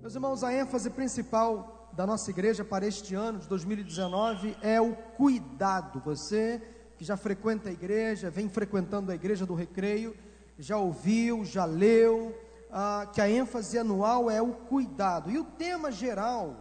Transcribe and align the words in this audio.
Meus 0.00 0.14
irmãos, 0.14 0.42
a 0.42 0.50
ênfase 0.50 0.88
principal 0.88 1.90
da 1.92 2.06
nossa 2.06 2.30
igreja 2.30 2.64
para 2.64 2.86
este 2.86 3.14
ano 3.14 3.38
de 3.38 3.46
2019 3.46 4.56
é 4.62 4.80
o 4.80 4.94
cuidado. 4.94 6.00
Você 6.06 6.62
que 6.96 7.04
já 7.04 7.18
frequenta 7.18 7.68
a 7.68 7.72
igreja, 7.72 8.30
vem 8.30 8.48
frequentando 8.48 9.12
a 9.12 9.14
igreja 9.14 9.44
do 9.44 9.52
recreio, 9.52 10.16
já 10.58 10.78
ouviu, 10.78 11.44
já 11.44 11.66
leu, 11.66 12.34
ah, 12.72 13.10
que 13.12 13.20
a 13.20 13.28
ênfase 13.28 13.78
anual 13.78 14.30
é 14.30 14.40
o 14.40 14.54
cuidado. 14.54 15.30
E 15.30 15.36
o 15.36 15.44
tema 15.44 15.92
geral 15.92 16.56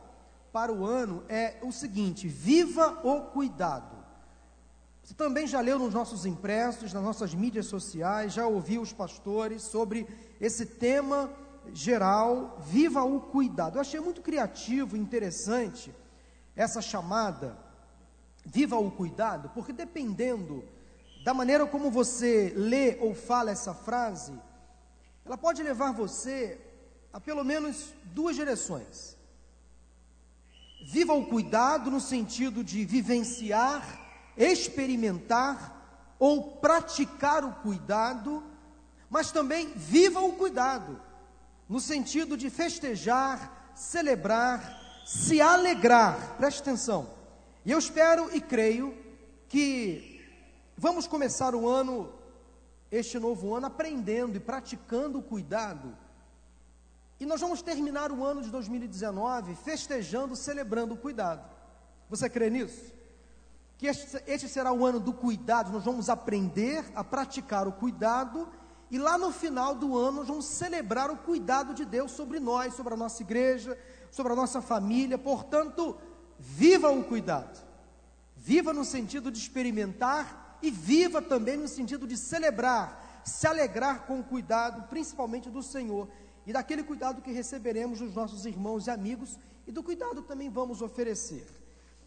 para 0.52 0.74
o 0.74 0.86
ano 0.86 1.24
é 1.30 1.60
o 1.64 1.72
seguinte: 1.72 2.28
viva 2.28 3.00
o 3.06 3.22
cuidado. 3.22 3.96
Você 5.02 5.14
também 5.14 5.48
já 5.48 5.62
leu 5.62 5.80
nos 5.80 5.94
nossos 5.94 6.26
impressos, 6.26 6.92
nas 6.92 7.04
nossas 7.04 7.34
mídias 7.34 7.68
sociais, 7.68 8.34
já 8.34 8.46
ouviu 8.46 8.82
os 8.82 8.92
pastores 8.92 9.62
sobre 9.62 10.06
esse 10.42 10.66
tema 10.66 11.30
geral, 11.74 12.58
viva 12.60 13.04
o 13.04 13.20
cuidado. 13.20 13.78
Eu 13.78 13.82
achei 13.82 14.00
muito 14.00 14.22
criativo 14.22 14.98
interessante 14.98 15.94
essa 16.56 16.82
chamada, 16.82 17.58
viva 18.46 18.78
o 18.78 18.92
cuidado, 18.92 19.50
porque 19.54 19.72
dependendo 19.72 20.64
da 21.24 21.34
maneira 21.34 21.66
como 21.66 21.92
você 21.92 22.54
lê 22.56 22.98
ou 23.00 23.14
fala 23.14 23.52
essa 23.52 23.74
frase, 23.74 24.34
ela 25.26 25.38
pode 25.38 25.62
levar 25.62 25.94
você 25.94 26.60
a 27.14 27.20
pelo 27.20 27.44
menos 27.44 27.94
duas 28.06 28.36
direções. 28.36 29.18
Viva 30.86 31.14
o 31.14 31.26
cuidado 31.26 31.92
no 31.92 32.00
sentido 32.00 32.64
de 32.64 32.86
vivenciar, 32.86 34.00
experimentar 34.38 36.16
ou 36.18 36.58
praticar 36.58 37.44
o 37.44 37.54
cuidado, 37.56 38.44
mas 39.10 39.32
também 39.32 39.74
viva 39.76 40.22
o 40.22 40.34
cuidado 40.34 41.09
no 41.70 41.80
sentido 41.80 42.36
de 42.36 42.50
festejar, 42.50 43.72
celebrar, 43.76 45.04
se 45.06 45.40
alegrar. 45.40 46.36
Preste 46.36 46.62
atenção. 46.62 47.08
E 47.64 47.72
eu 47.72 47.78
espero 47.78 48.36
e 48.36 48.42
creio 48.42 48.98
que 49.48 50.20
vamos 50.76 51.06
começar 51.06 51.54
o 51.54 51.70
ano, 51.70 52.12
este 52.92 53.20
novo 53.20 53.54
ano, 53.54 53.68
aprendendo 53.68 54.36
e 54.36 54.40
praticando 54.40 55.20
o 55.20 55.24
cuidado. 55.24 55.96
E 57.20 57.26
nós 57.26 57.40
vamos 57.40 57.62
terminar 57.62 58.12
o 58.12 58.26
ano 58.26 58.42
de 58.42 58.50
2019 58.50 59.54
festejando, 59.54 60.36
celebrando 60.36 60.96
o 60.96 60.98
cuidado. 60.98 61.48
Você 62.10 62.28
crê 62.28 62.50
nisso? 62.50 62.92
Que 63.78 63.86
este, 63.86 64.24
este 64.26 64.48
será 64.48 64.74
o 64.74 64.84
ano 64.86 65.00
do 65.00 65.14
cuidado, 65.14 65.72
nós 65.72 65.86
vamos 65.86 66.10
aprender 66.10 66.84
a 66.96 67.04
praticar 67.04 67.68
o 67.68 67.72
cuidado 67.72 68.50
e 68.92 68.98
lá 68.98 69.18
no 69.18 69.32
final 69.32 69.76
do 69.76 69.98
ano, 69.98 70.24
vamos 70.24 70.46
celebrar 70.46 71.12
o 71.12 71.18
cuidado 71.18 71.74
de 71.74 71.86
Deus 71.86 72.12
sobre 72.12 72.40
nós, 72.40 72.74
sobre 72.74 72.94
a 72.94 72.98
nossa 72.98 73.22
igreja, 73.22 73.78
sobre 74.10 74.34
a 74.34 74.36
nossa 74.36 74.62
família. 74.62 75.18
Portanto, 75.18 75.96
viva 76.40 76.90
o 76.90 77.04
cuidado. 77.04 77.64
Viva 78.36 78.74
no 78.74 78.84
sentido 78.84 79.32
de 79.32 79.38
experimentar 79.38 80.58
e 80.62 80.72
viva 80.72 81.22
também 81.22 81.56
no 81.56 81.68
sentido 81.68 82.08
de 82.08 82.18
celebrar, 82.18 83.22
se 83.24 83.46
alegrar 83.46 84.06
com 84.08 84.20
o 84.20 84.24
cuidado, 84.24 84.88
principalmente 84.88 85.50
do 85.50 85.62
Senhor 85.62 86.08
e 86.46 86.54
daquele 86.54 86.82
cuidado 86.82 87.22
que 87.22 87.32
receberemos 87.32 88.00
dos 88.00 88.16
nossos 88.16 88.46
irmãos 88.46 88.88
e 88.88 88.90
amigos 88.90 89.38
e 89.68 89.72
do 89.72 89.84
cuidado 89.84 90.24
também 90.24 90.50
vamos 90.50 90.82
oferecer. 90.82 91.46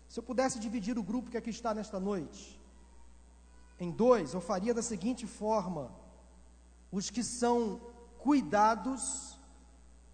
Se 0.08 0.18
eu 0.18 0.22
pudesse 0.22 0.58
dividir 0.58 0.98
o 0.98 1.02
grupo 1.02 1.30
que 1.30 1.36
aqui 1.36 1.50
está 1.50 1.72
nesta 1.72 2.00
noite 2.00 2.60
em 3.78 3.90
dois, 3.90 4.34
eu 4.34 4.40
faria 4.40 4.74
da 4.74 4.82
seguinte 4.82 5.26
forma: 5.26 5.92
os 6.92 7.08
que 7.08 7.24
são 7.24 7.80
cuidados 8.18 9.38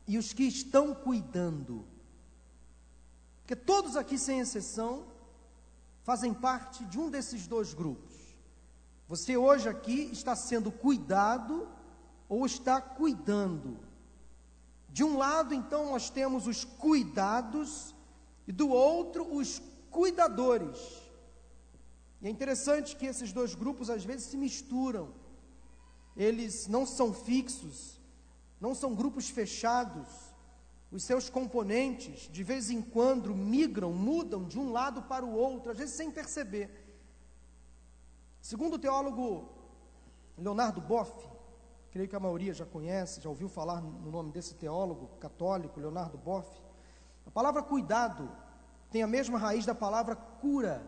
e 0.06 0.16
os 0.16 0.32
que 0.32 0.44
estão 0.44 0.94
cuidando. 0.94 1.84
Porque 3.40 3.56
todos 3.56 3.96
aqui, 3.96 4.16
sem 4.16 4.38
exceção, 4.38 5.04
fazem 6.04 6.32
parte 6.32 6.84
de 6.84 6.98
um 6.98 7.10
desses 7.10 7.46
dois 7.46 7.74
grupos. 7.74 8.14
Você 9.08 9.36
hoje 9.36 9.68
aqui 9.68 10.08
está 10.12 10.36
sendo 10.36 10.70
cuidado 10.70 11.68
ou 12.28 12.46
está 12.46 12.80
cuidando. 12.80 13.78
De 14.90 15.02
um 15.02 15.18
lado, 15.18 15.52
então, 15.52 15.90
nós 15.90 16.08
temos 16.08 16.46
os 16.46 16.64
cuidados 16.64 17.94
e 18.46 18.52
do 18.52 18.68
outro, 18.68 19.34
os 19.34 19.60
cuidadores. 19.90 20.78
E 22.20 22.26
é 22.26 22.30
interessante 22.30 22.96
que 22.96 23.06
esses 23.06 23.32
dois 23.32 23.54
grupos 23.54 23.90
às 23.90 24.04
vezes 24.04 24.26
se 24.26 24.36
misturam 24.36 25.12
eles 26.18 26.66
não 26.66 26.84
são 26.84 27.12
fixos, 27.12 28.00
não 28.60 28.74
são 28.74 28.92
grupos 28.94 29.30
fechados. 29.30 30.08
Os 30.90 31.04
seus 31.04 31.30
componentes, 31.30 32.28
de 32.32 32.42
vez 32.42 32.70
em 32.70 32.82
quando, 32.82 33.34
migram, 33.34 33.92
mudam 33.92 34.42
de 34.44 34.58
um 34.58 34.72
lado 34.72 35.02
para 35.02 35.24
o 35.24 35.32
outro, 35.32 35.70
às 35.70 35.78
vezes 35.78 35.94
sem 35.94 36.10
perceber. 36.10 36.68
Segundo 38.40 38.74
o 38.74 38.78
teólogo 38.78 39.48
Leonardo 40.36 40.80
Boff, 40.80 41.12
creio 41.92 42.08
que 42.08 42.16
a 42.16 42.20
maioria 42.20 42.52
já 42.52 42.66
conhece, 42.66 43.20
já 43.20 43.28
ouviu 43.28 43.48
falar 43.48 43.80
no 43.80 44.10
nome 44.10 44.32
desse 44.32 44.54
teólogo 44.54 45.08
católico, 45.18 45.78
Leonardo 45.78 46.18
Boff, 46.18 46.48
a 47.26 47.30
palavra 47.30 47.62
cuidado 47.62 48.28
tem 48.90 49.02
a 49.02 49.06
mesma 49.06 49.38
raiz 49.38 49.66
da 49.66 49.74
palavra 49.74 50.16
cura. 50.16 50.84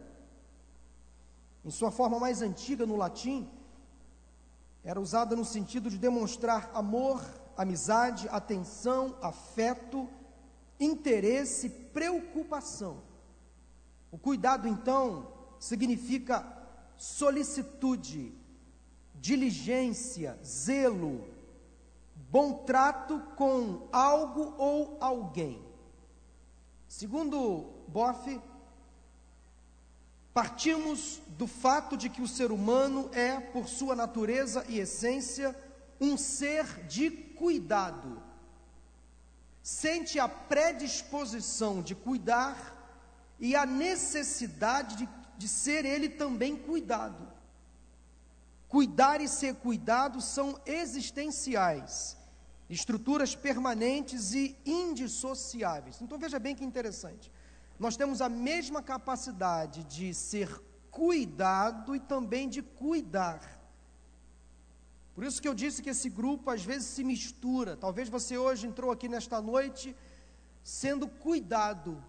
Em 1.62 1.70
sua 1.70 1.90
forma 1.90 2.18
mais 2.18 2.40
antiga 2.40 2.86
no 2.86 2.96
latim, 2.96 3.48
era 4.82 5.00
usada 5.00 5.36
no 5.36 5.44
sentido 5.44 5.90
de 5.90 5.98
demonstrar 5.98 6.70
amor, 6.74 7.22
amizade, 7.56 8.28
atenção, 8.30 9.16
afeto, 9.20 10.08
interesse, 10.78 11.68
preocupação. 11.68 13.02
O 14.10 14.18
cuidado, 14.18 14.66
então, 14.66 15.32
significa 15.58 16.44
solicitude, 16.96 18.34
diligência, 19.14 20.38
zelo, 20.44 21.28
bom 22.30 22.64
trato 22.64 23.20
com 23.36 23.88
algo 23.92 24.54
ou 24.56 24.96
alguém. 25.00 25.62
Segundo 26.88 27.66
Boff, 27.86 28.40
Partimos 30.40 31.20
do 31.36 31.46
fato 31.46 31.98
de 31.98 32.08
que 32.08 32.22
o 32.22 32.26
ser 32.26 32.50
humano 32.50 33.10
é, 33.12 33.38
por 33.38 33.68
sua 33.68 33.94
natureza 33.94 34.64
e 34.70 34.78
essência, 34.78 35.54
um 36.00 36.16
ser 36.16 36.64
de 36.86 37.10
cuidado. 37.10 38.22
Sente 39.62 40.18
a 40.18 40.26
predisposição 40.26 41.82
de 41.82 41.94
cuidar 41.94 42.56
e 43.38 43.54
a 43.54 43.66
necessidade 43.66 44.96
de, 44.96 45.08
de 45.36 45.46
ser 45.46 45.84
ele 45.84 46.08
também 46.08 46.56
cuidado. 46.56 47.30
Cuidar 48.66 49.20
e 49.20 49.28
ser 49.28 49.56
cuidado 49.56 50.22
são 50.22 50.58
existenciais, 50.64 52.16
estruturas 52.70 53.34
permanentes 53.34 54.32
e 54.32 54.56
indissociáveis. 54.64 56.00
Então 56.00 56.18
veja 56.18 56.38
bem 56.38 56.56
que 56.56 56.64
interessante 56.64 57.30
nós 57.80 57.96
temos 57.96 58.20
a 58.20 58.28
mesma 58.28 58.82
capacidade 58.82 59.84
de 59.84 60.12
ser 60.12 60.62
cuidado 60.90 61.96
e 61.96 61.98
também 61.98 62.46
de 62.46 62.60
cuidar. 62.60 63.58
Por 65.14 65.24
isso 65.24 65.40
que 65.40 65.48
eu 65.48 65.54
disse 65.54 65.80
que 65.80 65.88
esse 65.88 66.10
grupo 66.10 66.50
às 66.50 66.62
vezes 66.62 66.88
se 66.88 67.02
mistura. 67.02 67.78
Talvez 67.78 68.10
você 68.10 68.36
hoje 68.36 68.66
entrou 68.66 68.90
aqui 68.92 69.08
nesta 69.08 69.40
noite 69.40 69.96
sendo 70.62 71.08
cuidado, 71.08 72.04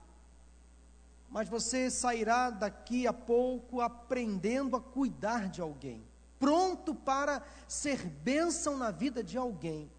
mas 1.29 1.47
você 1.47 1.89
sairá 1.89 2.49
daqui 2.49 3.07
a 3.07 3.13
pouco 3.13 3.79
aprendendo 3.79 4.75
a 4.75 4.81
cuidar 4.81 5.47
de 5.47 5.61
alguém, 5.61 6.05
pronto 6.37 6.93
para 6.93 7.41
ser 7.65 8.05
bênção 8.07 8.77
na 8.77 8.91
vida 8.91 9.23
de 9.23 9.37
alguém. 9.37 9.89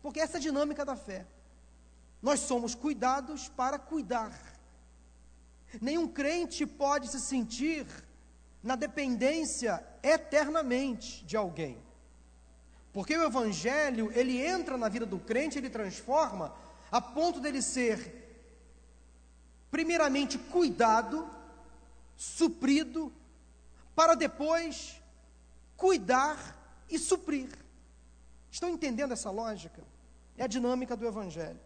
Porque 0.00 0.20
essa 0.20 0.38
é 0.38 0.40
a 0.40 0.42
dinâmica 0.42 0.86
da 0.86 0.96
fé. 0.96 1.26
Nós 2.22 2.40
somos 2.40 2.74
cuidados 2.74 3.50
para 3.50 3.78
cuidar. 3.78 4.51
Nenhum 5.80 6.08
crente 6.08 6.66
pode 6.66 7.08
se 7.08 7.20
sentir 7.20 7.86
na 8.62 8.76
dependência 8.76 9.84
eternamente 10.02 11.24
de 11.24 11.36
alguém. 11.36 11.78
Porque 12.92 13.16
o 13.16 13.24
evangelho, 13.24 14.12
ele 14.14 14.38
entra 14.44 14.76
na 14.76 14.88
vida 14.88 15.06
do 15.06 15.18
crente, 15.18 15.58
ele 15.58 15.70
transforma 15.70 16.54
a 16.90 17.00
ponto 17.00 17.40
dele 17.40 17.62
ser 17.62 18.20
primeiramente 19.70 20.36
cuidado, 20.38 21.28
suprido, 22.14 23.10
para 23.94 24.14
depois 24.14 25.00
cuidar 25.76 26.84
e 26.90 26.98
suprir. 26.98 27.48
Estão 28.50 28.68
entendendo 28.68 29.12
essa 29.12 29.30
lógica? 29.30 29.82
É 30.36 30.44
a 30.44 30.46
dinâmica 30.46 30.94
do 30.94 31.06
evangelho. 31.06 31.58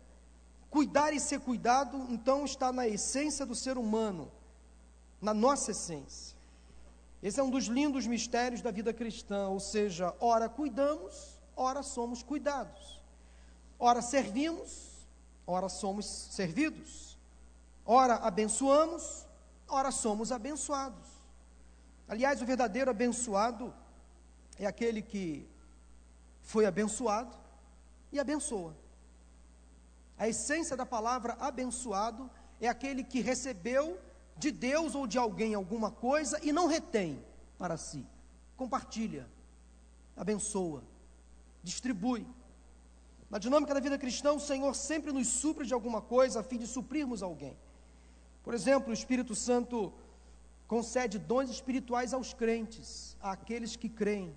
Cuidar 0.76 1.14
e 1.14 1.18
ser 1.18 1.40
cuidado, 1.40 2.06
então, 2.10 2.44
está 2.44 2.70
na 2.70 2.86
essência 2.86 3.46
do 3.46 3.54
ser 3.54 3.78
humano, 3.78 4.30
na 5.22 5.32
nossa 5.32 5.70
essência. 5.70 6.36
Esse 7.22 7.40
é 7.40 7.42
um 7.42 7.48
dos 7.48 7.64
lindos 7.64 8.06
mistérios 8.06 8.60
da 8.60 8.70
vida 8.70 8.92
cristã, 8.92 9.48
ou 9.48 9.58
seja, 9.58 10.14
ora 10.20 10.50
cuidamos, 10.50 11.40
ora 11.56 11.82
somos 11.82 12.22
cuidados. 12.22 13.00
Ora 13.78 14.02
servimos, 14.02 14.90
ora 15.46 15.70
somos 15.70 16.04
servidos, 16.04 17.16
ora 17.82 18.16
abençoamos, 18.16 19.26
ora 19.66 19.90
somos 19.90 20.30
abençoados. 20.30 21.08
Aliás, 22.06 22.42
o 22.42 22.44
verdadeiro 22.44 22.90
abençoado 22.90 23.72
é 24.58 24.66
aquele 24.66 25.00
que 25.00 25.48
foi 26.42 26.66
abençoado 26.66 27.34
e 28.12 28.20
abençoa. 28.20 28.74
A 30.18 30.28
essência 30.28 30.76
da 30.76 30.86
palavra 30.86 31.36
abençoado 31.38 32.30
é 32.60 32.68
aquele 32.68 33.04
que 33.04 33.20
recebeu 33.20 34.00
de 34.36 34.50
Deus 34.50 34.94
ou 34.94 35.06
de 35.06 35.18
alguém 35.18 35.54
alguma 35.54 35.90
coisa 35.90 36.38
e 36.42 36.52
não 36.52 36.66
retém 36.66 37.22
para 37.58 37.76
si. 37.76 38.06
Compartilha, 38.56 39.28
abençoa, 40.16 40.82
distribui. 41.62 42.26
Na 43.28 43.38
dinâmica 43.38 43.74
da 43.74 43.80
vida 43.80 43.98
cristã, 43.98 44.32
o 44.32 44.40
Senhor 44.40 44.74
sempre 44.74 45.12
nos 45.12 45.26
supre 45.26 45.66
de 45.66 45.74
alguma 45.74 46.00
coisa 46.00 46.40
a 46.40 46.42
fim 46.42 46.58
de 46.58 46.66
suprirmos 46.66 47.22
alguém. 47.22 47.56
Por 48.42 48.54
exemplo, 48.54 48.90
o 48.90 48.94
Espírito 48.94 49.34
Santo 49.34 49.92
concede 50.66 51.18
dons 51.18 51.50
espirituais 51.50 52.14
aos 52.14 52.32
crentes, 52.32 53.16
àqueles 53.20 53.76
que 53.76 53.88
creem. 53.88 54.34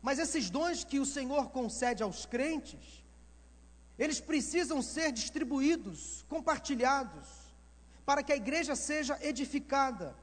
Mas 0.00 0.18
esses 0.18 0.48
dons 0.50 0.84
que 0.84 0.98
o 0.98 1.06
Senhor 1.06 1.50
concede 1.50 2.02
aos 2.02 2.24
crentes, 2.26 3.01
eles 3.98 4.20
precisam 4.20 4.80
ser 4.82 5.12
distribuídos, 5.12 6.24
compartilhados, 6.28 7.28
para 8.04 8.22
que 8.22 8.32
a 8.32 8.36
igreja 8.36 8.74
seja 8.74 9.18
edificada. 9.20 10.16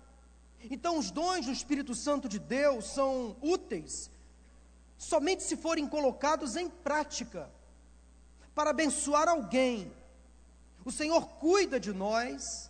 Então, 0.69 0.97
os 0.97 1.11
dons 1.11 1.45
do 1.45 1.51
Espírito 1.51 1.95
Santo 1.95 2.27
de 2.27 2.39
Deus 2.39 2.85
são 2.85 3.37
úteis 3.41 4.11
somente 4.99 5.43
se 5.43 5.55
forem 5.55 5.87
colocados 5.87 6.57
em 6.57 6.69
prática, 6.69 7.49
para 8.53 8.71
abençoar 8.71 9.29
alguém. 9.29 9.91
O 10.83 10.91
Senhor 10.91 11.25
cuida 11.39 11.79
de 11.79 11.93
nós 11.93 12.69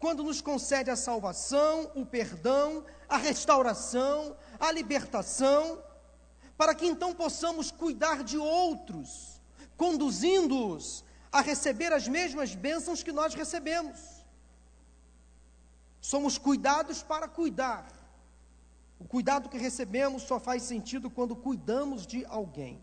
quando 0.00 0.24
nos 0.24 0.40
concede 0.40 0.90
a 0.90 0.96
salvação, 0.96 1.90
o 1.94 2.04
perdão, 2.04 2.84
a 3.08 3.16
restauração, 3.16 4.36
a 4.58 4.72
libertação, 4.72 5.82
para 6.56 6.74
que 6.74 6.86
então 6.86 7.14
possamos 7.14 7.70
cuidar 7.70 8.24
de 8.24 8.36
outros, 8.36 9.37
conduzindo-os 9.78 11.04
a 11.30 11.40
receber 11.40 11.92
as 11.92 12.06
mesmas 12.08 12.54
bênçãos 12.54 13.02
que 13.02 13.12
nós 13.12 13.32
recebemos. 13.32 13.98
Somos 16.00 16.36
cuidados 16.36 17.02
para 17.02 17.28
cuidar. 17.28 17.86
O 18.98 19.04
cuidado 19.04 19.48
que 19.48 19.56
recebemos 19.56 20.24
só 20.24 20.40
faz 20.40 20.64
sentido 20.64 21.08
quando 21.08 21.36
cuidamos 21.36 22.06
de 22.06 22.26
alguém. 22.26 22.82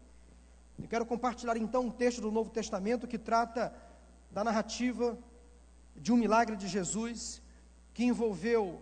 Eu 0.80 0.88
quero 0.88 1.06
compartilhar 1.06 1.57
então 1.57 1.88
um 1.88 1.92
texto 1.92 2.21
do 2.21 2.31
Novo 2.31 2.50
Testamento 2.50 3.07
que 3.07 3.18
trata 3.18 3.75
da 4.31 4.44
narrativa 4.44 5.18
de 5.95 6.13
um 6.13 6.18
milagre 6.18 6.56
de 6.56 6.68
Jesus 6.68 7.42
que 7.94 8.06
envolveu 8.06 8.81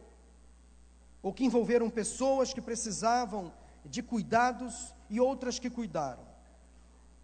ou 1.21 1.33
que 1.33 1.45
envolveram 1.45 1.89
pessoas 1.89 2.53
que 2.53 2.61
precisavam 2.61 3.51
de 3.85 4.03
cuidados 4.03 4.93
e 5.09 5.19
outras 5.19 5.57
que 5.57 5.69
cuidaram. 5.69 6.32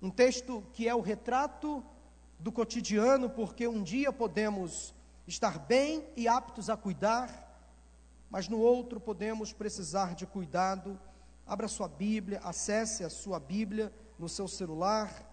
Um 0.01 0.09
texto 0.09 0.63
que 0.73 0.87
é 0.87 0.95
o 0.95 1.01
retrato 1.01 1.83
do 2.39 2.51
cotidiano, 2.53 3.29
porque 3.29 3.67
um 3.67 3.83
dia 3.83 4.13
podemos 4.13 4.93
estar 5.27 5.59
bem 5.59 6.07
e 6.15 6.25
aptos 6.25 6.69
a 6.69 6.77
cuidar, 6.77 7.47
mas 8.29 8.47
no 8.47 8.59
outro 8.59 8.99
podemos 8.99 9.51
precisar 9.51 10.15
de 10.15 10.25
cuidado. 10.25 10.97
Abra 11.45 11.67
sua 11.67 11.89
Bíblia, 11.89 12.39
acesse 12.43 13.03
a 13.03 13.09
sua 13.09 13.39
Bíblia 13.39 13.91
no 14.17 14.29
seu 14.29 14.47
celular, 14.47 15.29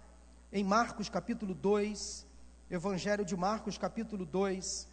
em 0.53 0.65
Marcos 0.65 1.09
capítulo 1.09 1.55
2, 1.55 2.27
Evangelho 2.69 3.25
de 3.25 3.37
Marcos 3.37 3.79
capítulo 3.79 4.27
2. 4.27 4.89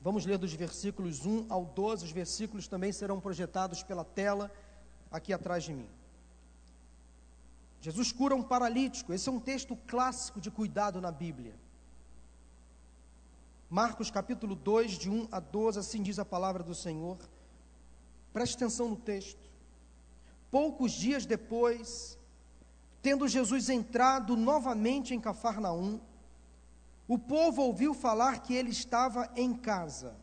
Vamos 0.00 0.24
ler 0.24 0.38
dos 0.38 0.54
versículos 0.54 1.26
1 1.26 1.46
ao 1.50 1.66
12, 1.66 2.06
os 2.06 2.12
versículos 2.12 2.66
também 2.66 2.92
serão 2.92 3.20
projetados 3.20 3.82
pela 3.82 4.04
tela 4.04 4.50
aqui 5.10 5.34
atrás 5.34 5.64
de 5.64 5.74
mim. 5.74 5.99
Jesus 7.80 8.12
cura 8.12 8.34
um 8.34 8.42
paralítico, 8.42 9.12
esse 9.12 9.28
é 9.28 9.32
um 9.32 9.40
texto 9.40 9.74
clássico 9.86 10.40
de 10.40 10.50
cuidado 10.50 11.00
na 11.00 11.10
Bíblia. 11.10 11.54
Marcos 13.70 14.10
capítulo 14.10 14.54
2, 14.54 14.92
de 14.92 15.08
1 15.08 15.28
a 15.32 15.40
12, 15.40 15.78
assim 15.78 16.02
diz 16.02 16.18
a 16.18 16.24
palavra 16.24 16.62
do 16.62 16.74
Senhor. 16.74 17.16
Preste 18.32 18.56
atenção 18.56 18.88
no 18.88 18.96
texto. 18.96 19.48
Poucos 20.50 20.92
dias 20.92 21.24
depois, 21.24 22.18
tendo 23.00 23.26
Jesus 23.26 23.70
entrado 23.70 24.36
novamente 24.36 25.14
em 25.14 25.20
Cafarnaum, 25.20 26.00
o 27.08 27.18
povo 27.18 27.62
ouviu 27.62 27.94
falar 27.94 28.40
que 28.40 28.54
ele 28.54 28.70
estava 28.70 29.30
em 29.34 29.54
casa. 29.54 30.16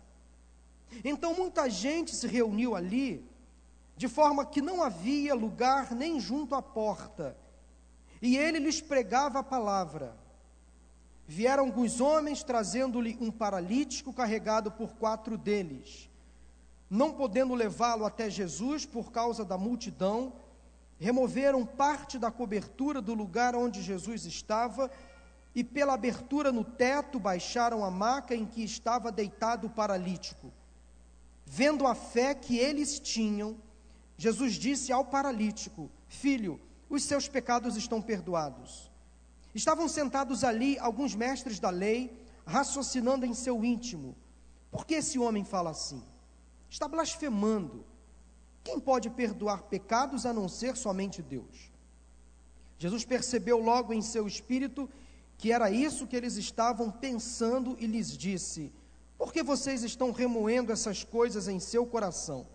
Então 1.03 1.33
muita 1.33 1.69
gente 1.69 2.15
se 2.15 2.27
reuniu 2.27 2.75
ali, 2.75 3.25
de 3.95 4.07
forma 4.07 4.45
que 4.45 4.61
não 4.61 4.83
havia 4.83 5.33
lugar 5.33 5.95
nem 5.95 6.19
junto 6.19 6.53
à 6.53 6.61
porta, 6.61 7.35
e 8.21 8.37
ele 8.37 8.59
lhes 8.59 8.81
pregava 8.81 9.39
a 9.39 9.43
palavra. 9.43 10.15
Vieram 11.27 11.65
alguns 11.65 11.99
homens 11.99 12.41
trazendo-lhe 12.41 13.17
um 13.19 13.29
paralítico 13.29 14.13
carregado 14.13 14.71
por 14.71 14.95
quatro 14.95 15.37
deles. 15.37 16.09
Não 16.89 17.11
podendo 17.13 17.53
levá-lo 17.53 18.05
até 18.05 18.29
Jesus 18.29 18.85
por 18.85 19.11
causa 19.11 19.43
da 19.43 19.57
multidão, 19.57 20.33
removeram 20.97 21.65
parte 21.65 22.17
da 22.17 22.31
cobertura 22.31 23.01
do 23.01 23.13
lugar 23.13 23.55
onde 23.55 23.81
Jesus 23.81 24.25
estava 24.25 24.89
e, 25.53 25.63
pela 25.63 25.93
abertura 25.93 26.51
no 26.51 26.63
teto, 26.63 27.19
baixaram 27.19 27.83
a 27.83 27.91
maca 27.91 28.33
em 28.33 28.45
que 28.45 28.63
estava 28.63 29.11
deitado 29.11 29.67
o 29.67 29.69
paralítico. 29.69 30.51
Vendo 31.45 31.85
a 31.85 31.93
fé 31.93 32.33
que 32.33 32.57
eles 32.57 32.99
tinham, 32.99 33.57
Jesus 34.17 34.53
disse 34.53 34.91
ao 34.91 35.03
paralítico: 35.03 35.89
Filho, 36.07 36.59
os 36.89 37.03
seus 37.03 37.27
pecados 37.27 37.75
estão 37.75 38.01
perdoados. 38.01 38.91
Estavam 39.53 39.87
sentados 39.87 40.43
ali 40.43 40.77
alguns 40.79 41.15
mestres 41.15 41.59
da 41.59 41.69
lei, 41.69 42.25
raciocinando 42.45 43.25
em 43.25 43.33
seu 43.33 43.63
íntimo: 43.63 44.15
por 44.71 44.85
que 44.85 44.95
esse 44.95 45.17
homem 45.17 45.43
fala 45.43 45.71
assim? 45.71 46.03
Está 46.69 46.87
blasfemando. 46.87 47.85
Quem 48.63 48.79
pode 48.79 49.09
perdoar 49.09 49.63
pecados 49.63 50.25
a 50.25 50.33
não 50.33 50.49
ser 50.49 50.75
somente 50.75 51.21
Deus? 51.21 51.71
Jesus 52.77 53.05
percebeu 53.05 53.57
logo 53.59 53.93
em 53.93 54.01
seu 54.01 54.27
espírito 54.27 54.89
que 55.37 55.51
era 55.51 55.69
isso 55.69 56.07
que 56.07 56.15
eles 56.15 56.35
estavam 56.35 56.91
pensando 56.91 57.77
e 57.79 57.85
lhes 57.85 58.15
disse: 58.17 58.71
Por 59.17 59.31
que 59.31 59.41
vocês 59.41 59.83
estão 59.83 60.11
remoendo 60.11 60.71
essas 60.71 61.03
coisas 61.03 61.47
em 61.47 61.59
seu 61.59 61.85
coração? 61.85 62.45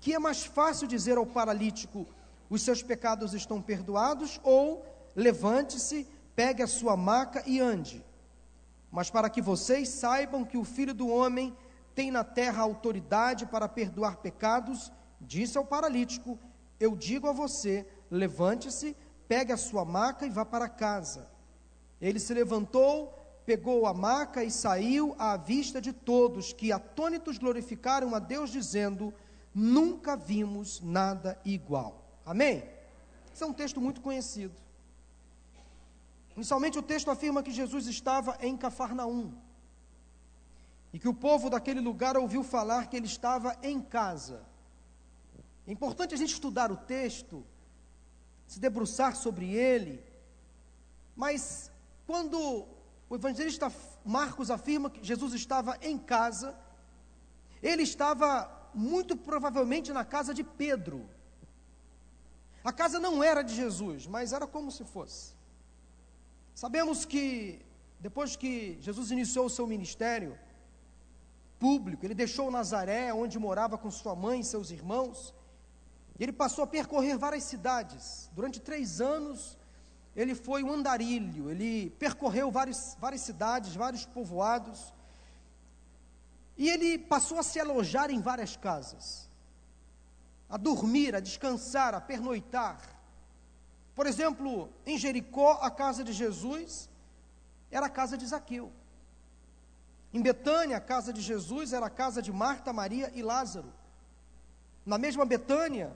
Que 0.00 0.14
é 0.14 0.18
mais 0.18 0.44
fácil 0.44 0.88
dizer 0.88 1.16
ao 1.18 1.26
paralítico: 1.26 2.06
Os 2.50 2.62
seus 2.62 2.82
pecados 2.82 3.34
estão 3.34 3.60
perdoados, 3.60 4.40
ou 4.42 4.84
levante-se, 5.14 6.06
pegue 6.34 6.62
a 6.62 6.66
sua 6.66 6.96
maca 6.96 7.42
e 7.46 7.60
ande. 7.60 8.04
Mas 8.90 9.10
para 9.10 9.28
que 9.28 9.42
vocês 9.42 9.88
saibam 9.88 10.44
que 10.44 10.56
o 10.56 10.64
Filho 10.64 10.94
do 10.94 11.08
Homem 11.08 11.54
tem 11.94 12.10
na 12.10 12.24
terra 12.24 12.62
autoridade 12.62 13.44
para 13.44 13.68
perdoar 13.68 14.18
pecados, 14.18 14.90
disse 15.20 15.58
ao 15.58 15.64
paralítico: 15.64 16.38
Eu 16.80 16.96
digo 16.96 17.28
a 17.28 17.32
você: 17.32 17.86
levante-se, 18.10 18.96
pegue 19.26 19.52
a 19.52 19.56
sua 19.56 19.84
maca 19.84 20.24
e 20.24 20.30
vá 20.30 20.44
para 20.44 20.68
casa. 20.68 21.30
Ele 22.00 22.18
se 22.18 22.32
levantou, 22.32 23.12
pegou 23.44 23.86
a 23.86 23.92
maca 23.92 24.42
e 24.42 24.50
saiu 24.50 25.14
à 25.18 25.36
vista 25.36 25.80
de 25.80 25.92
todos, 25.92 26.52
que 26.52 26.72
atônitos 26.72 27.36
glorificaram 27.36 28.14
a 28.14 28.18
Deus, 28.18 28.50
dizendo: 28.50 29.12
Nunca 29.54 30.16
vimos 30.16 30.80
nada 30.80 31.38
igual. 31.44 32.07
Amém? 32.28 32.62
Esse 33.32 33.42
é 33.42 33.46
um 33.46 33.54
texto 33.54 33.80
muito 33.80 34.02
conhecido. 34.02 34.54
Inicialmente 36.36 36.78
o 36.78 36.82
texto 36.82 37.10
afirma 37.10 37.42
que 37.42 37.50
Jesus 37.50 37.86
estava 37.86 38.36
em 38.42 38.54
Cafarnaum 38.54 39.32
e 40.92 40.98
que 40.98 41.08
o 41.08 41.14
povo 41.14 41.48
daquele 41.48 41.80
lugar 41.80 42.18
ouviu 42.18 42.44
falar 42.44 42.88
que 42.88 42.98
ele 42.98 43.06
estava 43.06 43.56
em 43.62 43.80
casa. 43.80 44.44
É 45.66 45.72
importante 45.72 46.12
a 46.12 46.18
gente 46.18 46.34
estudar 46.34 46.70
o 46.70 46.76
texto, 46.76 47.42
se 48.46 48.60
debruçar 48.60 49.16
sobre 49.16 49.46
ele, 49.54 50.04
mas 51.16 51.70
quando 52.06 52.66
o 53.08 53.14
evangelista 53.14 53.72
Marcos 54.04 54.50
afirma 54.50 54.90
que 54.90 55.02
Jesus 55.02 55.32
estava 55.32 55.78
em 55.80 55.96
casa, 55.96 56.54
ele 57.62 57.84
estava 57.84 58.70
muito 58.74 59.16
provavelmente 59.16 59.94
na 59.94 60.04
casa 60.04 60.34
de 60.34 60.44
Pedro. 60.44 61.08
A 62.68 62.72
casa 62.72 63.00
não 63.00 63.24
era 63.24 63.40
de 63.40 63.54
Jesus, 63.54 64.06
mas 64.06 64.34
era 64.34 64.46
como 64.46 64.70
se 64.70 64.84
fosse. 64.84 65.32
Sabemos 66.54 67.06
que 67.06 67.64
depois 67.98 68.36
que 68.36 68.76
Jesus 68.82 69.10
iniciou 69.10 69.46
o 69.46 69.50
seu 69.50 69.66
ministério 69.66 70.38
público, 71.58 72.04
ele 72.04 72.14
deixou 72.14 72.50
Nazaré, 72.50 73.10
onde 73.14 73.38
morava 73.38 73.78
com 73.78 73.90
sua 73.90 74.14
mãe 74.14 74.40
e 74.40 74.44
seus 74.44 74.70
irmãos, 74.70 75.32
e 76.18 76.22
ele 76.22 76.32
passou 76.32 76.62
a 76.62 76.66
percorrer 76.66 77.16
várias 77.16 77.44
cidades. 77.44 78.28
Durante 78.34 78.60
três 78.60 79.00
anos, 79.00 79.56
ele 80.14 80.34
foi 80.34 80.62
um 80.62 80.70
andarilho, 80.70 81.50
ele 81.50 81.88
percorreu 81.98 82.50
várias, 82.50 82.96
cidades, 83.16 83.74
vários 83.74 84.04
povoados, 84.04 84.92
e 86.54 86.68
ele 86.68 86.98
passou 86.98 87.38
a 87.38 87.42
se 87.42 87.58
alojar 87.58 88.10
em 88.10 88.20
várias 88.20 88.58
casas, 88.58 89.27
a 90.48 90.56
dormir, 90.56 91.14
a 91.14 91.20
descansar, 91.20 91.94
a 91.94 92.00
pernoitar. 92.00 92.80
Por 93.94 94.06
exemplo, 94.06 94.70
em 94.86 94.96
Jericó, 94.96 95.58
a 95.60 95.70
casa 95.70 96.02
de 96.02 96.12
Jesus 96.12 96.88
era 97.70 97.86
a 97.86 97.90
casa 97.90 98.16
de 98.16 98.26
Zaqueu. 98.26 98.72
Em 100.12 100.22
Betânia, 100.22 100.76
a 100.76 100.80
casa 100.80 101.12
de 101.12 101.20
Jesus 101.20 101.72
era 101.72 101.86
a 101.86 101.90
casa 101.90 102.22
de 102.22 102.32
Marta, 102.32 102.72
Maria 102.72 103.12
e 103.14 103.22
Lázaro. 103.22 103.72
Na 104.86 104.96
mesma 104.96 105.26
Betânia, 105.26 105.94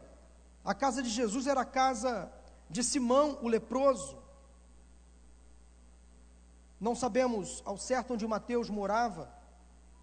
a 0.65 0.75
casa 0.75 1.03
de 1.03 1.09
Jesus 1.09 1.47
era 1.47 1.63
a 1.63 1.65
casa 1.65 2.31
de 2.69 2.85
Simão, 2.85 3.39
o 3.41 3.49
leproso. 3.49 4.23
Não 6.79 6.95
sabemos 6.95 7.63
ao 7.65 7.79
certo 7.79 8.15
onde 8.15 8.27
Mateus 8.27 8.69
morava, 8.69 9.33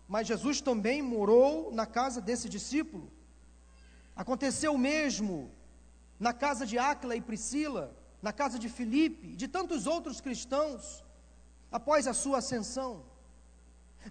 mas 0.07 0.27
Jesus 0.27 0.59
também 0.59 1.01
morou 1.01 1.71
na 1.71 1.85
casa 1.85 2.19
desse 2.19 2.49
discípulo. 2.49 3.11
Aconteceu 4.21 4.73
o 4.73 4.77
mesmo 4.77 5.49
na 6.19 6.33
casa 6.33 6.65
de 6.65 6.77
Áquila 6.77 7.15
e 7.15 7.21
Priscila, 7.21 7.85
na 8.21 8.33
casa 8.33 8.59
de 8.59 8.67
Filipe 8.67 9.27
e 9.29 9.35
de 9.41 9.47
tantos 9.47 9.88
outros 9.88 10.19
cristãos 10.19 11.05
após 11.71 12.05
a 12.05 12.13
sua 12.13 12.39
ascensão. 12.39 13.05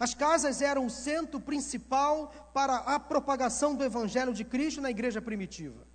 As 0.01 0.15
casas 0.15 0.63
eram 0.63 0.87
o 0.87 0.91
centro 0.91 1.39
principal 1.39 2.33
para 2.55 2.77
a 2.95 2.99
propagação 2.99 3.75
do 3.75 3.85
evangelho 3.85 4.33
de 4.33 4.45
Cristo 4.47 4.81
na 4.81 4.91
igreja 4.97 5.21
primitiva. 5.21 5.87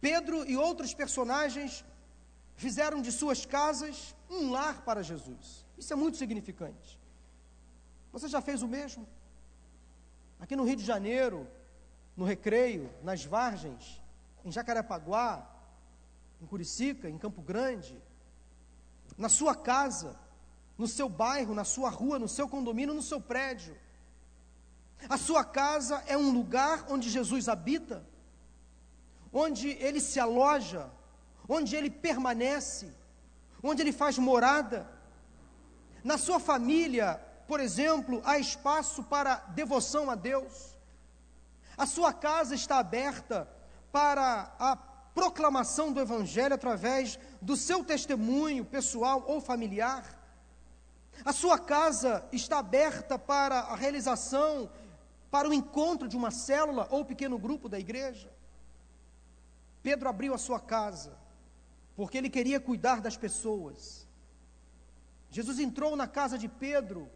Pedro 0.00 0.44
e 0.50 0.56
outros 0.56 0.92
personagens 0.92 1.84
fizeram 2.56 3.00
de 3.00 3.12
suas 3.12 3.46
casas 3.46 4.12
um 4.28 4.50
lar 4.50 4.82
para 4.82 5.04
Jesus. 5.04 5.64
Isso 5.78 5.92
é 5.92 5.96
muito 5.96 6.16
significante. 6.16 6.98
Você 8.10 8.26
já 8.26 8.40
fez 8.40 8.60
o 8.60 8.66
mesmo? 8.66 9.06
Aqui 10.40 10.56
no 10.56 10.64
Rio 10.64 10.74
de 10.74 10.84
Janeiro, 10.84 11.46
no 12.18 12.26
Recreio, 12.26 12.92
nas 13.02 13.24
Vargens, 13.24 14.02
em 14.44 14.52
Jacarepaguá, 14.52 15.48
em 16.42 16.46
Curicica, 16.46 17.08
em 17.08 17.16
Campo 17.16 17.40
Grande, 17.40 17.96
na 19.16 19.30
sua 19.30 19.54
casa, 19.54 20.14
no 20.76 20.86
seu 20.86 21.08
bairro, 21.08 21.54
na 21.54 21.64
sua 21.64 21.88
rua, 21.88 22.18
no 22.18 22.28
seu 22.28 22.46
condomínio, 22.46 22.92
no 22.92 23.00
seu 23.00 23.20
prédio. 23.20 23.74
A 25.08 25.16
sua 25.16 25.44
casa 25.44 26.04
é 26.06 26.16
um 26.18 26.30
lugar 26.30 26.84
onde 26.90 27.08
Jesus 27.08 27.48
habita 27.48 28.04
onde 29.32 29.68
ele 29.68 30.00
se 30.00 30.18
aloja, 30.18 30.90
onde 31.48 31.76
ele 31.76 31.90
permanece, 31.90 32.92
onde 33.62 33.82
ele 33.82 33.92
faz 33.92 34.18
morada. 34.18 34.88
Na 36.02 36.16
sua 36.16 36.40
família, 36.40 37.20
por 37.46 37.60
exemplo, 37.60 38.22
há 38.24 38.38
espaço 38.38 39.02
para 39.04 39.36
devoção 39.54 40.10
a 40.10 40.14
Deus. 40.14 40.76
A 41.78 41.86
sua 41.86 42.12
casa 42.12 42.56
está 42.56 42.78
aberta 42.80 43.48
para 43.92 44.52
a 44.58 44.76
proclamação 45.14 45.92
do 45.92 46.00
Evangelho 46.00 46.54
através 46.54 47.18
do 47.40 47.56
seu 47.56 47.84
testemunho 47.84 48.64
pessoal 48.64 49.24
ou 49.28 49.40
familiar. 49.40 50.18
A 51.24 51.32
sua 51.32 51.56
casa 51.56 52.28
está 52.32 52.58
aberta 52.58 53.16
para 53.16 53.60
a 53.60 53.76
realização, 53.76 54.68
para 55.30 55.48
o 55.48 55.54
encontro 55.54 56.08
de 56.08 56.16
uma 56.16 56.32
célula 56.32 56.88
ou 56.90 57.04
pequeno 57.04 57.38
grupo 57.38 57.68
da 57.68 57.78
igreja. 57.78 58.28
Pedro 59.80 60.08
abriu 60.08 60.34
a 60.34 60.38
sua 60.38 60.58
casa, 60.58 61.16
porque 61.94 62.18
ele 62.18 62.28
queria 62.28 62.58
cuidar 62.58 63.00
das 63.00 63.16
pessoas. 63.16 64.06
Jesus 65.30 65.60
entrou 65.60 65.94
na 65.94 66.08
casa 66.08 66.36
de 66.36 66.48
Pedro 66.48 67.08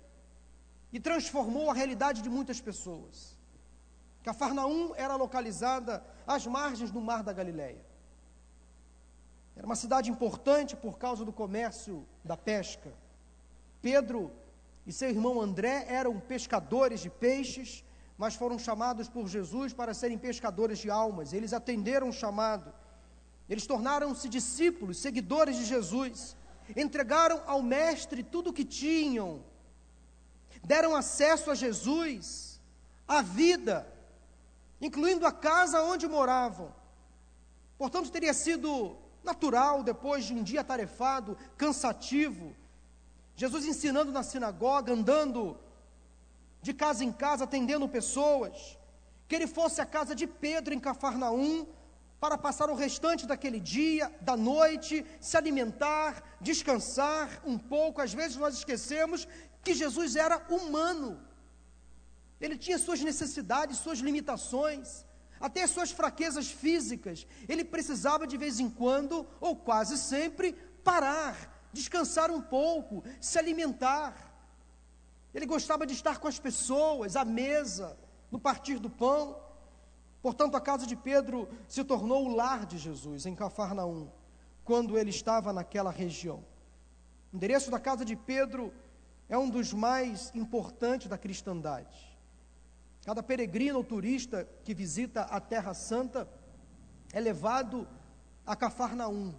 e 0.93 1.01
transformou 1.01 1.69
a 1.69 1.75
realidade 1.75 2.23
de 2.23 2.31
muitas 2.31 2.61
pessoas. 2.61 3.42
Cafarnaum 4.23 4.95
era 4.97 5.17
localizada 5.17 6.05
às 6.27 6.47
margens 6.47 6.91
do 6.91 7.01
Mar 7.01 7.23
da 7.23 7.33
Galileia. 7.33 7.85
Era 9.57 9.67
uma 9.67 9.77
cidade 9.77 10.11
importante 10.11 10.75
por 10.77 10.99
causa 10.99 11.25
do 11.25 11.33
comércio 11.33 12.07
da 12.25 12.37
pesca. 12.37 12.93
Pedro 13.81 14.33
e 14.87 14.93
seu 14.93 15.11
irmão 15.11 15.41
André 15.41 15.87
eram 15.89 16.19
pescadores 16.19 17.01
de 17.01 17.11
peixes 17.11 17.85
mas 18.23 18.37
foram 18.37 18.57
chamados 18.57 19.09
por 19.09 19.27
Jesus 19.27 19.73
para 19.73 19.93
serem 19.93 20.17
pescadores 20.17 20.79
de 20.79 20.89
almas. 20.89 21.33
Eles 21.33 21.53
atenderam 21.53 22.09
o 22.09 22.13
chamado. 22.13 22.73
Eles 23.49 23.67
tornaram-se 23.67 24.29
discípulos, 24.29 24.99
seguidores 24.99 25.57
de 25.57 25.65
Jesus. 25.65 26.37
Entregaram 26.77 27.43
ao 27.47 27.61
Mestre 27.63 28.23
tudo 28.23 28.51
o 28.51 28.53
que 28.53 28.65
tinham. 28.65 29.45
Deram 30.63 30.95
acesso 30.95 31.51
a 31.51 31.55
Jesus, 31.57 32.61
a 33.09 33.23
vida, 33.23 33.92
incluindo 34.83 35.25
a 35.25 35.33
casa 35.33 35.81
onde 35.83 36.09
moravam. 36.09 36.75
Portanto, 37.79 38.11
teria 38.11 38.35
sido 38.35 38.97
natural, 39.23 39.83
depois 39.85 40.25
de 40.25 40.35
um 40.35 40.43
dia 40.43 40.65
tarefado, 40.65 41.39
cansativo, 41.57 42.55
Jesus 43.37 43.65
ensinando 43.65 44.11
na 44.13 44.25
sinagoga, 44.25 44.93
andando 44.93 45.57
de 46.61 46.75
casa 46.75 47.05
em 47.05 47.13
casa, 47.13 47.45
atendendo 47.45 47.89
pessoas, 47.89 48.77
que 49.29 49.35
ele 49.37 49.47
fosse 49.47 49.81
à 49.81 49.87
casa 49.87 50.15
de 50.15 50.27
Pedro 50.27 50.75
em 50.75 50.81
Cafarnaum, 50.81 51.67
para 52.21 52.39
passar 52.39 52.71
o 52.71 52.75
restante 52.75 53.27
daquele 53.27 53.59
dia, 53.59 54.13
da 54.21 54.37
noite, 54.37 55.05
se 55.21 55.37
alimentar, 55.37 56.23
descansar 56.41 57.43
um 57.45 57.59
pouco. 57.59 58.01
Às 58.01 58.15
vezes 58.15 58.37
nós 58.37 58.55
esquecemos 58.55 59.27
que 59.65 59.75
Jesus 59.75 60.15
era 60.15 60.41
humano. 60.49 61.21
Ele 62.43 62.59
tinha 62.59 62.77
suas 62.77 63.01
necessidades, 63.01 63.79
suas 63.79 64.01
limitações, 64.01 65.07
até 65.41 65.65
suas 65.65 65.93
fraquezas 65.93 66.51
físicas. 66.51 67.25
Ele 67.49 67.65
precisava 67.65 68.27
de 68.27 68.37
vez 68.37 68.59
em 68.59 68.69
quando, 68.69 69.25
ou 69.41 69.55
quase 69.55 69.97
sempre, 69.97 70.53
parar, 70.83 71.69
descansar 71.73 72.33
um 72.33 72.43
pouco, 72.43 73.05
se 73.21 73.39
alimentar. 73.39 74.35
Ele 75.33 75.47
gostava 75.47 75.87
de 75.87 75.95
estar 75.95 76.19
com 76.19 76.27
as 76.27 76.41
pessoas, 76.41 77.15
à 77.15 77.25
mesa, 77.25 77.97
no 78.29 78.41
partir 78.41 78.81
do 78.81 78.91
pão. 78.91 79.41
Portanto, 80.21 80.57
a 80.57 80.61
casa 80.61 80.85
de 80.85 80.97
Pedro 80.97 81.49
se 81.69 81.85
tornou 81.85 82.27
o 82.27 82.35
lar 82.35 82.67
de 82.67 82.77
Jesus, 82.77 83.25
em 83.25 83.37
Cafarnaum, 83.37 84.11
quando 84.65 84.99
ele 84.99 85.11
estava 85.11 85.53
naquela 85.53 85.93
região. 85.93 86.45
O 87.33 87.37
endereço 87.37 87.71
da 87.71 87.79
casa 87.79 88.05
de 88.05 88.17
Pedro 88.17 88.75
é 89.29 89.39
um 89.39 89.49
dos 89.49 89.73
mais 89.73 90.33
importantes 90.35 91.07
da 91.07 91.17
cristandade. 91.17 92.12
Cada 93.05 93.23
peregrino 93.23 93.79
ou 93.79 93.85
turista 93.85 94.49
que 94.65 94.75
visita 94.75 95.23
a 95.23 95.41
Terra 95.41 95.75
Santa 95.75 96.29
é 97.13 97.21
levado 97.21 97.89
a 98.47 98.55
Cafarnaum, 98.55 99.35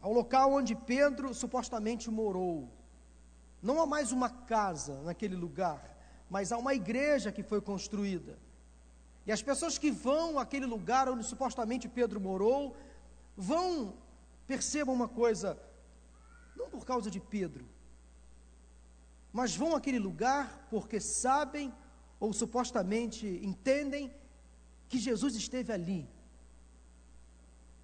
ao 0.00 0.12
local 0.12 0.52
onde 0.52 0.74
Pedro 0.74 1.34
supostamente 1.34 2.10
morou. 2.10 2.70
Não 3.62 3.80
há 3.80 3.86
mais 3.86 4.12
uma 4.12 4.30
casa 4.30 5.00
naquele 5.02 5.36
lugar, 5.36 5.96
mas 6.28 6.50
há 6.52 6.58
uma 6.58 6.74
igreja 6.74 7.30
que 7.30 7.42
foi 7.42 7.60
construída. 7.60 8.38
E 9.26 9.30
as 9.30 9.42
pessoas 9.42 9.78
que 9.78 9.90
vão 9.90 10.38
àquele 10.38 10.66
lugar 10.66 11.08
onde 11.08 11.24
supostamente 11.24 11.88
Pedro 11.88 12.20
morou, 12.20 12.74
vão, 13.36 13.94
percebam 14.46 14.94
uma 14.94 15.06
coisa, 15.06 15.58
não 16.56 16.68
por 16.68 16.84
causa 16.84 17.10
de 17.10 17.20
Pedro, 17.20 17.64
mas 19.32 19.54
vão 19.54 19.76
àquele 19.76 19.98
lugar 19.98 20.66
porque 20.70 20.98
sabem 20.98 21.72
ou 22.22 22.32
supostamente 22.32 23.26
entendem 23.42 24.04
que 24.88 24.96
Jesus 25.06 25.34
esteve 25.34 25.72
ali, 25.72 26.08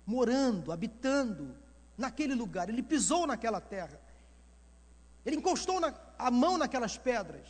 morando, 0.06 0.70
habitando 0.70 1.56
naquele 1.96 2.36
lugar, 2.36 2.68
ele 2.68 2.84
pisou 2.84 3.26
naquela 3.26 3.60
terra. 3.60 4.00
Ele 5.26 5.38
encostou 5.38 5.80
na, 5.80 5.92
a 6.16 6.30
mão 6.30 6.56
naquelas 6.56 6.96
pedras. 6.96 7.48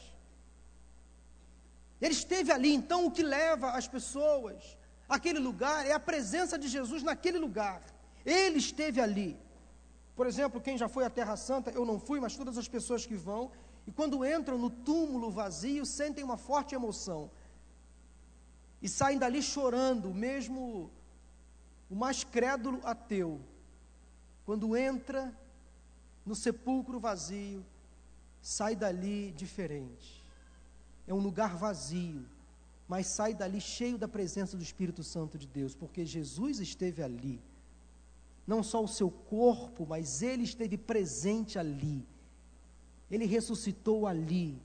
Ele 2.01 2.15
esteve 2.15 2.51
ali, 2.51 2.73
então 2.73 3.05
o 3.05 3.11
que 3.11 3.23
leva 3.23 3.73
as 3.73 3.87
pessoas 3.87 4.57
àquele 5.07 5.39
lugar 5.39 5.87
é 5.87 5.93
a 5.93 6.01
presença 6.01 6.59
de 6.59 6.69
Jesus 6.69 7.03
naquele 7.03 7.39
lugar. 7.39 7.83
Ele 8.25 8.59
esteve 8.67 8.99
ali. 8.99 9.39
Por 10.17 10.27
exemplo, 10.27 10.59
quem 10.59 10.79
já 10.79 10.89
foi 10.89 11.05
à 11.05 11.11
Terra 11.11 11.37
Santa, 11.37 11.71
eu 11.71 11.85
não 11.85 12.01
fui, 12.01 12.19
mas 12.19 12.35
todas 12.35 12.57
as 12.57 12.67
pessoas 12.67 13.05
que 13.05 13.15
vão, 13.15 13.53
e 13.89 13.91
quando 13.91 14.23
entram 14.23 14.59
no 14.59 14.69
túmulo 14.69 15.31
vazio, 15.31 15.87
sentem 15.87 16.23
uma 16.23 16.37
forte 16.37 16.75
emoção. 16.75 17.31
E 18.83 18.89
saem 18.89 19.17
dali 19.17 19.43
chorando, 19.43 20.13
mesmo 20.13 20.91
o 21.89 21.95
mais 21.95 22.23
crédulo 22.23 22.83
ateu. 22.85 23.41
Quando 24.45 24.77
entra 24.77 25.35
no 26.23 26.35
sepulcro 26.35 27.01
vazio, 27.01 27.65
sai 28.43 28.77
dali 28.77 29.33
diferente. 29.33 30.23
É 31.07 31.15
um 31.15 31.21
lugar 31.21 31.57
vazio, 31.57 32.27
mas 32.87 33.07
sai 33.07 33.33
dali 33.33 33.59
cheio 33.59 33.97
da 33.97 34.07
presença 34.07 34.55
do 34.55 34.63
Espírito 34.63 35.03
Santo 35.03 35.39
de 35.39 35.47
Deus, 35.47 35.75
porque 35.75 36.05
Jesus 36.05 36.61
esteve 36.61 37.03
ali. 37.03 37.41
não 38.47 38.63
só 38.63 38.85
o 38.85 38.89
seu 38.89 39.11
corpo, 39.11 39.87
mas 39.87 40.21
ele 40.21 40.43
esteve 40.43 40.77
presente 40.77 41.59
ali. 41.59 42.07
Ele 43.11 43.27
ressuscitou 43.27 44.07
ali. 44.07 44.61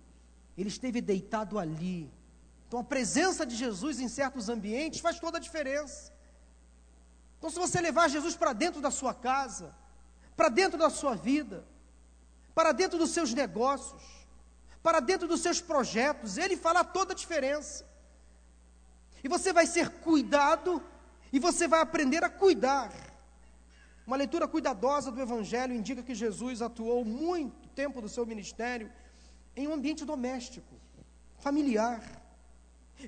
Ele 0.57 0.69
esteve 0.69 1.01
deitado 1.01 1.57
ali. 1.57 2.12
Então 2.67 2.79
a 2.79 2.83
presença 2.83 3.45
de 3.45 3.55
Jesus 3.55 4.00
em 4.00 4.07
certos 4.07 4.50
ambientes 4.50 5.00
faz 5.00 5.19
toda 5.19 5.38
a 5.38 5.41
diferença. 5.41 6.12
Então, 7.43 7.51
se 7.51 7.59
você 7.59 7.81
levar 7.81 8.07
Jesus 8.07 8.38
para 8.38 8.53
dentro 8.53 8.79
da 8.79 8.89
sua 8.89 9.13
casa, 9.13 9.75
para 10.33 10.47
dentro 10.47 10.79
da 10.79 10.89
sua 10.89 11.13
vida, 11.13 11.65
para 12.55 12.71
dentro 12.71 12.97
dos 12.97 13.09
seus 13.09 13.33
negócios, 13.33 14.01
para 14.81 15.01
dentro 15.01 15.27
dos 15.27 15.41
seus 15.41 15.59
projetos, 15.59 16.38
ele 16.38 16.55
fará 16.55 16.85
toda 16.85 17.12
a 17.12 17.15
diferença. 17.15 17.85
E 19.21 19.27
você 19.27 19.51
vai 19.51 19.67
ser 19.67 19.89
cuidado 19.89 20.81
e 21.33 21.39
você 21.39 21.67
vai 21.67 21.81
aprender 21.81 22.23
a 22.23 22.29
cuidar. 22.29 22.91
Uma 24.05 24.17
leitura 24.17 24.48
cuidadosa 24.48 25.12
do 25.12 25.22
Evangelho 25.22 25.74
indica 25.74 26.03
que 26.03 26.13
Jesus 26.13 26.62
atuou 26.62 27.05
muito 27.05 27.69
tempo 27.69 28.01
do 28.01 28.10
seu 28.10 28.25
ministério 28.25 28.91
em 29.55 29.67
um 29.67 29.74
ambiente 29.74 30.03
doméstico, 30.03 30.75
familiar. 31.38 32.01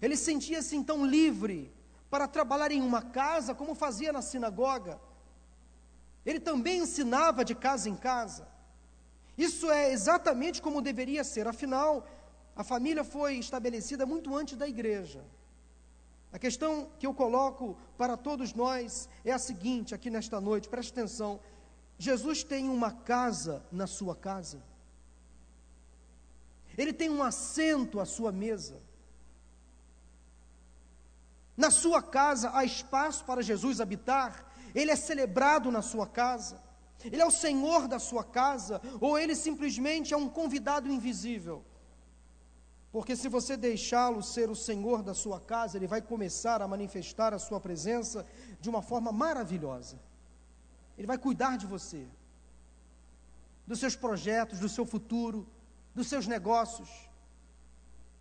Ele 0.02 0.16
sentia-se 0.16 0.76
então 0.76 1.06
livre 1.06 1.72
para 2.10 2.28
trabalhar 2.28 2.72
em 2.72 2.82
uma 2.82 3.02
casa, 3.02 3.54
como 3.54 3.76
fazia 3.76 4.14
na 4.14 4.22
sinagoga. 4.22 5.00
Ele 6.26 6.40
também 6.40 6.80
ensinava 6.80 7.44
de 7.44 7.54
casa 7.54 7.90
em 7.90 7.96
casa. 7.96 8.48
Isso 9.38 9.70
é 9.70 9.92
exatamente 9.92 10.62
como 10.62 10.82
deveria 10.82 11.24
ser, 11.24 11.46
afinal, 11.48 12.08
a 12.56 12.64
família 12.64 13.04
foi 13.04 13.36
estabelecida 13.36 14.06
muito 14.06 14.34
antes 14.34 14.56
da 14.56 14.68
igreja. 14.68 15.26
A 16.36 16.38
questão 16.38 16.90
que 17.00 17.08
eu 17.08 17.14
coloco 17.14 17.78
para 17.98 18.18
todos 18.18 18.54
nós 18.54 19.08
é 19.24 19.32
a 19.32 19.40
seguinte, 19.40 19.96
aqui 19.96 20.10
nesta 20.10 20.42
noite, 20.42 20.68
preste 20.68 20.92
atenção: 20.92 21.40
Jesus 21.98 22.44
tem 22.44 22.68
uma 22.68 22.92
casa 22.92 23.66
na 23.72 23.88
sua 23.88 24.14
casa, 24.14 24.62
ele 26.78 26.92
tem 26.92 27.10
um 27.10 27.24
assento 27.24 28.02
à 28.02 28.06
sua 28.06 28.34
mesa. 28.34 28.82
Na 31.56 31.72
sua 31.72 32.02
casa 32.02 32.52
há 32.54 32.66
espaço 32.66 33.24
para 33.24 33.42
Jesus 33.42 33.80
habitar, 33.80 34.46
ele 34.76 34.92
é 34.92 34.96
celebrado 34.98 35.72
na 35.72 35.82
sua 35.82 36.06
casa, 36.06 36.62
ele 37.02 37.22
é 37.22 37.26
o 37.26 37.32
Senhor 37.32 37.88
da 37.88 37.98
sua 37.98 38.26
casa, 38.26 38.82
ou 39.00 39.18
ele 39.18 39.36
simplesmente 39.36 40.14
é 40.14 40.18
um 40.18 40.28
convidado 40.28 40.90
invisível. 40.90 41.64
Porque 42.96 43.14
se 43.14 43.28
você 43.28 43.58
deixá-lo 43.58 44.24
ser 44.24 44.50
o 44.50 44.56
Senhor 44.56 45.04
da 45.04 45.14
sua 45.14 45.38
casa, 45.38 45.76
ele 45.78 45.86
vai 45.86 46.02
começar 46.02 46.62
a 46.62 46.68
manifestar 46.74 47.34
a 47.34 47.38
sua 47.38 47.60
presença 47.60 48.26
de 48.62 48.70
uma 48.70 48.82
forma 48.82 49.12
maravilhosa. 49.12 50.00
Ele 50.98 51.06
vai 51.06 51.18
cuidar 51.18 51.58
de 51.58 51.68
você, 51.68 52.08
dos 53.68 53.82
seus 53.82 53.98
projetos, 53.98 54.60
do 54.60 54.70
seu 54.70 54.86
futuro, 54.86 55.46
dos 55.94 56.08
seus 56.08 56.26
negócios, 56.26 56.88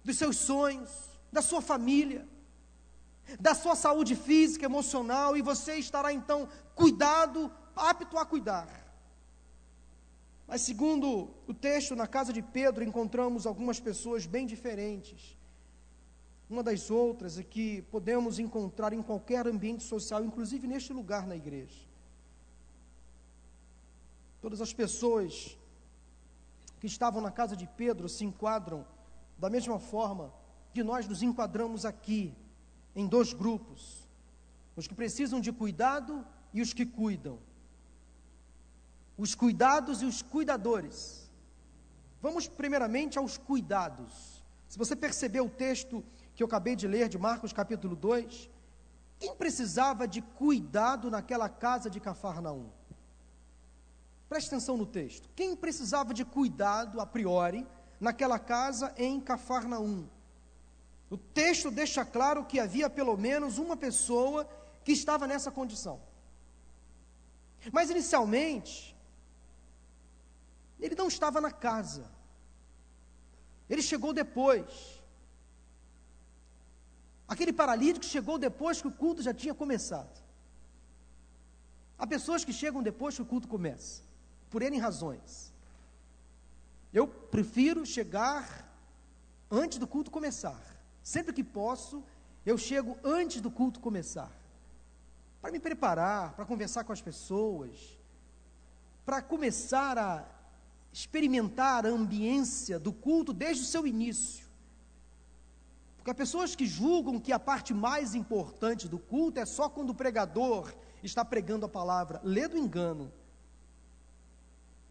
dos 0.02 0.18
seus 0.18 0.38
sonhos, 0.38 0.90
da 1.30 1.40
sua 1.40 1.62
família 1.62 2.26
da 3.40 3.54
sua 3.54 3.74
saúde 3.74 4.14
física, 4.14 4.66
emocional, 4.66 5.36
e 5.36 5.40
você 5.40 5.76
estará 5.76 6.12
então 6.12 6.48
cuidado, 6.74 7.50
apto 7.74 8.18
a 8.18 8.26
cuidar. 8.26 8.83
Mas, 10.46 10.60
segundo 10.60 11.30
o 11.46 11.54
texto, 11.54 11.96
na 11.96 12.06
casa 12.06 12.32
de 12.32 12.42
Pedro 12.42 12.84
encontramos 12.84 13.46
algumas 13.46 13.80
pessoas 13.80 14.26
bem 14.26 14.46
diferentes. 14.46 15.36
Uma 16.48 16.62
das 16.62 16.90
outras 16.90 17.38
é 17.38 17.42
que 17.42 17.82
podemos 17.82 18.38
encontrar 18.38 18.92
em 18.92 19.02
qualquer 19.02 19.46
ambiente 19.46 19.82
social, 19.82 20.22
inclusive 20.24 20.66
neste 20.66 20.92
lugar 20.92 21.26
na 21.26 21.34
igreja. 21.34 21.80
Todas 24.42 24.60
as 24.60 24.72
pessoas 24.74 25.56
que 26.78 26.86
estavam 26.86 27.22
na 27.22 27.30
casa 27.30 27.56
de 27.56 27.66
Pedro 27.66 28.10
se 28.10 28.24
enquadram 28.26 28.86
da 29.38 29.48
mesma 29.48 29.78
forma 29.78 30.32
que 30.74 30.84
nós 30.84 31.08
nos 31.08 31.22
enquadramos 31.22 31.86
aqui, 31.86 32.34
em 32.94 33.06
dois 33.06 33.32
grupos: 33.32 34.06
os 34.76 34.86
que 34.86 34.94
precisam 34.94 35.40
de 35.40 35.50
cuidado 35.50 36.26
e 36.52 36.60
os 36.60 36.74
que 36.74 36.84
cuidam. 36.84 37.38
Os 39.16 39.34
cuidados 39.34 40.02
e 40.02 40.04
os 40.04 40.22
cuidadores. 40.22 41.30
Vamos 42.20 42.48
primeiramente 42.48 43.18
aos 43.18 43.36
cuidados. 43.36 44.42
Se 44.68 44.78
você 44.78 44.96
percebeu 44.96 45.46
o 45.46 45.50
texto 45.50 46.04
que 46.34 46.42
eu 46.42 46.46
acabei 46.46 46.74
de 46.74 46.88
ler 46.88 47.08
de 47.08 47.18
Marcos 47.18 47.52
capítulo 47.52 47.94
2, 47.94 48.50
quem 49.18 49.34
precisava 49.34 50.08
de 50.08 50.20
cuidado 50.20 51.10
naquela 51.10 51.48
casa 51.48 51.88
de 51.88 52.00
Cafarnaum? 52.00 52.70
Preste 54.28 54.48
atenção 54.48 54.76
no 54.76 54.86
texto. 54.86 55.28
Quem 55.36 55.54
precisava 55.54 56.12
de 56.12 56.24
cuidado 56.24 57.00
a 57.00 57.06
priori 57.06 57.66
naquela 58.00 58.38
casa 58.38 58.92
em 58.96 59.20
Cafarnaum? 59.20 60.08
O 61.08 61.16
texto 61.16 61.70
deixa 61.70 62.04
claro 62.04 62.44
que 62.44 62.58
havia 62.58 62.90
pelo 62.90 63.16
menos 63.16 63.58
uma 63.58 63.76
pessoa 63.76 64.48
que 64.82 64.92
estava 64.92 65.26
nessa 65.26 65.50
condição. 65.50 66.00
Mas 67.70 67.90
inicialmente, 67.90 68.93
ele 70.78 70.94
não 70.94 71.08
estava 71.08 71.40
na 71.40 71.50
casa. 71.50 72.10
Ele 73.68 73.82
chegou 73.82 74.12
depois. 74.12 75.02
Aquele 77.26 77.52
paralítico 77.52 78.04
chegou 78.04 78.38
depois 78.38 78.80
que 78.80 78.88
o 78.88 78.92
culto 78.92 79.22
já 79.22 79.32
tinha 79.32 79.54
começado. 79.54 80.22
Há 81.98 82.06
pessoas 82.06 82.44
que 82.44 82.52
chegam 82.52 82.82
depois 82.82 83.14
que 83.14 83.22
o 83.22 83.26
culto 83.26 83.48
começa, 83.48 84.02
por 84.50 84.62
N 84.62 84.78
razões. 84.78 85.52
Eu 86.92 87.06
prefiro 87.08 87.86
chegar 87.86 88.70
antes 89.50 89.78
do 89.78 89.86
culto 89.86 90.10
começar. 90.10 90.60
Sempre 91.02 91.32
que 91.32 91.42
posso, 91.42 92.02
eu 92.44 92.58
chego 92.58 92.98
antes 93.02 93.40
do 93.40 93.50
culto 93.50 93.80
começar. 93.80 94.30
Para 95.40 95.52
me 95.52 95.60
preparar, 95.60 96.34
para 96.34 96.46
conversar 96.46 96.84
com 96.84 96.92
as 96.92 97.02
pessoas, 97.02 97.98
para 99.04 99.20
começar 99.22 99.98
a 99.98 100.33
experimentar 100.94 101.84
a 101.84 101.90
ambiência 101.90 102.78
do 102.78 102.90
culto 102.90 103.34
desde 103.34 103.64
o 103.64 103.66
seu 103.66 103.86
início. 103.86 104.46
Porque 105.96 106.10
há 106.10 106.14
pessoas 106.14 106.56
que 106.56 106.66
julgam 106.66 107.20
que 107.20 107.32
a 107.32 107.38
parte 107.38 107.74
mais 107.74 108.14
importante 108.14 108.88
do 108.88 108.98
culto 108.98 109.38
é 109.38 109.44
só 109.44 109.68
quando 109.68 109.90
o 109.90 109.94
pregador 109.94 110.72
está 111.02 111.22
pregando 111.22 111.66
a 111.66 111.68
palavra. 111.68 112.18
Lê 112.24 112.48
do 112.48 112.56
engano. 112.56 113.12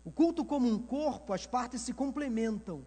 O 0.06 0.12
culto, 0.12 0.46
como 0.46 0.68
um 0.68 0.78
corpo, 0.78 1.34
as 1.34 1.48
partes 1.48 1.82
se 1.82 1.94
complementam 1.94 2.86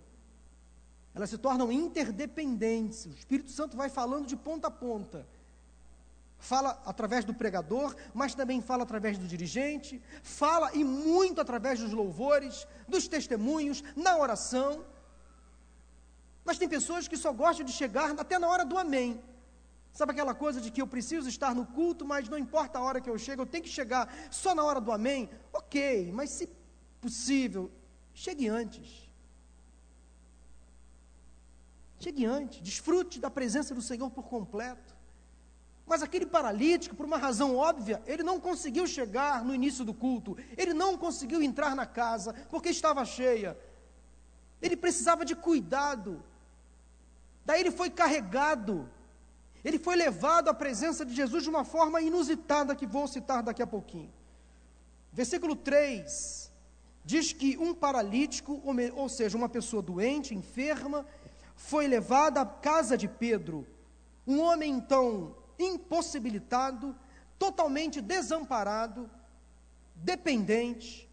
elas 1.16 1.30
se 1.30 1.38
tornam 1.38 1.72
interdependentes. 1.72 3.06
O 3.06 3.08
Espírito 3.08 3.50
Santo 3.50 3.74
vai 3.74 3.88
falando 3.88 4.26
de 4.26 4.36
ponta 4.36 4.66
a 4.66 4.70
ponta. 4.70 5.26
Fala 6.38 6.80
através 6.84 7.24
do 7.24 7.34
pregador, 7.34 7.96
mas 8.12 8.34
também 8.34 8.60
fala 8.60 8.82
através 8.82 9.18
do 9.18 9.26
dirigente, 9.26 10.02
fala 10.22 10.70
e 10.74 10.84
muito 10.84 11.40
através 11.40 11.80
dos 11.80 11.92
louvores, 11.92 12.66
dos 12.86 13.08
testemunhos, 13.08 13.82
na 13.96 14.16
oração. 14.16 14.84
Mas 16.44 16.58
tem 16.58 16.68
pessoas 16.68 17.08
que 17.08 17.16
só 17.16 17.32
gostam 17.32 17.66
de 17.66 17.72
chegar 17.72 18.10
até 18.18 18.38
na 18.38 18.48
hora 18.48 18.64
do 18.64 18.78
amém. 18.78 19.20
Sabe 19.92 20.12
aquela 20.12 20.34
coisa 20.34 20.60
de 20.60 20.70
que 20.70 20.82
eu 20.82 20.86
preciso 20.86 21.28
estar 21.28 21.54
no 21.54 21.64
culto, 21.64 22.04
mas 22.04 22.28
não 22.28 22.38
importa 22.38 22.78
a 22.78 22.82
hora 22.82 23.00
que 23.00 23.08
eu 23.08 23.18
chego, 23.18 23.42
eu 23.42 23.46
tenho 23.46 23.64
que 23.64 23.70
chegar 23.70 24.12
só 24.30 24.54
na 24.54 24.62
hora 24.62 24.80
do 24.80 24.92
amém? 24.92 25.30
Ok, 25.52 26.12
mas 26.12 26.30
se 26.30 26.48
possível, 27.00 27.70
chegue 28.12 28.46
antes. 28.46 29.10
Chegue 31.98 32.26
antes, 32.26 32.60
desfrute 32.60 33.18
da 33.18 33.30
presença 33.30 33.74
do 33.74 33.80
Senhor 33.80 34.10
por 34.10 34.24
completo. 34.24 34.95
Mas 35.86 36.02
aquele 36.02 36.26
paralítico, 36.26 36.96
por 36.96 37.06
uma 37.06 37.16
razão 37.16 37.56
óbvia, 37.56 38.02
ele 38.06 38.24
não 38.24 38.40
conseguiu 38.40 38.86
chegar 38.88 39.44
no 39.44 39.54
início 39.54 39.84
do 39.84 39.94
culto, 39.94 40.36
ele 40.56 40.74
não 40.74 40.98
conseguiu 40.98 41.40
entrar 41.40 41.76
na 41.76 41.86
casa, 41.86 42.34
porque 42.50 42.70
estava 42.70 43.04
cheia. 43.04 43.56
Ele 44.60 44.76
precisava 44.76 45.24
de 45.24 45.36
cuidado. 45.36 46.22
Daí 47.44 47.60
ele 47.60 47.70
foi 47.70 47.88
carregado, 47.88 48.90
ele 49.64 49.78
foi 49.78 49.94
levado 49.94 50.48
à 50.48 50.54
presença 50.54 51.04
de 51.04 51.14
Jesus 51.14 51.44
de 51.44 51.48
uma 51.48 51.64
forma 51.64 52.00
inusitada, 52.00 52.74
que 52.74 52.86
vou 52.86 53.06
citar 53.06 53.40
daqui 53.44 53.62
a 53.62 53.66
pouquinho. 53.66 54.12
Versículo 55.12 55.54
3 55.54 56.50
diz 57.04 57.32
que 57.32 57.56
um 57.56 57.72
paralítico, 57.72 58.60
ou 58.96 59.08
seja, 59.08 59.38
uma 59.38 59.48
pessoa 59.48 59.80
doente, 59.80 60.34
enferma, 60.34 61.06
foi 61.54 61.86
levado 61.86 62.38
à 62.38 62.44
casa 62.44 62.98
de 62.98 63.06
Pedro. 63.06 63.64
Um 64.26 64.40
homem 64.40 64.72
então 64.72 65.36
impossibilitado, 65.58 66.96
totalmente 67.38 68.00
desamparado, 68.00 69.10
dependente, 69.94 71.08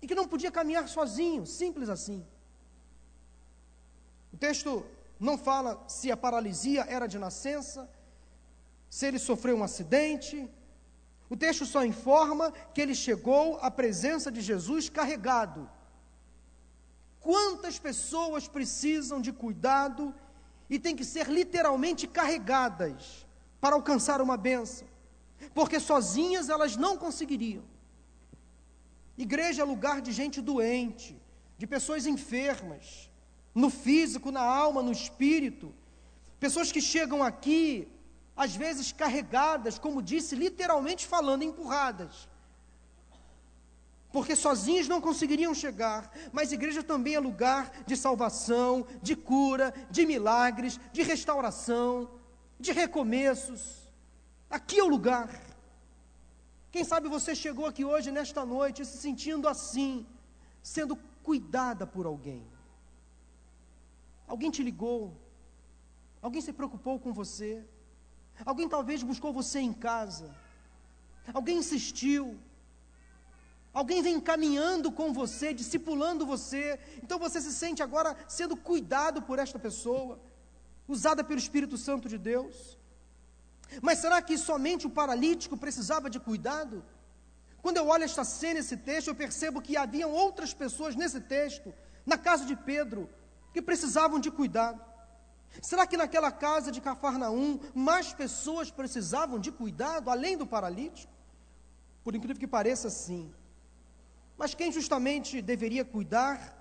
e 0.00 0.06
que 0.06 0.14
não 0.14 0.28
podia 0.28 0.50
caminhar 0.50 0.88
sozinho, 0.88 1.44
simples 1.46 1.88
assim. 1.88 2.24
O 4.32 4.36
texto 4.36 4.84
não 5.18 5.36
fala 5.36 5.84
se 5.88 6.10
a 6.10 6.16
paralisia 6.16 6.82
era 6.88 7.06
de 7.06 7.18
nascença, 7.18 7.90
se 8.88 9.06
ele 9.06 9.18
sofreu 9.18 9.56
um 9.56 9.64
acidente, 9.64 10.48
O 11.30 11.36
texto 11.36 11.66
só 11.66 11.84
informa 11.84 12.52
que 12.72 12.80
ele 12.80 12.94
chegou 12.94 13.58
à 13.60 13.70
presença 13.70 14.32
de 14.32 14.40
Jesus 14.40 14.88
carregado. 14.88 15.68
Quantas 17.20 17.78
pessoas 17.78 18.48
precisam 18.48 19.20
de 19.20 19.32
cuidado 19.32 20.14
e 20.70 20.78
têm 20.78 20.96
que 20.96 21.04
ser 21.04 21.28
literalmente 21.28 22.06
carregadas 22.06 23.26
para 23.60 23.74
alcançar 23.74 24.20
uma 24.20 24.36
benção? 24.36 24.88
Porque 25.54 25.78
sozinhas 25.78 26.48
elas 26.48 26.76
não 26.76 26.96
conseguiriam. 26.96 27.62
Igreja 29.16 29.62
é 29.62 29.64
lugar 29.64 30.00
de 30.00 30.12
gente 30.12 30.40
doente, 30.40 31.20
de 31.56 31.66
pessoas 31.66 32.06
enfermas, 32.06 33.10
no 33.54 33.68
físico, 33.68 34.30
na 34.30 34.42
alma, 34.42 34.82
no 34.82 34.92
espírito. 34.92 35.74
Pessoas 36.38 36.70
que 36.70 36.80
chegam 36.80 37.22
aqui, 37.22 37.88
às 38.36 38.54
vezes 38.54 38.92
carregadas, 38.92 39.78
como 39.78 40.00
disse, 40.00 40.36
literalmente 40.36 41.06
falando, 41.06 41.42
empurradas. 41.42 42.28
Porque 44.12 44.34
sozinhos 44.36 44.88
não 44.88 45.00
conseguiriam 45.00 45.52
chegar, 45.52 46.10
mas 46.32 46.52
igreja 46.52 46.82
também 46.82 47.14
é 47.14 47.20
lugar 47.20 47.70
de 47.84 47.96
salvação, 47.96 48.86
de 49.02 49.14
cura, 49.14 49.74
de 49.90 50.06
milagres, 50.06 50.78
de 50.92 51.02
restauração, 51.02 52.08
de 52.58 52.72
recomeços. 52.72 53.88
Aqui 54.50 54.78
é 54.78 54.82
o 54.82 54.88
lugar. 54.88 55.28
Quem 56.70 56.84
sabe 56.84 57.08
você 57.08 57.34
chegou 57.34 57.66
aqui 57.66 57.84
hoje, 57.84 58.10
nesta 58.10 58.44
noite, 58.44 58.84
se 58.84 58.98
sentindo 58.98 59.48
assim, 59.48 60.06
sendo 60.62 60.96
cuidada 61.22 61.86
por 61.86 62.04
alguém. 62.06 62.44
Alguém 64.26 64.50
te 64.50 64.62
ligou, 64.62 65.16
alguém 66.20 66.42
se 66.42 66.52
preocupou 66.52 66.98
com 66.98 67.12
você, 67.12 67.64
alguém 68.44 68.68
talvez 68.68 69.02
buscou 69.02 69.32
você 69.32 69.58
em 69.60 69.72
casa, 69.72 70.34
alguém 71.32 71.58
insistiu, 71.58 72.38
alguém 73.72 74.02
vem 74.02 74.20
caminhando 74.20 74.92
com 74.92 75.12
você, 75.12 75.54
discipulando 75.54 76.26
você, 76.26 76.78
então 77.02 77.18
você 77.18 77.40
se 77.40 77.52
sente 77.52 77.82
agora 77.82 78.14
sendo 78.28 78.54
cuidado 78.54 79.22
por 79.22 79.38
esta 79.38 79.58
pessoa, 79.58 80.20
usada 80.88 81.22
pelo 81.22 81.38
Espírito 81.38 81.76
Santo 81.76 82.08
de 82.08 82.18
Deus. 82.18 82.78
Mas 83.82 83.98
será 83.98 84.20
que 84.22 84.38
somente 84.38 84.86
o 84.86 84.90
paralítico 84.90 85.56
precisava 85.56 86.08
de 86.08 86.18
cuidado? 86.18 86.82
Quando 87.60 87.76
eu 87.76 87.86
olho 87.88 88.04
esta 88.04 88.24
cena, 88.24 88.60
esse 88.60 88.76
texto, 88.76 89.08
eu 89.08 89.14
percebo 89.14 89.60
que 89.60 89.76
haviam 89.76 90.10
outras 90.10 90.54
pessoas 90.54 90.96
nesse 90.96 91.20
texto, 91.20 91.74
na 92.06 92.16
casa 92.16 92.46
de 92.46 92.56
Pedro, 92.56 93.10
que 93.52 93.60
precisavam 93.60 94.18
de 94.18 94.30
cuidado. 94.30 94.80
Será 95.60 95.86
que 95.86 95.96
naquela 95.96 96.30
casa 96.30 96.70
de 96.70 96.80
Cafarnaum 96.80 97.58
mais 97.74 98.12
pessoas 98.12 98.70
precisavam 98.70 99.38
de 99.38 99.50
cuidado, 99.50 100.10
além 100.10 100.36
do 100.36 100.46
paralítico? 100.46 101.12
Por 102.04 102.14
incrível 102.14 102.40
que 102.40 102.46
pareça, 102.46 102.88
sim. 102.88 103.32
Mas 104.36 104.54
quem 104.54 104.70
justamente 104.70 105.42
deveria 105.42 105.84
cuidar, 105.84 106.56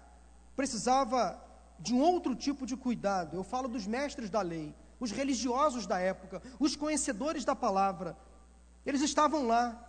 precisava 0.55 1.41
de 1.79 1.93
um 1.93 2.01
outro 2.01 2.35
tipo 2.35 2.65
de 2.65 2.75
cuidado. 2.75 3.35
Eu 3.35 3.43
falo 3.43 3.67
dos 3.67 3.85
mestres 3.85 4.29
da 4.29 4.41
lei 4.41 4.73
os 4.99 5.11
religiosos 5.11 5.85
da 5.85 5.99
época, 5.99 6.41
os 6.59 6.75
conhecedores 6.75 7.45
da 7.45 7.55
palavra. 7.55 8.17
Eles 8.85 9.01
estavam 9.01 9.45
lá, 9.45 9.83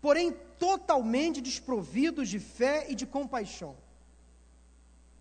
porém 0.00 0.32
totalmente 0.58 1.40
desprovidos 1.40 2.28
de 2.28 2.38
fé 2.38 2.86
e 2.88 2.94
de 2.94 3.06
compaixão. 3.06 3.76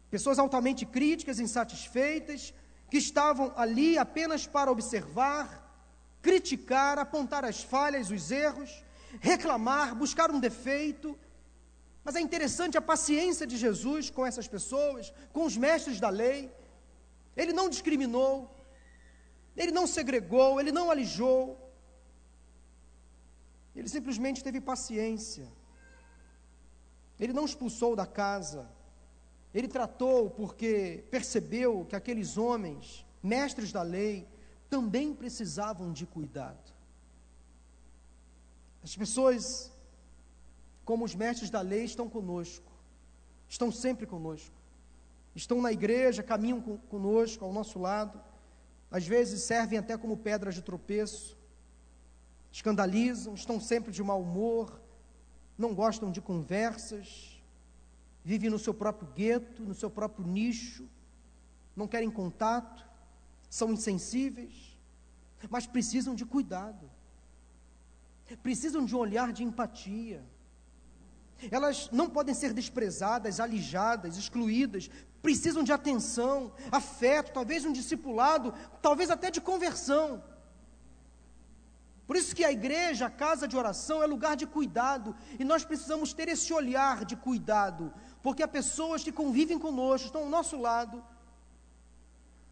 Pessoas 0.09 0.39
altamente 0.39 0.85
críticas, 0.85 1.39
insatisfeitas, 1.39 2.53
que 2.89 2.97
estavam 2.97 3.51
ali 3.57 3.97
apenas 3.97 4.47
para 4.47 4.71
observar, 4.71 5.65
criticar, 6.21 6.97
apontar 6.97 7.43
as 7.43 7.61
falhas, 7.61 8.09
os 8.09 8.31
erros, 8.31 8.83
reclamar, 9.19 9.93
buscar 9.93 10.31
um 10.31 10.39
defeito. 10.39 11.17
Mas 12.07 12.15
é 12.15 12.21
interessante 12.21 12.77
a 12.77 12.81
paciência 12.89 13.45
de 13.45 13.57
Jesus 13.57 14.09
com 14.09 14.25
essas 14.25 14.47
pessoas, 14.47 15.11
com 15.33 15.43
os 15.43 15.57
mestres 15.57 15.99
da 15.99 16.07
lei. 16.07 16.49
Ele 17.35 17.51
não 17.51 17.67
discriminou, 17.69 18.33
ele 19.57 19.73
não 19.73 19.85
segregou, 19.85 20.57
ele 20.61 20.71
não 20.71 20.89
alijou. 20.89 21.41
Ele 23.75 23.89
simplesmente 23.89 24.41
teve 24.41 24.61
paciência. 24.61 25.51
Ele 27.19 27.33
não 27.33 27.43
expulsou 27.43 27.93
da 27.93 28.05
casa. 28.05 28.71
Ele 29.53 29.67
tratou 29.67 30.29
porque 30.29 31.03
percebeu 31.11 31.83
que 31.89 31.95
aqueles 31.97 32.37
homens, 32.37 33.05
mestres 33.21 33.73
da 33.73 33.81
lei, 33.81 34.25
também 34.69 35.13
precisavam 35.13 35.91
de 35.91 36.05
cuidado. 36.05 36.71
As 38.81 38.95
pessoas, 38.95 39.73
como 40.87 41.03
os 41.03 41.13
mestres 41.13 41.49
da 41.49 41.59
lei, 41.59 41.83
estão 41.83 42.09
conosco, 42.09 42.71
estão 43.49 43.69
sempre 43.69 44.05
conosco, 44.05 44.55
estão 45.35 45.61
na 45.61 45.69
igreja, 45.69 46.23
caminham 46.23 46.61
conosco, 46.61 47.43
ao 47.43 47.51
nosso 47.51 47.77
lado. 47.77 48.17
Às 48.89 49.05
vezes 49.05 49.43
servem 49.43 49.77
até 49.77 49.97
como 49.97 50.15
pedras 50.15 50.55
de 50.55 50.61
tropeço, 50.61 51.37
escandalizam, 52.53 53.33
estão 53.33 53.59
sempre 53.59 53.91
de 53.91 54.01
mau 54.01 54.21
humor, 54.21 54.79
não 55.57 55.75
gostam 55.75 56.09
de 56.09 56.21
conversas, 56.21 57.37
vivem 58.23 58.49
no 58.49 58.57
seu 58.57 58.73
próprio 58.73 59.09
gueto, 59.13 59.63
no 59.63 59.75
seu 59.75 59.89
próprio 59.89 60.25
nicho, 60.25 60.87
não 61.75 61.85
querem 61.85 62.09
contato, 62.09 62.87
são 63.49 63.73
insensíveis, 63.73 64.79
mas 65.49 65.67
precisam 65.67 66.15
de 66.15 66.25
cuidado, 66.25 66.89
precisam 68.41 68.85
de 68.85 68.95
um 68.95 68.99
olhar 68.99 69.33
de 69.33 69.43
empatia. 69.43 70.23
Elas 71.51 71.89
não 71.91 72.09
podem 72.09 72.33
ser 72.33 72.53
desprezadas, 72.53 73.39
alijadas, 73.39 74.17
excluídas, 74.17 74.89
precisam 75.21 75.63
de 75.63 75.71
atenção, 75.71 76.51
afeto, 76.71 77.33
talvez 77.33 77.65
um 77.65 77.71
discipulado, 77.71 78.53
talvez 78.81 79.09
até 79.09 79.29
de 79.29 79.41
conversão. 79.41 80.23
Por 82.07 82.15
isso 82.15 82.33
que 82.33 82.45
a 82.45 82.51
igreja, 82.51 83.07
a 83.07 83.09
casa 83.09 83.47
de 83.47 83.57
oração, 83.57 84.01
é 84.01 84.05
lugar 84.05 84.37
de 84.37 84.47
cuidado, 84.47 85.13
e 85.37 85.43
nós 85.43 85.65
precisamos 85.65 86.13
ter 86.13 86.29
esse 86.29 86.53
olhar 86.53 87.03
de 87.03 87.17
cuidado, 87.17 87.93
porque 88.23 88.41
há 88.41 88.47
pessoas 88.47 89.03
que 89.03 89.11
convivem 89.11 89.59
conosco, 89.59 90.05
estão 90.07 90.21
ao 90.21 90.29
nosso 90.29 90.57
lado, 90.57 91.03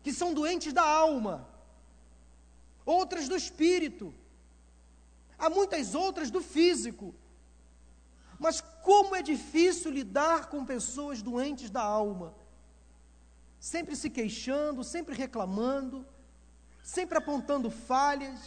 que 0.04 0.12
são 0.13 0.34
doentes 0.34 0.74
da 0.74 0.84
alma, 0.84 1.48
outras 2.86 3.30
do 3.30 3.36
espírito, 3.36 4.13
há 5.39 5.50
muitas 5.50 5.95
outras 5.95 6.30
do 6.30 6.41
físico. 6.41 7.15
Mas 8.45 8.62
como 8.88 9.15
é 9.15 9.23
difícil 9.23 9.89
lidar 9.89 10.49
com 10.51 10.63
pessoas 10.63 11.19
doentes 11.19 11.71
da 11.71 11.81
alma 11.81 12.31
sempre 13.60 13.95
se 13.95 14.08
queixando, 14.17 14.84
sempre 14.84 15.15
reclamando, 15.15 16.05
sempre 16.84 17.17
apontando 17.17 17.71
falhas, 17.71 18.39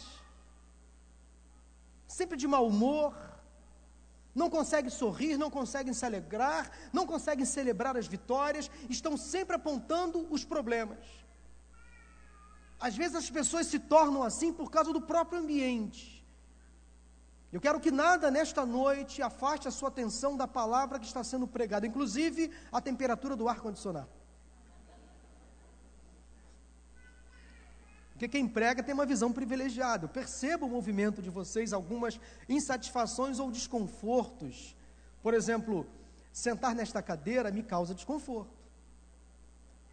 sempre 2.07 2.37
de 2.37 2.47
mau 2.47 2.65
humor, 2.65 3.13
não 4.33 4.49
conseguem 4.49 4.89
sorrir, 4.89 5.35
não 5.35 5.51
conseguem 5.51 5.93
se 5.93 6.05
alegrar, 6.05 6.71
não 6.93 7.05
conseguem 7.05 7.43
celebrar 7.43 7.97
as 7.97 8.07
vitórias, 8.07 8.71
estão 8.89 9.17
sempre 9.17 9.57
apontando 9.57 10.25
os 10.31 10.45
problemas. 10.45 11.05
Às 12.79 12.95
vezes 12.95 13.17
as 13.17 13.29
pessoas 13.29 13.67
se 13.67 13.79
tornam 13.79 14.23
assim 14.23 14.53
por 14.53 14.71
causa 14.71 14.93
do 14.93 15.01
próprio 15.01 15.41
ambiente. 15.41 16.18
Eu 17.51 17.59
quero 17.59 17.79
que 17.79 17.89
nada 17.89 18.29
nesta 18.29 18.63
noite 18.65 19.21
afaste 19.23 19.67
a 19.67 19.71
sua 19.71 19.89
atenção 19.89 20.37
da 20.37 20.47
palavra 20.47 20.99
que 20.99 21.05
está 21.05 21.23
sendo 21.23 21.47
pregada, 21.47 21.87
inclusive 21.87 22.51
a 22.71 22.79
temperatura 22.79 23.35
do 23.35 23.49
ar-condicionado. 23.49 24.09
Porque 28.11 28.27
quem 28.27 28.47
prega 28.47 28.83
tem 28.83 28.93
uma 28.93 29.05
visão 29.05 29.31
privilegiada. 29.31 30.05
Eu 30.05 30.09
percebo 30.09 30.65
o 30.65 30.69
movimento 30.69 31.21
de 31.21 31.29
vocês, 31.29 31.71
algumas 31.71 32.19
insatisfações 32.47 33.39
ou 33.39 33.49
desconfortos. 33.49 34.75
Por 35.23 35.33
exemplo, 35.33 35.87
sentar 36.31 36.75
nesta 36.75 37.01
cadeira 37.01 37.49
me 37.49 37.63
causa 37.63 37.95
desconforto. 37.95 38.59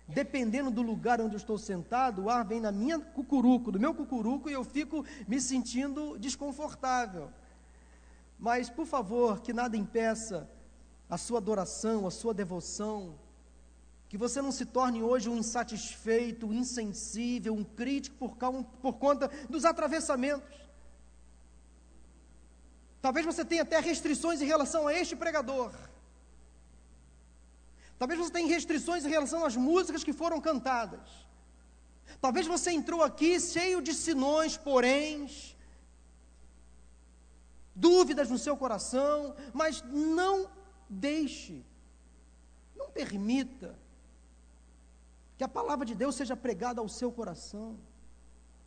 Dependendo 0.09 0.71
do 0.71 0.83
lugar 0.83 1.21
onde 1.21 1.35
eu 1.35 1.39
estou 1.39 1.57
sentado, 1.57 2.25
o 2.25 2.31
ar 2.31 2.45
vem 2.45 2.61
na 2.61 2.71
minha 2.71 2.99
cucuruco, 2.99 3.73
do 3.73 3.81
meu 3.81 3.95
cucuruco, 3.95 4.51
e 4.51 4.53
eu 4.53 4.63
fico 4.63 5.05
me 5.27 5.41
sentindo 5.41 6.19
desconfortável. 6.19 7.31
Mas, 8.39 8.69
por 8.69 8.87
favor, 8.87 9.41
que 9.41 9.53
nada 9.53 9.77
impeça 9.77 10.49
a 11.09 11.17
sua 11.17 11.39
adoração, 11.39 12.07
a 12.07 12.11
sua 12.11 12.35
devoção, 12.35 13.19
que 14.09 14.19
você 14.19 14.41
não 14.41 14.53
se 14.53 14.65
torne 14.65 15.03
hoje 15.03 15.29
um 15.29 15.37
insatisfeito, 15.37 16.47
um 16.47 16.53
insensível, 16.53 17.55
um 17.55 17.65
crítico 17.65 18.17
por, 18.17 18.37
por 18.81 18.95
conta 18.99 19.31
dos 19.49 19.65
atravessamentos. 19.65 20.55
Talvez 23.01 23.25
você 23.25 23.45
tenha 23.45 23.63
até 23.63 23.81
restrições 23.81 24.41
em 24.41 24.47
relação 24.47 24.87
a 24.87 24.95
este 24.95 25.17
pregador. 25.17 25.73
Talvez 27.99 28.21
você 28.21 28.31
tenha 28.31 28.49
restrições 28.49 29.05
em 29.05 29.09
relação 29.09 29.45
às 29.45 29.57
músicas 29.57 30.05
que 30.05 30.13
foram 30.13 30.41
cantadas. 30.41 31.09
Talvez 32.21 32.47
você 32.47 32.71
entrou 32.71 33.03
aqui 33.03 33.41
cheio 33.41 33.81
de 33.81 33.93
sinões, 33.95 34.57
poréns, 34.57 35.56
dúvidas 37.77 38.31
no 38.31 38.39
seu 38.39 38.57
coração, 38.57 39.37
mas 39.53 39.85
não 39.93 40.51
deixe, 40.89 41.63
não 42.75 42.91
permita 42.91 43.79
que 45.37 45.45
a 45.45 45.49
palavra 45.49 45.85
de 45.85 45.95
Deus 45.95 46.15
seja 46.15 46.35
pregada 46.35 46.81
ao 46.81 46.89
seu 46.89 47.13
coração. 47.13 47.79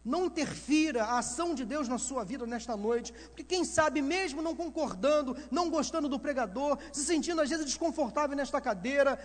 Não 0.06 0.26
interfira 0.26 1.04
a 1.04 1.18
ação 1.18 1.54
de 1.54 1.66
Deus 1.66 1.88
na 1.88 1.98
sua 1.98 2.24
vida 2.24 2.46
nesta 2.46 2.78
noite, 2.78 3.12
porque 3.12 3.44
quem 3.44 3.66
sabe, 3.66 4.02
mesmo 4.02 4.42
não 4.42 4.56
concordando, 4.56 5.36
não 5.52 5.70
gostando 5.70 6.08
do 6.08 6.20
pregador, 6.20 6.78
se 6.94 7.04
sentindo 7.04 7.42
às 7.42 7.50
vezes 7.50 7.66
desconfortável 7.66 8.36
nesta 8.38 8.62
cadeira, 8.62 9.20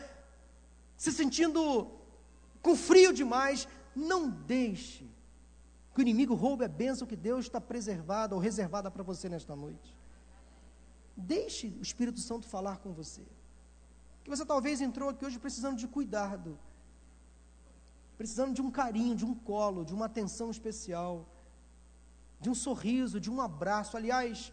se 0.96 1.12
sentindo 1.12 1.90
com 2.60 2.74
frio 2.74 3.12
demais, 3.12 3.68
não 3.94 4.28
deixe 4.28 5.13
que 5.94 6.00
o 6.00 6.02
inimigo 6.02 6.34
roube 6.34 6.64
a 6.64 6.68
bênção 6.68 7.06
que 7.06 7.14
Deus 7.14 7.44
está 7.44 7.60
preservada 7.60 8.34
ou 8.34 8.40
reservada 8.40 8.90
para 8.90 9.04
você 9.04 9.28
nesta 9.28 9.54
noite. 9.54 9.96
Deixe 11.16 11.68
o 11.68 11.82
Espírito 11.82 12.18
Santo 12.18 12.48
falar 12.48 12.78
com 12.78 12.92
você. 12.92 13.22
Que 14.24 14.30
você 14.30 14.44
talvez 14.44 14.80
entrou 14.80 15.08
aqui 15.08 15.24
hoje 15.24 15.38
precisando 15.38 15.78
de 15.78 15.86
cuidado, 15.86 16.58
precisando 18.18 18.52
de 18.52 18.60
um 18.60 18.70
carinho, 18.70 19.14
de 19.14 19.24
um 19.24 19.34
colo, 19.34 19.84
de 19.84 19.94
uma 19.94 20.06
atenção 20.06 20.50
especial, 20.50 21.28
de 22.40 22.50
um 22.50 22.54
sorriso, 22.54 23.20
de 23.20 23.30
um 23.30 23.40
abraço. 23.40 23.96
Aliás, 23.96 24.52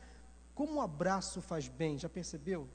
como 0.53 0.73
um 0.75 0.81
abraço 0.81 1.41
faz 1.41 1.67
bem, 1.67 1.97
já 1.97 2.07
percebeu? 2.07 2.69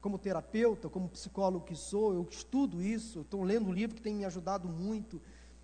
Como 0.00 0.18
terapeuta, 0.18 0.88
como 0.88 1.10
psicólogo 1.10 1.66
que 1.66 1.74
sou, 1.74 2.14
eu 2.14 2.26
estudo 2.30 2.82
isso, 2.82 3.20
estou 3.20 3.42
lendo 3.42 3.68
um 3.68 3.72
livro 3.74 3.94
que 3.94 4.00
tem 4.00 4.14
me 4.14 4.24
ajudado 4.24 4.66
muito. 4.66 5.20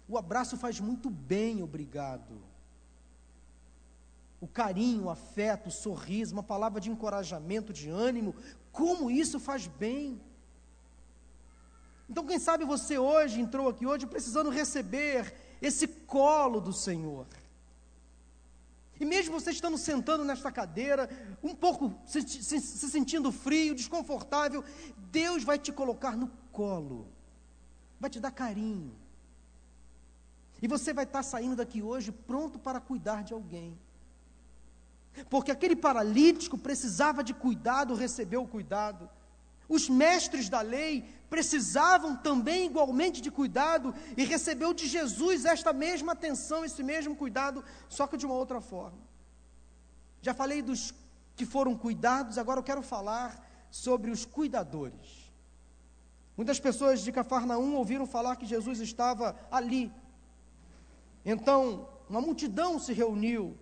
O 0.09 0.16
abraço 0.16 0.57
faz 0.57 0.79
muito 0.79 1.11
bem, 1.11 1.62
obrigado. 1.62 2.42
O 4.40 4.47
carinho, 4.47 5.05
o 5.05 5.11
afeto, 5.11 5.69
o 5.69 5.73
sorriso, 5.73 6.35
uma 6.35 6.42
palavra 6.42 6.81
de 6.81 6.90
encorajamento, 6.90 7.73
de 7.73 7.88
ânimo, 7.88 8.35
como 8.71 9.11
isso 9.11 9.40
faz 9.40 9.66
bem. 9.66 10.21
Então, 12.09 12.25
quem 12.25 12.38
sabe 12.38 12.64
você 12.64 12.99
hoje 12.99 13.40
entrou 13.40 13.69
aqui 13.69 13.85
hoje 13.87 14.07
precisando 14.07 14.51
receber 14.51 15.35
esse 15.61 15.88
colo 15.88 16.61
do 16.61 16.73
Senhor. 16.73 17.27
E 19.01 19.05
mesmo 19.05 19.38
você 19.38 19.51
estando 19.51 19.77
sentando 19.77 20.25
nesta 20.25 20.51
cadeira, 20.53 21.11
um 21.42 21.55
pouco 21.55 21.95
se, 22.07 22.23
se, 22.23 22.61
se, 22.61 22.90
sentindo 22.90 23.31
frio, 23.33 23.75
desconfortável, 23.75 24.64
Deus 25.11 25.45
vai 25.45 25.59
te 25.59 25.73
colocar 25.73 26.16
no 26.16 26.31
colo, 26.51 27.09
vai 28.01 28.09
te 28.09 28.21
dar 28.21 28.31
carinho. 28.31 28.95
E 30.61 30.69
você 30.69 30.92
vai 30.92 31.05
estar 31.05 31.23
saindo 31.23 31.57
daqui 31.57 31.83
hoje 31.83 32.11
pronto 32.11 32.59
para 32.59 32.81
cuidar 32.81 33.23
de 33.23 33.33
alguém. 33.33 33.79
Porque 35.29 35.51
aquele 35.51 35.77
paralítico 35.77 36.59
precisava 36.59 37.23
de 37.23 37.35
cuidado, 37.35 37.95
recebeu 37.95 38.42
o 38.42 38.49
cuidado. 38.49 39.09
Os 39.69 39.88
mestres 39.88 40.49
da 40.49 40.61
lei 40.61 41.05
precisavam 41.29 42.16
também 42.16 42.66
igualmente 42.66 43.21
de 43.21 43.31
cuidado 43.31 43.95
e 44.16 44.25
recebeu 44.25 44.73
de 44.73 44.87
Jesus 44.87 45.45
esta 45.45 45.73
mesma 45.73 46.12
atenção, 46.12 46.64
esse 46.64 46.83
mesmo 46.83 47.16
cuidado, 47.16 47.64
só 47.88 48.07
que 48.07 48.16
de 48.16 48.27
uma 48.27 48.35
outra 48.35 48.61
forma. 48.61 48.99
Já 50.23 50.33
falei 50.33 50.62
dos 50.62 50.95
que 51.35 51.45
foram 51.45 51.77
cuidados, 51.77 52.38
agora 52.38 52.61
eu 52.61 52.64
quero 52.64 52.83
falar 52.83 53.45
sobre 53.71 54.11
os 54.11 54.25
cuidadores. 54.25 55.27
Muitas 56.37 56.61
pessoas 56.61 57.01
de 57.01 57.11
Cafarnaum 57.12 57.75
ouviram 57.75 58.07
falar 58.07 58.37
que 58.37 58.47
Jesus 58.47 58.81
estava 58.81 59.37
ali. 59.51 59.92
Então, 61.29 61.89
uma 62.09 62.21
multidão 62.21 62.79
se 62.79 62.93
reuniu 62.93 63.59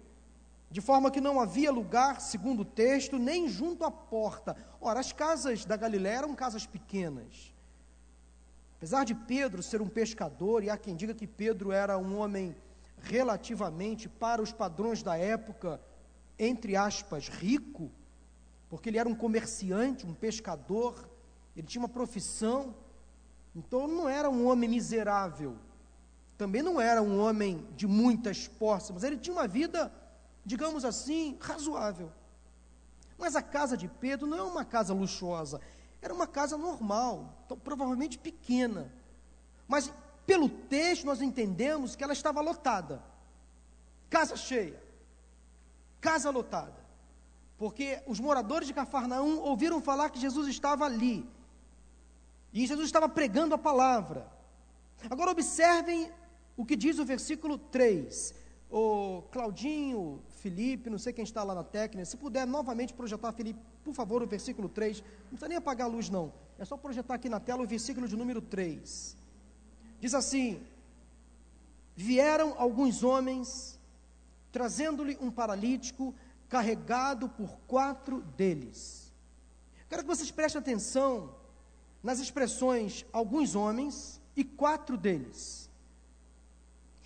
de 0.70 0.82
forma 0.82 1.10
que 1.10 1.20
não 1.20 1.40
havia 1.40 1.72
lugar, 1.72 2.20
segundo 2.20 2.60
o 2.60 2.64
texto, 2.64 3.18
nem 3.18 3.48
junto 3.48 3.84
à 3.84 3.90
porta. 3.90 4.54
Ora, 4.78 5.00
as 5.00 5.12
casas 5.12 5.64
da 5.64 5.74
Galiléia 5.74 6.18
eram 6.18 6.34
casas 6.34 6.66
pequenas. 6.66 7.54
Apesar 8.76 9.04
de 9.04 9.14
Pedro 9.14 9.62
ser 9.62 9.80
um 9.80 9.88
pescador, 9.88 10.62
e 10.62 10.68
há 10.68 10.76
quem 10.76 10.94
diga 10.94 11.14
que 11.14 11.26
Pedro 11.26 11.72
era 11.72 11.96
um 11.96 12.18
homem 12.18 12.54
relativamente, 13.00 14.10
para 14.10 14.42
os 14.42 14.52
padrões 14.52 15.02
da 15.02 15.16
época, 15.16 15.80
entre 16.38 16.76
aspas, 16.76 17.28
rico, 17.28 17.90
porque 18.68 18.90
ele 18.90 18.98
era 18.98 19.08
um 19.08 19.14
comerciante, 19.14 20.04
um 20.04 20.12
pescador, 20.12 21.08
ele 21.56 21.66
tinha 21.66 21.80
uma 21.80 21.88
profissão, 21.88 22.74
então 23.56 23.86
não 23.86 24.06
era 24.06 24.28
um 24.28 24.46
homem 24.48 24.68
miserável, 24.68 25.56
também 26.36 26.62
não 26.62 26.80
era 26.80 27.02
um 27.02 27.20
homem 27.20 27.66
de 27.76 27.86
muitas 27.86 28.48
posses, 28.48 28.90
mas 28.90 29.04
ele 29.04 29.16
tinha 29.16 29.34
uma 29.34 29.46
vida 29.46 29.92
digamos 30.44 30.84
assim, 30.84 31.36
razoável. 31.40 32.12
Mas 33.16 33.34
a 33.34 33.42
casa 33.42 33.76
de 33.76 33.88
Pedro 33.88 34.26
não 34.26 34.38
é 34.38 34.42
uma 34.42 34.64
casa 34.64 34.92
luxuosa, 34.92 35.60
era 36.02 36.12
uma 36.12 36.26
casa 36.26 36.58
normal, 36.58 37.42
então, 37.44 37.58
provavelmente 37.58 38.18
pequena. 38.18 38.92
Mas 39.66 39.92
pelo 40.26 40.48
texto 40.48 41.06
nós 41.06 41.22
entendemos 41.22 41.96
que 41.96 42.04
ela 42.04 42.12
estava 42.12 42.40
lotada. 42.40 43.02
Casa 44.10 44.36
cheia. 44.36 44.82
Casa 46.00 46.28
lotada. 46.30 46.84
Porque 47.56 48.02
os 48.06 48.20
moradores 48.20 48.68
de 48.68 48.74
Cafarnaum 48.74 49.38
ouviram 49.38 49.80
falar 49.80 50.10
que 50.10 50.20
Jesus 50.20 50.48
estava 50.48 50.84
ali. 50.84 51.26
E 52.52 52.66
Jesus 52.66 52.86
estava 52.86 53.08
pregando 53.08 53.54
a 53.54 53.58
palavra. 53.58 54.30
Agora 55.08 55.30
observem 55.30 56.12
o 56.56 56.64
que 56.64 56.76
diz 56.76 56.98
o 56.98 57.04
versículo 57.04 57.58
3 57.58 58.44
o 58.76 59.22
Claudinho, 59.30 60.20
Felipe, 60.40 60.90
não 60.90 60.98
sei 60.98 61.12
quem 61.12 61.22
está 61.22 61.44
lá 61.44 61.54
na 61.54 61.62
técnica, 61.62 62.04
se 62.04 62.16
puder 62.16 62.44
novamente 62.44 62.92
projetar, 62.92 63.32
Felipe, 63.32 63.60
por 63.84 63.94
favor, 63.94 64.20
o 64.20 64.26
versículo 64.26 64.68
3. 64.68 65.00
Não 65.00 65.28
precisa 65.28 65.46
nem 65.46 65.58
apagar 65.58 65.86
a 65.86 65.90
luz, 65.90 66.10
não. 66.10 66.32
É 66.58 66.64
só 66.64 66.76
projetar 66.76 67.14
aqui 67.14 67.28
na 67.28 67.38
tela 67.38 67.62
o 67.62 67.66
versículo 67.68 68.08
de 68.08 68.16
número 68.16 68.42
3. 68.42 69.16
Diz 70.00 70.12
assim: 70.12 70.60
Vieram 71.94 72.54
alguns 72.58 73.04
homens, 73.04 73.78
trazendo-lhe 74.50 75.16
um 75.20 75.30
paralítico, 75.30 76.12
carregado 76.48 77.28
por 77.28 77.56
quatro 77.68 78.22
deles. 78.36 79.12
Quero 79.88 80.02
que 80.02 80.08
vocês 80.08 80.32
prestem 80.32 80.58
atenção 80.60 81.32
nas 82.02 82.18
expressões 82.18 83.06
alguns 83.12 83.54
homens 83.54 84.20
e 84.34 84.42
quatro 84.42 84.96
deles. 84.96 85.70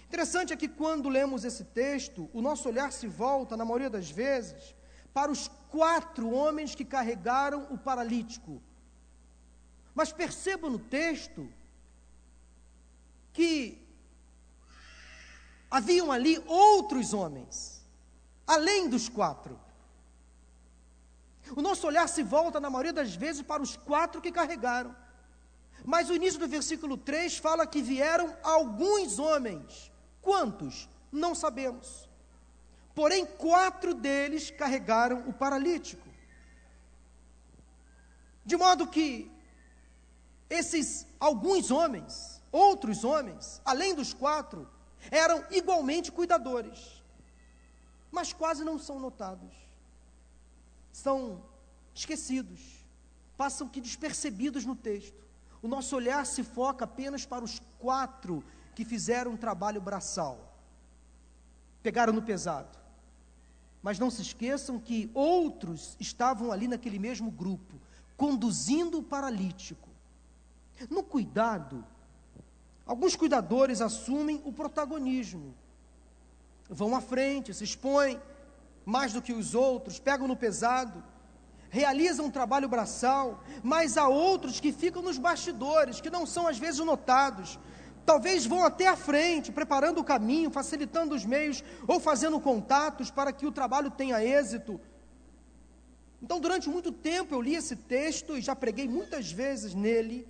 Interessante 0.09 0.55
é 0.55 0.57
que 0.57 0.69
quando 0.69 1.11
lemos 1.11 1.45
esse 1.45 1.65
texto, 1.65 2.31
o 2.33 2.41
nosso 2.41 2.67
olhar 2.67 2.91
se 2.91 3.07
volta, 3.07 3.59
na 3.59 3.65
maioria 3.65 3.91
das 3.91 4.11
vezes, 4.11 4.75
para 5.13 5.31
os 5.31 5.49
quatro 5.69 6.31
homens 6.31 6.75
que 6.75 6.85
carregaram 6.85 7.67
o 7.71 7.77
paralítico. 7.77 8.63
Mas 9.95 10.11
perceba 10.11 10.71
no 10.71 10.79
texto 10.79 11.47
que 13.35 13.87
haviam 15.71 16.11
ali 16.11 16.43
outros 16.47 17.13
homens, 17.13 17.87
além 18.47 18.89
dos 18.89 19.11
quatro. 19.11 19.61
O 21.55 21.61
nosso 21.61 21.87
olhar 21.87 22.09
se 22.09 22.23
volta, 22.23 22.59
na 22.59 22.71
maioria 22.71 22.95
das 22.95 23.15
vezes, 23.15 23.43
para 23.43 23.63
os 23.63 23.77
quatro 23.77 24.23
que 24.23 24.33
carregaram. 24.33 24.97
Mas 25.85 26.09
o 26.09 26.15
início 26.15 26.41
do 26.41 26.49
versículo 26.49 26.97
3 26.97 27.37
fala 27.37 27.67
que 27.67 27.83
vieram 27.83 28.35
alguns 28.43 29.19
homens 29.19 29.93
Quantos? 30.29 30.87
Não 31.11 31.35
sabemos. 31.35 32.07
Porém, 32.95 33.25
quatro 33.25 33.95
deles 33.95 34.51
carregaram 34.51 35.27
o 35.27 35.33
paralítico. 35.33 36.07
De 38.45 38.55
modo 38.55 38.87
que 38.87 39.33
esses 40.51 41.07
alguns 41.19 41.71
homens, 41.71 42.43
outros 42.53 43.05
homens, 43.05 43.63
além 43.65 43.95
dos 43.95 44.13
quatro, 44.13 44.69
eram 45.11 45.43
igualmente 45.51 46.13
cuidadores, 46.13 47.03
mas 48.11 48.31
quase 48.31 48.63
não 48.63 48.79
são 48.79 49.01
notados. 49.01 49.55
São 50.93 51.43
esquecidos, 51.95 52.61
passam 53.35 53.67
que 53.67 53.81
despercebidos 53.81 54.67
no 54.67 54.77
texto. 54.77 55.25
O 55.63 55.69
nosso 55.69 55.97
olhar 55.97 56.27
se 56.27 56.43
foca 56.43 56.85
apenas 56.85 57.25
para 57.25 57.43
os 57.43 57.63
quatro 57.79 58.45
que 58.79 58.85
fizeram 58.85 59.33
um 59.33 59.37
trabalho 59.37 59.81
braçal, 59.81 60.55
pegaram 61.83 62.13
no 62.13 62.23
pesado. 62.23 62.79
Mas 63.83 63.99
não 63.99 64.09
se 64.09 64.23
esqueçam 64.23 64.79
que 64.79 65.11
outros 65.13 65.97
estavam 65.99 66.53
ali 66.53 66.69
naquele 66.69 66.97
mesmo 66.97 67.29
grupo, 67.29 67.75
conduzindo 68.17 68.99
o 68.99 69.03
paralítico. 69.03 69.89
No 70.89 71.03
cuidado, 71.03 71.85
alguns 72.87 73.17
cuidadores 73.17 73.81
assumem 73.81 74.41
o 74.45 74.53
protagonismo, 74.53 75.53
vão 76.71 76.95
à 76.95 77.01
frente, 77.01 77.53
se 77.53 77.65
expõem 77.65 78.23
mais 78.87 79.13
do 79.13 79.21
que 79.21 79.33
os 79.33 79.57
outros, 79.57 79.99
pegam 79.99 80.29
no 80.29 80.37
pesado, 80.37 81.03
realizam 81.69 82.27
um 82.27 82.31
trabalho 82.31 82.69
braçal, 82.69 83.43
mas 83.61 83.99
há 83.99 84.07
outros 84.07 84.61
que 84.61 84.71
ficam 84.71 85.03
nos 85.03 85.19
bastidores, 85.19 86.01
que 86.01 86.11
não 86.11 86.25
são 86.25 86.47
às 86.47 86.59
vezes 86.59 86.79
notados, 86.79 87.59
talvez 88.09 88.47
vão 88.47 88.65
até 88.65 88.87
a 88.89 88.97
frente, 88.97 89.53
preparando 89.53 89.99
o 89.99 90.05
caminho, 90.13 90.51
facilitando 90.51 91.15
os 91.15 91.27
meios 91.27 91.63
ou 91.87 92.01
fazendo 92.01 92.41
contatos 92.41 93.11
para 93.11 93.31
que 93.35 93.47
o 93.47 93.53
trabalho 93.53 93.91
tenha 93.91 94.25
êxito. 94.25 94.81
Então, 96.23 96.41
durante 96.41 96.71
muito 96.71 96.91
tempo 96.91 97.35
eu 97.35 97.43
li 97.43 97.55
esse 97.55 97.77
texto 97.77 98.35
e 98.35 98.41
já 98.41 98.57
preguei 98.57 98.89
muitas 98.89 99.31
vezes 99.31 99.75
nele, 99.75 100.27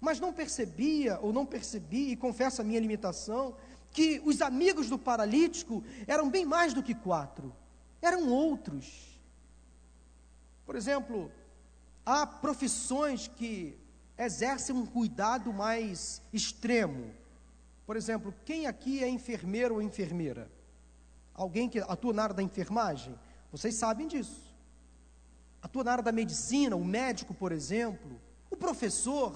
mas 0.00 0.18
não 0.18 0.32
percebia 0.32 1.16
ou 1.22 1.32
não 1.32 1.46
percebi, 1.46 2.10
e 2.10 2.16
confesso 2.16 2.60
a 2.60 2.64
minha 2.64 2.80
limitação, 2.80 3.54
que 3.92 4.20
os 4.24 4.42
amigos 4.42 4.88
do 4.88 4.98
paralítico 4.98 5.84
eram 6.08 6.28
bem 6.28 6.44
mais 6.44 6.74
do 6.74 6.82
que 6.82 6.92
quatro, 6.92 7.54
eram 8.02 8.28
outros. 8.30 9.16
Por 10.66 10.74
exemplo, 10.74 11.30
há 12.04 12.26
profissões 12.26 13.28
que 13.28 13.78
exercem 14.24 14.74
um 14.74 14.86
cuidado 14.86 15.52
mais 15.52 16.22
extremo. 16.32 17.12
Por 17.86 17.96
exemplo, 17.96 18.34
quem 18.44 18.66
aqui 18.66 19.02
é 19.02 19.08
enfermeiro 19.08 19.74
ou 19.74 19.82
enfermeira? 19.82 20.50
Alguém 21.34 21.68
que 21.68 21.80
atua 21.80 22.12
na 22.12 22.22
área 22.24 22.34
da 22.34 22.42
enfermagem? 22.42 23.18
Vocês 23.50 23.74
sabem 23.74 24.06
disso 24.06 24.50
atua 25.62 25.84
na 25.84 25.92
área 25.92 26.04
da 26.04 26.12
medicina, 26.12 26.74
o 26.76 26.84
médico, 26.84 27.34
por 27.34 27.52
exemplo, 27.52 28.20
o 28.50 28.56
professor, 28.56 29.34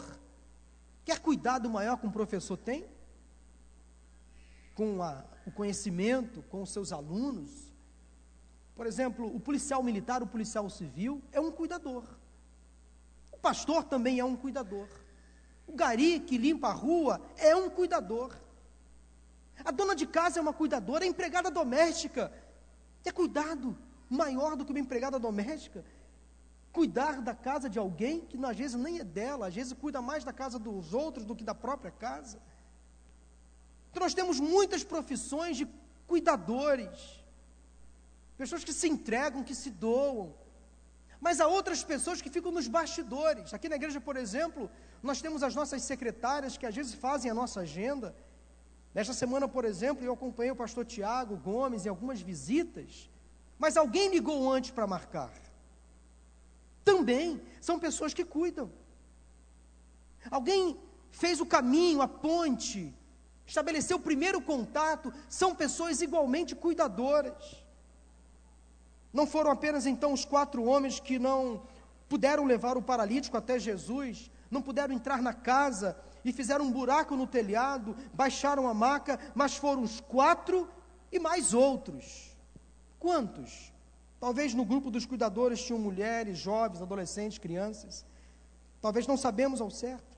quer 1.04 1.20
cuidado 1.20 1.68
maior 1.68 1.98
que 1.98 2.06
um 2.06 2.10
professor 2.10 2.56
tem? 2.56 2.86
Com 4.74 5.02
a, 5.02 5.24
o 5.46 5.52
conhecimento, 5.52 6.42
com 6.44 6.62
os 6.62 6.70
seus 6.70 6.92
alunos. 6.92 7.72
Por 8.74 8.86
exemplo, 8.86 9.26
o 9.34 9.38
policial 9.38 9.82
militar, 9.82 10.22
o 10.22 10.26
policial 10.26 10.68
civil, 10.68 11.22
é 11.30 11.40
um 11.40 11.52
cuidador. 11.52 12.04
Pastor 13.44 13.84
também 13.84 14.18
é 14.18 14.24
um 14.24 14.34
cuidador. 14.34 14.88
O 15.66 15.74
gari 15.74 16.18
que 16.18 16.38
limpa 16.38 16.68
a 16.68 16.72
rua 16.72 17.20
é 17.36 17.54
um 17.54 17.68
cuidador. 17.68 18.34
A 19.62 19.70
dona 19.70 19.94
de 19.94 20.06
casa 20.06 20.38
é 20.38 20.42
uma 20.42 20.54
cuidadora, 20.54 21.04
a 21.04 21.06
empregada 21.06 21.50
doméstica 21.50 22.32
é 23.04 23.12
cuidado 23.12 23.76
maior 24.08 24.56
do 24.56 24.64
que 24.64 24.72
uma 24.72 24.80
empregada 24.80 25.18
doméstica 25.18 25.84
cuidar 26.72 27.20
da 27.20 27.34
casa 27.34 27.68
de 27.68 27.78
alguém 27.78 28.22
que 28.22 28.42
às 28.42 28.56
vezes 28.56 28.80
nem 28.80 28.98
é 28.98 29.04
dela, 29.04 29.48
às 29.48 29.54
vezes 29.54 29.74
cuida 29.74 30.00
mais 30.00 30.24
da 30.24 30.32
casa 30.32 30.58
dos 30.58 30.94
outros 30.94 31.26
do 31.26 31.36
que 31.36 31.44
da 31.44 31.54
própria 31.54 31.90
casa. 31.90 32.40
Então 33.90 34.02
nós 34.02 34.14
temos 34.14 34.40
muitas 34.40 34.82
profissões 34.82 35.58
de 35.58 35.68
cuidadores, 36.06 37.22
pessoas 38.38 38.64
que 38.64 38.72
se 38.72 38.88
entregam, 38.88 39.44
que 39.44 39.54
se 39.54 39.70
doam, 39.70 40.34
mas 41.24 41.40
há 41.40 41.46
outras 41.56 41.80
pessoas 41.92 42.20
que 42.22 42.30
ficam 42.36 42.52
nos 42.58 42.68
bastidores. 42.76 43.54
Aqui 43.56 43.68
na 43.68 43.78
igreja, 43.80 44.00
por 44.08 44.16
exemplo, 44.24 44.70
nós 45.08 45.20
temos 45.24 45.42
as 45.48 45.54
nossas 45.58 45.82
secretárias 45.90 46.56
que 46.58 46.66
às 46.70 46.74
vezes 46.78 46.94
fazem 47.06 47.30
a 47.30 47.38
nossa 47.40 47.58
agenda. 47.66 48.08
Nesta 48.96 49.14
semana, 49.22 49.46
por 49.56 49.64
exemplo, 49.72 50.04
eu 50.04 50.12
acompanhei 50.18 50.52
o 50.52 50.60
pastor 50.64 50.84
Tiago 50.84 51.36
Gomes 51.48 51.84
em 51.84 51.88
algumas 51.94 52.20
visitas, 52.20 53.10
mas 53.58 53.76
alguém 53.76 54.06
ligou 54.16 54.38
antes 54.56 54.70
para 54.70 54.86
marcar 54.86 55.32
também 56.84 57.40
são 57.60 57.78
pessoas 57.78 58.12
que 58.12 58.24
cuidam. 58.24 58.70
Alguém 60.30 60.78
fez 61.10 61.40
o 61.40 61.46
caminho, 61.46 62.02
a 62.02 62.08
ponte, 62.08 62.94
estabeleceu 63.46 63.96
o 63.96 64.00
primeiro 64.00 64.40
contato, 64.40 65.12
são 65.28 65.54
pessoas 65.54 66.00
igualmente 66.00 66.54
cuidadoras. 66.54 67.63
Não 69.14 69.28
foram 69.28 69.52
apenas 69.52 69.86
então 69.86 70.12
os 70.12 70.24
quatro 70.24 70.64
homens 70.64 70.98
que 70.98 71.20
não 71.20 71.62
puderam 72.08 72.44
levar 72.44 72.76
o 72.76 72.82
paralítico 72.82 73.36
até 73.36 73.60
Jesus, 73.60 74.28
não 74.50 74.60
puderam 74.60 74.92
entrar 74.92 75.22
na 75.22 75.32
casa 75.32 75.96
e 76.24 76.32
fizeram 76.32 76.64
um 76.64 76.72
buraco 76.72 77.14
no 77.14 77.24
telhado, 77.24 77.96
baixaram 78.12 78.66
a 78.66 78.74
maca, 78.74 79.20
mas 79.32 79.56
foram 79.56 79.82
os 79.82 80.00
quatro 80.00 80.68
e 81.12 81.20
mais 81.20 81.54
outros. 81.54 82.36
Quantos? 82.98 83.72
Talvez 84.18 84.52
no 84.52 84.64
grupo 84.64 84.90
dos 84.90 85.06
cuidadores 85.06 85.62
tinham 85.62 85.78
mulheres, 85.78 86.36
jovens, 86.36 86.82
adolescentes, 86.82 87.38
crianças. 87.38 88.04
Talvez 88.80 89.06
não 89.06 89.16
sabemos 89.16 89.60
ao 89.60 89.70
certo. 89.70 90.13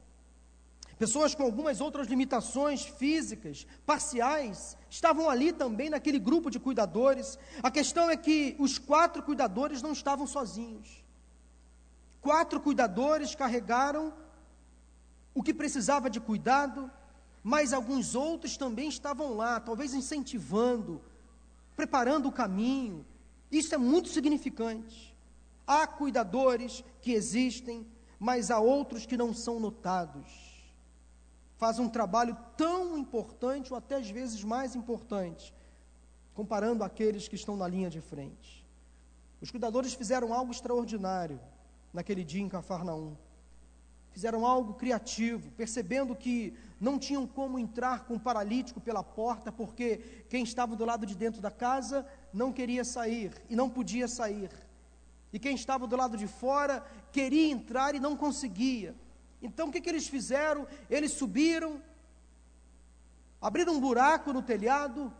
Pessoas 0.99 1.35
com 1.35 1.43
algumas 1.43 1.81
outras 1.81 2.07
limitações 2.07 2.83
físicas, 2.85 3.67
parciais, 3.85 4.79
estavam 4.89 5.29
ali 5.29 5.53
também 5.53 5.91
naquele 5.91 6.19
grupo 6.19 6.51
de 6.51 6.59
cuidadores. 6.59 7.39
A 7.63 7.71
questão 7.71 8.09
é 8.09 8.17
que 8.17 8.57
os 8.59 8.79
quatro 8.79 9.23
cuidadores 9.23 9.83
não 9.83 9.93
estavam 9.93 10.27
sozinhos. 10.27 11.05
Quatro 12.23 12.61
cuidadores 12.61 13.35
carregaram 13.35 14.13
o 15.35 15.43
que 15.43 15.53
precisava 15.53 16.09
de 16.09 16.19
cuidado, 16.19 16.91
mas 17.43 17.75
alguns 17.75 18.15
outros 18.15 18.57
também 18.57 18.89
estavam 18.89 19.35
lá, 19.35 19.61
talvez 19.61 19.93
incentivando, 19.93 21.03
preparando 21.77 22.27
o 22.27 22.33
caminho, 22.33 23.05
isso 23.51 23.75
é 23.75 23.79
muito 23.79 24.09
significante. 24.09 25.15
Há 25.67 25.87
cuidadores 25.87 26.83
que 27.01 27.13
existem, 27.13 27.87
mas 28.19 28.51
há 28.51 28.59
outros 28.59 29.05
que 29.05 29.17
não 29.17 29.35
são 29.35 29.61
notados. 29.61 30.46
Faz 31.57 31.79
um 31.79 31.89
trabalho 31.89 32.37
tão 32.57 32.99
importante, 32.99 33.73
ou 33.73 33.79
até 33.79 33.97
às 33.97 34.11
vezes 34.11 34.43
mais 34.45 34.75
importante, 34.75 35.55
comparando 36.35 36.85
aqueles 36.85 37.29
que 37.29 37.35
estão 37.35 37.57
na 37.57 37.67
linha 37.67 37.89
de 37.89 38.01
frente. 38.01 38.65
Os 39.41 39.51
cuidadores 39.51 39.95
fizeram 39.95 40.33
algo 40.33 40.53
extraordinário 40.53 41.41
naquele 41.93 42.25
dia 42.25 42.43
em 42.43 42.49
Cafarnaum 42.49 43.17
fizeram 44.17 44.47
algo 44.47 44.73
criativo, 44.73 45.51
percebendo 45.51 46.17
que 46.17 46.55
não 46.81 46.99
tinham 46.99 47.27
como 47.27 47.59
entrar 47.59 48.07
com 48.07 48.15
o 48.15 48.19
paralítico 48.19 48.81
pela 48.81 49.03
porta, 49.03 49.53
porque 49.53 50.25
quem 50.31 50.43
estava 50.43 50.75
do 50.75 50.87
lado 50.87 51.05
de 51.05 51.15
dentro 51.15 51.43
da 51.43 51.51
casa 51.51 52.07
não 52.33 52.51
queria 52.51 52.83
sair 52.83 53.31
e 53.51 53.55
não 53.55 53.69
podia 53.69 54.09
sair. 54.09 54.49
E 55.35 55.39
quem 55.39 55.55
estava 55.55 55.87
do 55.87 55.95
lado 55.95 56.17
de 56.17 56.27
fora 56.27 56.83
queria 57.13 57.53
entrar 57.53 57.95
e 57.95 58.01
não 58.01 58.17
conseguia. 58.17 58.95
Então 59.41 59.69
o 59.69 59.73
que, 59.73 59.81
que 59.81 59.89
eles 59.89 60.09
fizeram? 60.09 60.67
Eles 60.91 61.13
subiram, 61.13 61.83
abriram 63.41 63.75
um 63.75 63.81
buraco 63.81 64.33
no 64.33 64.43
telhado, 64.43 65.13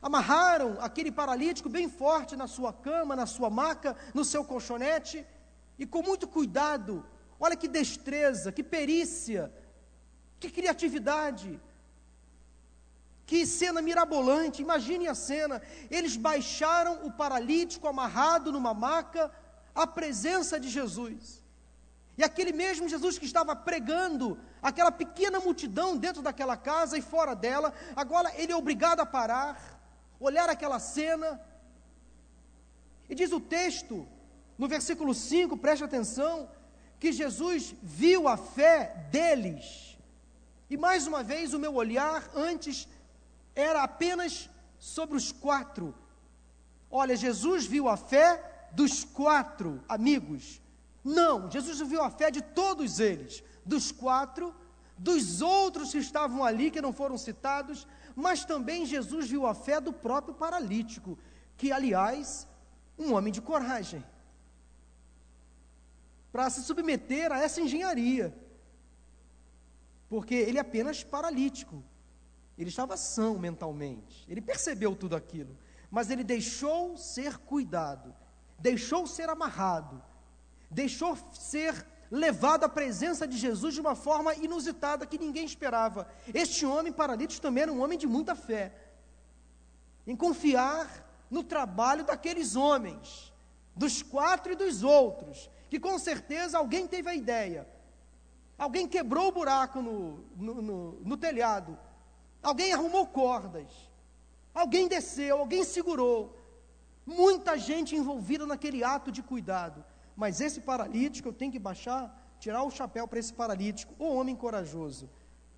amarraram 0.00 0.78
aquele 0.80 1.12
paralítico 1.12 1.68
bem 1.68 1.88
forte 1.88 2.36
na 2.36 2.46
sua 2.46 2.72
cama, 2.72 3.14
na 3.14 3.26
sua 3.26 3.50
maca, 3.50 3.96
no 4.14 4.24
seu 4.24 4.44
colchonete, 4.44 5.26
e 5.78 5.86
com 5.86 6.02
muito 6.02 6.26
cuidado 6.26 7.04
Olha 7.38 7.56
que 7.56 7.68
destreza, 7.68 8.50
que 8.50 8.62
perícia, 8.62 9.52
que 10.40 10.50
criatividade, 10.50 11.60
que 13.26 13.46
cena 13.46 13.82
mirabolante. 13.82 14.62
Imagine 14.62 15.06
a 15.08 15.14
cena: 15.14 15.60
eles 15.90 16.16
baixaram 16.16 17.06
o 17.06 17.12
paralítico 17.12 17.86
amarrado 17.86 18.50
numa 18.50 18.72
maca 18.72 19.30
à 19.74 19.86
presença 19.86 20.58
de 20.58 20.68
Jesus. 20.68 21.42
E 22.18 22.24
aquele 22.24 22.52
mesmo 22.52 22.88
Jesus 22.88 23.18
que 23.18 23.26
estava 23.26 23.54
pregando 23.54 24.38
aquela 24.62 24.90
pequena 24.90 25.38
multidão 25.38 25.96
dentro 25.96 26.22
daquela 26.22 26.56
casa 26.56 26.96
e 26.96 27.02
fora 27.02 27.34
dela, 27.34 27.74
agora 27.94 28.32
ele 28.36 28.52
é 28.52 28.56
obrigado 28.56 29.00
a 29.00 29.06
parar, 29.06 29.78
olhar 30.18 30.48
aquela 30.48 30.78
cena. 30.78 31.40
E 33.08 33.14
diz 33.14 33.32
o 33.32 33.40
texto, 33.40 34.08
no 34.56 34.66
versículo 34.66 35.12
5, 35.14 35.58
preste 35.58 35.84
atenção, 35.84 36.48
que 36.98 37.12
Jesus 37.12 37.74
viu 37.82 38.26
a 38.26 38.36
fé 38.36 39.08
deles. 39.10 39.98
E 40.70 40.76
mais 40.76 41.06
uma 41.06 41.22
vez, 41.22 41.52
o 41.52 41.58
meu 41.58 41.74
olhar 41.74 42.30
antes 42.34 42.88
era 43.54 43.82
apenas 43.82 44.48
sobre 44.78 45.16
os 45.16 45.30
quatro. 45.30 45.94
Olha, 46.90 47.14
Jesus 47.14 47.66
viu 47.66 47.88
a 47.88 47.96
fé 47.96 48.68
dos 48.72 49.04
quatro 49.04 49.82
amigos. 49.88 50.60
Não, 51.06 51.48
Jesus 51.48 51.78
viu 51.88 52.02
a 52.02 52.10
fé 52.10 52.32
de 52.32 52.42
todos 52.42 52.98
eles, 52.98 53.40
dos 53.64 53.92
quatro, 53.92 54.52
dos 54.98 55.40
outros 55.40 55.92
que 55.92 55.98
estavam 55.98 56.44
ali, 56.44 56.68
que 56.68 56.80
não 56.80 56.92
foram 56.92 57.16
citados, 57.16 57.86
mas 58.16 58.44
também 58.44 58.84
Jesus 58.84 59.30
viu 59.30 59.46
a 59.46 59.54
fé 59.54 59.80
do 59.80 59.92
próprio 59.92 60.34
paralítico, 60.34 61.16
que, 61.56 61.70
aliás, 61.70 62.48
um 62.98 63.14
homem 63.14 63.32
de 63.32 63.40
coragem 63.40 64.04
para 66.32 66.50
se 66.50 66.64
submeter 66.64 67.30
a 67.30 67.38
essa 67.38 67.60
engenharia. 67.60 68.36
Porque 70.08 70.34
ele 70.34 70.58
é 70.58 70.60
apenas 70.60 71.04
paralítico. 71.04 71.84
Ele 72.58 72.68
estava 72.68 72.96
são 72.96 73.38
mentalmente. 73.38 74.24
Ele 74.28 74.40
percebeu 74.40 74.96
tudo 74.96 75.14
aquilo. 75.14 75.56
Mas 75.88 76.10
ele 76.10 76.24
deixou 76.24 76.96
ser 76.96 77.38
cuidado, 77.38 78.12
deixou 78.58 79.06
ser 79.06 79.30
amarrado, 79.30 80.02
deixou 80.70 81.16
ser 81.32 81.86
levado 82.10 82.64
à 82.64 82.68
presença 82.68 83.26
de 83.26 83.36
Jesus 83.36 83.74
de 83.74 83.80
uma 83.80 83.94
forma 83.94 84.34
inusitada 84.34 85.06
que 85.06 85.18
ninguém 85.18 85.44
esperava. 85.44 86.08
Este 86.32 86.64
homem 86.64 86.92
paralítico 86.92 87.42
também 87.42 87.62
era 87.62 87.72
um 87.72 87.82
homem 87.82 87.98
de 87.98 88.06
muita 88.06 88.34
fé, 88.34 88.72
em 90.06 90.14
confiar 90.14 91.04
no 91.30 91.42
trabalho 91.42 92.04
daqueles 92.04 92.54
homens, 92.54 93.32
dos 93.74 94.02
quatro 94.02 94.52
e 94.52 94.56
dos 94.56 94.82
outros, 94.82 95.50
que 95.68 95.80
com 95.80 95.98
certeza 95.98 96.58
alguém 96.58 96.86
teve 96.86 97.10
a 97.10 97.14
ideia. 97.14 97.68
Alguém 98.56 98.88
quebrou 98.88 99.28
o 99.28 99.32
buraco 99.32 99.82
no, 99.82 100.24
no, 100.36 100.62
no, 100.62 100.92
no 101.04 101.16
telhado. 101.16 101.76
Alguém 102.42 102.72
arrumou 102.72 103.06
cordas. 103.06 103.68
Alguém 104.54 104.88
desceu, 104.88 105.38
alguém 105.38 105.62
segurou. 105.64 106.34
Muita 107.04 107.58
gente 107.58 107.94
envolvida 107.94 108.46
naquele 108.46 108.82
ato 108.82 109.12
de 109.12 109.22
cuidado. 109.22 109.84
Mas 110.16 110.40
esse 110.40 110.60
paralítico, 110.60 111.28
eu 111.28 111.32
tenho 111.32 111.52
que 111.52 111.58
baixar, 111.58 112.36
tirar 112.40 112.62
o 112.62 112.70
chapéu 112.70 113.06
para 113.06 113.18
esse 113.18 113.32
paralítico, 113.32 113.94
o 113.98 114.16
homem 114.16 114.34
corajoso, 114.34 115.10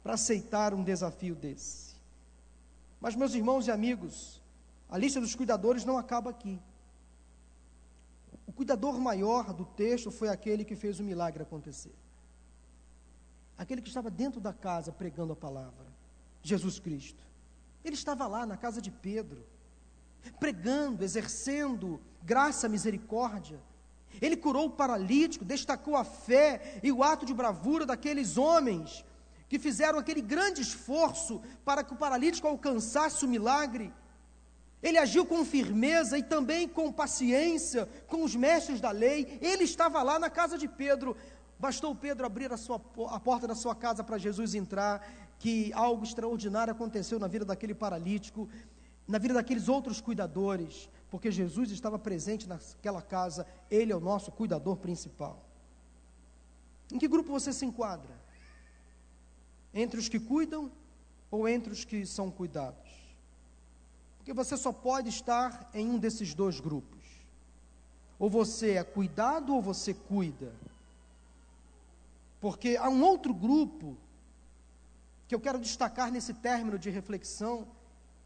para 0.02 0.14
aceitar 0.14 0.74
um 0.74 0.82
desafio 0.82 1.34
desse. 1.34 1.94
Mas, 3.00 3.14
meus 3.14 3.34
irmãos 3.34 3.66
e 3.68 3.70
amigos, 3.70 4.42
a 4.88 4.98
lista 4.98 5.20
dos 5.20 5.34
cuidadores 5.34 5.84
não 5.84 5.96
acaba 5.96 6.30
aqui. 6.30 6.60
O 8.46 8.52
cuidador 8.52 8.98
maior 8.98 9.52
do 9.52 9.64
texto 9.64 10.10
foi 10.10 10.28
aquele 10.28 10.64
que 10.64 10.74
fez 10.74 10.98
o 10.98 11.04
milagre 11.04 11.42
acontecer. 11.42 11.94
Aquele 13.56 13.82
que 13.82 13.88
estava 13.88 14.10
dentro 14.10 14.40
da 14.40 14.52
casa 14.52 14.90
pregando 14.90 15.32
a 15.32 15.36
palavra, 15.36 15.86
Jesus 16.42 16.78
Cristo. 16.78 17.22
Ele 17.84 17.94
estava 17.94 18.26
lá 18.26 18.44
na 18.44 18.56
casa 18.56 18.80
de 18.80 18.90
Pedro, 18.90 19.44
pregando, 20.40 21.04
exercendo 21.04 22.00
graça, 22.22 22.68
misericórdia. 22.68 23.60
Ele 24.20 24.36
curou 24.36 24.66
o 24.66 24.70
paralítico, 24.70 25.44
destacou 25.44 25.96
a 25.96 26.04
fé 26.04 26.80
e 26.82 26.90
o 26.90 27.02
ato 27.02 27.24
de 27.24 27.34
bravura 27.34 27.86
daqueles 27.86 28.36
homens 28.36 29.04
que 29.48 29.58
fizeram 29.58 29.98
aquele 29.98 30.20
grande 30.20 30.60
esforço 30.60 31.40
para 31.64 31.82
que 31.82 31.94
o 31.94 31.96
paralítico 31.96 32.46
alcançasse 32.46 33.24
o 33.24 33.28
milagre. 33.28 33.92
Ele 34.82 34.98
agiu 34.98 35.24
com 35.26 35.44
firmeza 35.44 36.18
e 36.18 36.22
também 36.22 36.68
com 36.68 36.92
paciência 36.92 37.88
com 38.06 38.22
os 38.22 38.36
mestres 38.36 38.80
da 38.80 38.90
lei. 38.90 39.38
Ele 39.40 39.64
estava 39.64 40.02
lá 40.02 40.18
na 40.18 40.30
casa 40.30 40.56
de 40.56 40.68
Pedro. 40.68 41.16
Bastou 41.58 41.94
Pedro 41.94 42.26
abrir 42.26 42.52
a, 42.52 42.56
sua, 42.56 42.80
a 43.10 43.18
porta 43.18 43.46
da 43.48 43.54
sua 43.54 43.74
casa 43.74 44.04
para 44.04 44.18
Jesus 44.18 44.54
entrar, 44.54 45.04
que 45.38 45.72
algo 45.72 46.04
extraordinário 46.04 46.72
aconteceu 46.72 47.18
na 47.18 47.26
vida 47.26 47.44
daquele 47.44 47.74
paralítico, 47.74 48.48
na 49.08 49.18
vida 49.18 49.34
daqueles 49.34 49.68
outros 49.68 50.00
cuidadores, 50.00 50.88
porque 51.10 51.30
Jesus 51.30 51.70
estava 51.70 51.98
presente 51.98 52.48
naquela 52.48 53.00
casa, 53.00 53.46
ele 53.70 53.92
é 53.92 53.96
o 53.96 54.00
nosso 54.00 54.30
cuidador 54.30 54.76
principal. 54.76 55.42
Em 56.92 56.98
que 56.98 57.08
grupo 57.08 57.30
você 57.30 57.52
se 57.52 57.64
enquadra? 57.64 58.18
Entre 59.72 59.98
os 59.98 60.08
que 60.08 60.18
cuidam 60.18 60.70
ou 61.30 61.48
entre 61.48 61.72
os 61.72 61.84
que 61.84 62.04
são 62.06 62.30
cuidados? 62.30 62.90
Porque 64.18 64.32
você 64.32 64.56
só 64.56 64.72
pode 64.72 65.08
estar 65.08 65.70
em 65.72 65.90
um 65.90 65.98
desses 65.98 66.34
dois 66.34 66.60
grupos. 66.60 66.98
Ou 68.18 68.28
você 68.28 68.72
é 68.72 68.84
cuidado 68.84 69.54
ou 69.54 69.62
você 69.62 69.94
cuida. 69.94 70.52
Porque 72.40 72.76
há 72.76 72.88
um 72.88 73.02
outro 73.02 73.32
grupo 73.32 73.96
que 75.26 75.34
eu 75.34 75.40
quero 75.40 75.58
destacar 75.58 76.10
nesse 76.10 76.34
término 76.34 76.78
de 76.78 76.90
reflexão, 76.90 77.66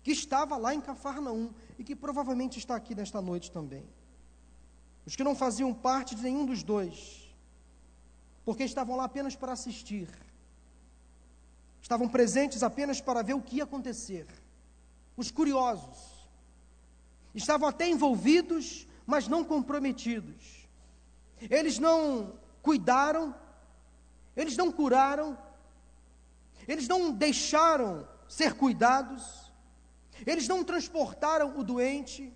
que 0.02 0.10
estava 0.10 0.56
lá 0.56 0.74
em 0.74 0.80
Cafarnaum 0.80 1.50
e 1.78 1.84
que 1.84 1.94
provavelmente 1.94 2.58
está 2.58 2.74
aqui 2.74 2.94
nesta 2.94 3.20
noite 3.20 3.50
também. 3.50 3.84
Os 5.06 5.16
que 5.16 5.24
não 5.24 5.34
faziam 5.34 5.72
parte 5.72 6.14
de 6.14 6.22
nenhum 6.22 6.44
dos 6.46 6.62
dois, 6.62 7.34
porque 8.44 8.64
estavam 8.64 8.96
lá 8.96 9.04
apenas 9.04 9.36
para 9.36 9.52
assistir, 9.52 10.08
estavam 11.80 12.08
presentes 12.08 12.62
apenas 12.62 13.00
para 13.00 13.22
ver 13.22 13.34
o 13.34 13.42
que 13.42 13.56
ia 13.56 13.64
acontecer. 13.64 14.26
Os 15.16 15.30
curiosos, 15.30 16.28
estavam 17.34 17.68
até 17.68 17.88
envolvidos, 17.88 18.86
mas 19.06 19.28
não 19.28 19.44
comprometidos. 19.44 20.68
Eles 21.50 21.78
não 21.78 22.34
cuidaram 22.62 23.34
eles 24.36 24.56
não 24.56 24.72
curaram, 24.72 25.38
eles 26.66 26.88
não 26.88 27.12
deixaram 27.12 28.08
ser 28.26 28.54
cuidados, 28.54 29.41
eles 30.26 30.48
não 30.48 30.64
transportaram 30.64 31.58
o 31.58 31.64
doente, 31.64 32.32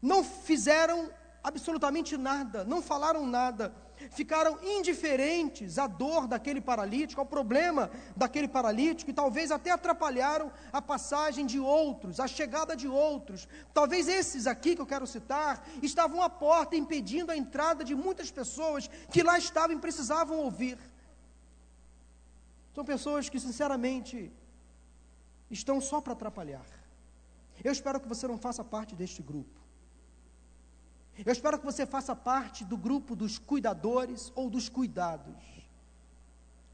não 0.00 0.22
fizeram 0.22 1.10
absolutamente 1.42 2.16
nada, 2.16 2.64
não 2.64 2.82
falaram 2.82 3.26
nada, 3.26 3.74
ficaram 4.10 4.58
indiferentes 4.62 5.78
à 5.78 5.86
dor 5.86 6.26
daquele 6.26 6.60
paralítico, 6.60 7.20
ao 7.20 7.26
problema 7.26 7.90
daquele 8.16 8.46
paralítico, 8.46 9.10
e 9.10 9.14
talvez 9.14 9.50
até 9.50 9.70
atrapalharam 9.70 10.52
a 10.72 10.80
passagem 10.80 11.46
de 11.46 11.58
outros, 11.58 12.20
a 12.20 12.26
chegada 12.26 12.76
de 12.76 12.86
outros. 12.86 13.48
Talvez 13.72 14.08
esses 14.08 14.46
aqui 14.46 14.74
que 14.74 14.82
eu 14.82 14.86
quero 14.86 15.06
citar 15.06 15.66
estavam 15.82 16.22
à 16.22 16.30
porta 16.30 16.76
impedindo 16.76 17.32
a 17.32 17.36
entrada 17.36 17.82
de 17.82 17.94
muitas 17.94 18.30
pessoas 18.30 18.88
que 19.10 19.22
lá 19.22 19.38
estavam 19.38 19.76
e 19.76 19.80
precisavam 19.80 20.38
ouvir. 20.38 20.78
São 22.74 22.84
pessoas 22.84 23.28
que, 23.28 23.40
sinceramente, 23.40 24.30
estão 25.50 25.80
só 25.80 26.00
para 26.00 26.12
atrapalhar. 26.12 26.77
Eu 27.62 27.72
espero 27.72 28.00
que 28.00 28.08
você 28.08 28.26
não 28.26 28.38
faça 28.38 28.62
parte 28.62 28.94
deste 28.94 29.22
grupo. 29.22 29.58
Eu 31.24 31.32
espero 31.32 31.58
que 31.58 31.64
você 31.64 31.84
faça 31.84 32.14
parte 32.14 32.64
do 32.64 32.76
grupo 32.76 33.16
dos 33.16 33.38
cuidadores 33.38 34.32
ou 34.36 34.48
dos 34.48 34.68
cuidados. 34.68 35.34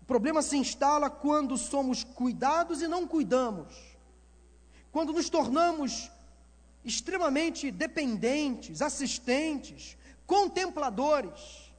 O 0.03 0.05
problema 0.05 0.43
se 0.43 0.57
instala 0.57 1.09
quando 1.09 1.57
somos 1.57 2.05
cuidados 2.05 2.83
e 2.83 2.87
não 2.87 3.07
cuidamos. 3.07 3.75
Quando 4.93 5.15
nos 5.15 5.31
tornamos 5.31 6.11
extremamente 6.85 7.71
dependentes, 7.71 8.83
assistentes, 8.83 9.97
contempladores, 10.27 11.73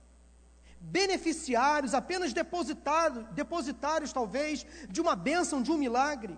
beneficiários, 0.79 1.93
apenas 1.93 2.33
depositários, 2.33 3.25
depositários 3.33 4.11
talvez 4.11 4.65
de 4.89 4.99
uma 5.01 5.15
bênção, 5.15 5.61
de 5.61 5.71
um 5.71 5.77
milagre. 5.77 6.37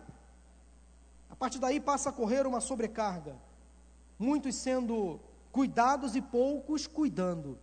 Partir 1.40 1.60
daí 1.60 1.80
passa 1.80 2.10
a 2.10 2.14
correr 2.14 2.48
uma 2.48 2.60
sobrecarga. 2.60 3.36
Muitos 4.18 4.56
sendo 4.56 5.20
cuidados 5.52 6.16
e 6.16 6.22
poucos 6.22 6.88
cuidando. 6.88 7.58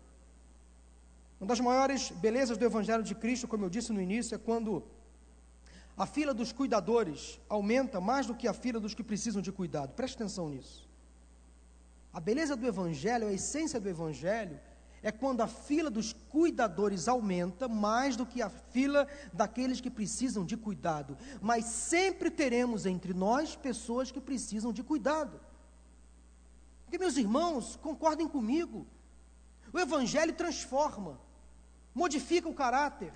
Uma 1.41 1.49
das 1.49 1.61
maiores 1.61 2.11
belezas 2.11 2.57
do 2.57 2.65
Evangelho 2.65 3.03
de 3.03 3.15
Cristo, 3.15 3.49
como 3.49 3.65
eu 3.65 3.71
disse 3.71 3.93
no 3.93 4.01
início, 4.01 4.35
é 4.35 4.39
quando 4.39 4.85
a 5.97 6.07
fila 6.07 6.33
dos 6.33 6.53
cuidadores 6.53 7.41
aumenta 7.49 8.01
mais 8.01 8.27
do 8.27 8.35
que 8.35 8.49
a 8.49 8.53
fila 8.53 8.81
dos 8.81 8.95
que 8.95 9.03
precisam 9.03 9.43
de 9.43 9.53
cuidado. 9.53 9.93
Preste 9.95 10.15
atenção 10.15 10.49
nisso. 10.49 10.89
A 12.13 12.21
beleza 12.21 12.55
do 12.57 12.67
Evangelho, 12.67 13.27
a 13.27 13.33
essência 13.33 13.81
do 13.81 13.89
Evangelho, 13.89 14.59
é 15.05 15.13
quando 15.13 15.43
a 15.43 15.47
fila 15.47 15.91
dos 15.91 16.15
cuidadores 16.15 17.09
aumenta 17.09 17.69
mais 17.69 18.17
do 18.17 18.25
que 18.25 18.41
a 18.41 18.49
fila 18.49 19.07
daqueles 19.35 19.79
que 19.79 19.91
precisam 19.91 20.47
de 20.47 20.57
cuidado. 20.57 21.19
Mas 21.43 21.67
sempre 21.67 22.31
teremos 22.31 22.87
entre 22.87 23.13
nós 23.13 23.55
pessoas 23.55 24.11
que 24.11 24.19
precisam 24.19 24.73
de 24.73 24.83
cuidado. 24.83 25.39
Porque, 26.85 26.97
meus 26.97 27.19
irmãos, 27.19 27.77
concordem 27.77 28.27
comigo, 28.27 28.87
o 29.75 29.79
Evangelho 29.79 30.33
transforma, 30.33 31.21
modifica 31.95 32.49
o 32.49 32.55
caráter, 32.55 33.13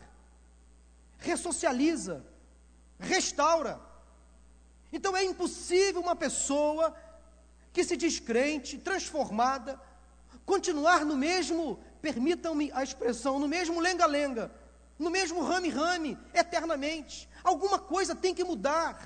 ressocializa, 1.17 2.23
restaura. 2.99 3.81
Então 4.93 5.17
é 5.17 5.25
impossível 5.25 6.03
uma 6.03 6.15
pessoa 6.15 6.95
que 7.73 7.83
se 7.83 7.97
diz 7.97 8.21
crente, 8.21 8.77
transformada, 8.77 9.81
continuar 10.49 11.05
no 11.05 11.15
mesmo, 11.15 11.79
permitam-me 12.01 12.73
a 12.73 12.83
expressão, 12.83 13.39
no 13.39 13.47
mesmo 13.47 13.79
lenga-lenga, 13.87 14.51
no 14.99 15.11
mesmo 15.11 15.43
rame-rame, 15.43 16.17
eternamente. 16.33 17.29
Alguma 17.45 17.79
coisa 17.79 18.17
tem 18.17 18.35
que 18.35 18.43
mudar. 18.43 18.97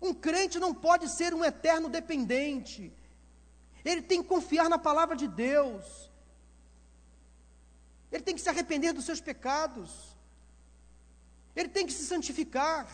Um 0.00 0.14
crente 0.14 0.60
não 0.60 0.72
pode 0.72 1.08
ser 1.08 1.34
um 1.34 1.44
eterno 1.44 1.88
dependente. 1.88 2.92
Ele 3.84 4.00
tem 4.00 4.22
que 4.22 4.28
confiar 4.28 4.68
na 4.68 4.78
palavra 4.78 5.16
de 5.16 5.26
Deus. 5.26 5.84
Ele 8.12 8.22
tem 8.22 8.36
que 8.36 8.40
se 8.40 8.48
arrepender 8.48 8.92
dos 8.92 9.04
seus 9.04 9.20
pecados. 9.20 10.16
Ele 11.56 11.68
tem 11.68 11.84
que 11.84 11.92
se 11.92 12.06
santificar. 12.06 12.86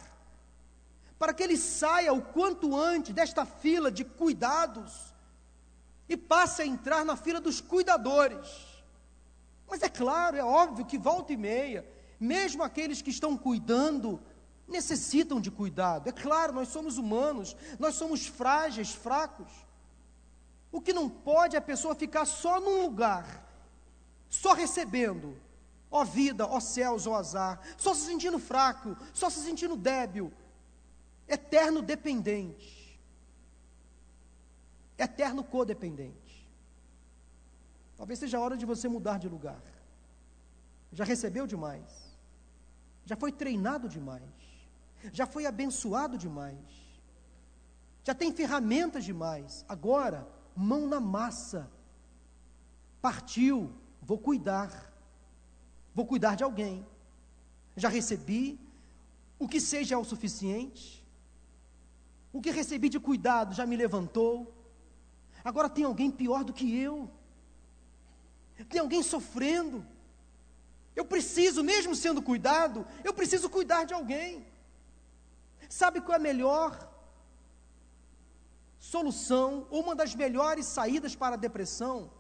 Para 1.19 1.35
que 1.35 1.43
ele 1.43 1.59
saia 1.59 2.13
o 2.15 2.23
quanto 2.23 2.75
antes 2.75 3.15
desta 3.15 3.45
fila 3.45 3.93
de 3.93 4.03
cuidados 4.03 5.12
e 6.09 6.17
passe 6.17 6.63
a 6.63 6.67
entrar 6.67 7.05
na 7.05 7.17
fila 7.17 7.41
dos 7.41 7.61
cuidadores. 7.61 8.49
Mas 9.69 9.83
é 9.83 9.89
claro, 9.89 10.37
é 10.37 10.45
óbvio 10.45 10.85
que 10.85 10.99
volta 10.99 11.33
e 11.33 11.37
meia, 11.37 11.87
mesmo 12.21 12.63
aqueles 12.63 13.01
que 13.01 13.11
estão 13.11 13.37
cuidando, 13.37 14.21
necessitam 14.69 15.41
de 15.41 15.51
cuidado. 15.51 16.09
É 16.09 16.13
claro, 16.13 16.53
nós 16.53 16.69
somos 16.69 16.99
humanos, 16.99 17.57
nós 17.79 17.95
somos 17.95 18.27
frágeis, 18.27 18.93
fracos. 18.93 19.51
O 20.71 20.81
que 20.81 20.93
não 20.93 21.09
pode 21.09 21.57
é 21.57 21.59
a 21.59 21.63
pessoa 21.63 21.95
ficar 21.95 22.25
só 22.25 22.61
num 22.61 22.83
lugar, 22.83 23.47
só 24.29 24.55
recebendo, 24.55 25.37
ó 25.91 26.03
vida, 26.03 26.47
ó 26.47 26.59
céus, 26.61 27.07
ó 27.07 27.17
azar, 27.17 27.61
só 27.77 27.95
se 27.95 28.07
sentindo 28.07 28.39
fraco, 28.39 28.97
só 29.13 29.29
se 29.29 29.41
sentindo 29.41 29.77
débil, 29.77 30.33
eterno 31.29 31.83
dependente, 31.83 32.82
eterno 35.03 35.43
codependente. 35.45 36.35
Talvez 37.97 38.19
seja 38.19 38.39
a 38.39 38.41
hora 38.41 38.57
de 38.57 38.67
você 38.67 38.89
mudar 38.89 39.19
de 39.19 39.29
lugar. 39.29 39.63
Já 40.93 41.05
recebeu 41.05 41.47
demais, 41.47 42.17
já 43.05 43.17
foi 43.17 43.33
treinado 43.33 43.89
demais, 43.89 44.23
já 45.13 45.27
foi 45.27 45.47
abençoado 45.47 46.19
demais, 46.19 46.83
já 48.05 48.15
tem 48.15 48.33
ferramentas 48.33 49.05
demais. 49.05 49.65
Agora, 49.69 50.29
mão 50.57 50.87
na 50.87 51.01
massa. 51.01 51.71
Partiu, 53.01 53.73
vou 54.01 54.19
cuidar. 54.19 54.93
Vou 55.95 56.07
cuidar 56.07 56.35
de 56.35 56.45
alguém. 56.45 56.87
Já 57.77 57.89
recebi, 57.89 58.59
o 59.39 59.49
que 59.49 59.61
seja 59.61 59.95
é 59.95 59.99
o 59.99 60.05
suficiente. 60.05 61.03
O 62.33 62.41
que 62.41 62.51
recebi 62.51 62.89
de 62.89 62.99
cuidado 62.99 63.55
já 63.55 63.67
me 63.67 63.77
levantou. 63.77 64.53
Agora 65.45 65.69
tem 65.69 65.85
alguém 65.85 66.11
pior 66.11 66.45
do 66.45 66.53
que 66.53 66.77
eu. 66.79 67.11
Tem 68.69 68.81
alguém 68.81 69.03
sofrendo. 69.03 69.85
Eu 70.95 71.05
preciso, 71.05 71.65
mesmo 71.65 71.95
sendo 71.97 72.23
cuidado, 72.23 72.87
eu 73.03 73.13
preciso 73.15 73.49
cuidar 73.49 73.85
de 73.85 73.95
alguém. 73.95 74.47
Sabe 75.69 76.01
qual 76.01 76.15
é 76.15 76.17
a 76.17 76.23
melhor 76.23 76.91
solução, 78.79 79.67
ou 79.71 79.83
uma 79.83 79.95
das 79.95 80.15
melhores 80.15 80.67
saídas 80.67 81.17
para 81.17 81.35
a 81.35 81.39
depressão? 81.39 82.11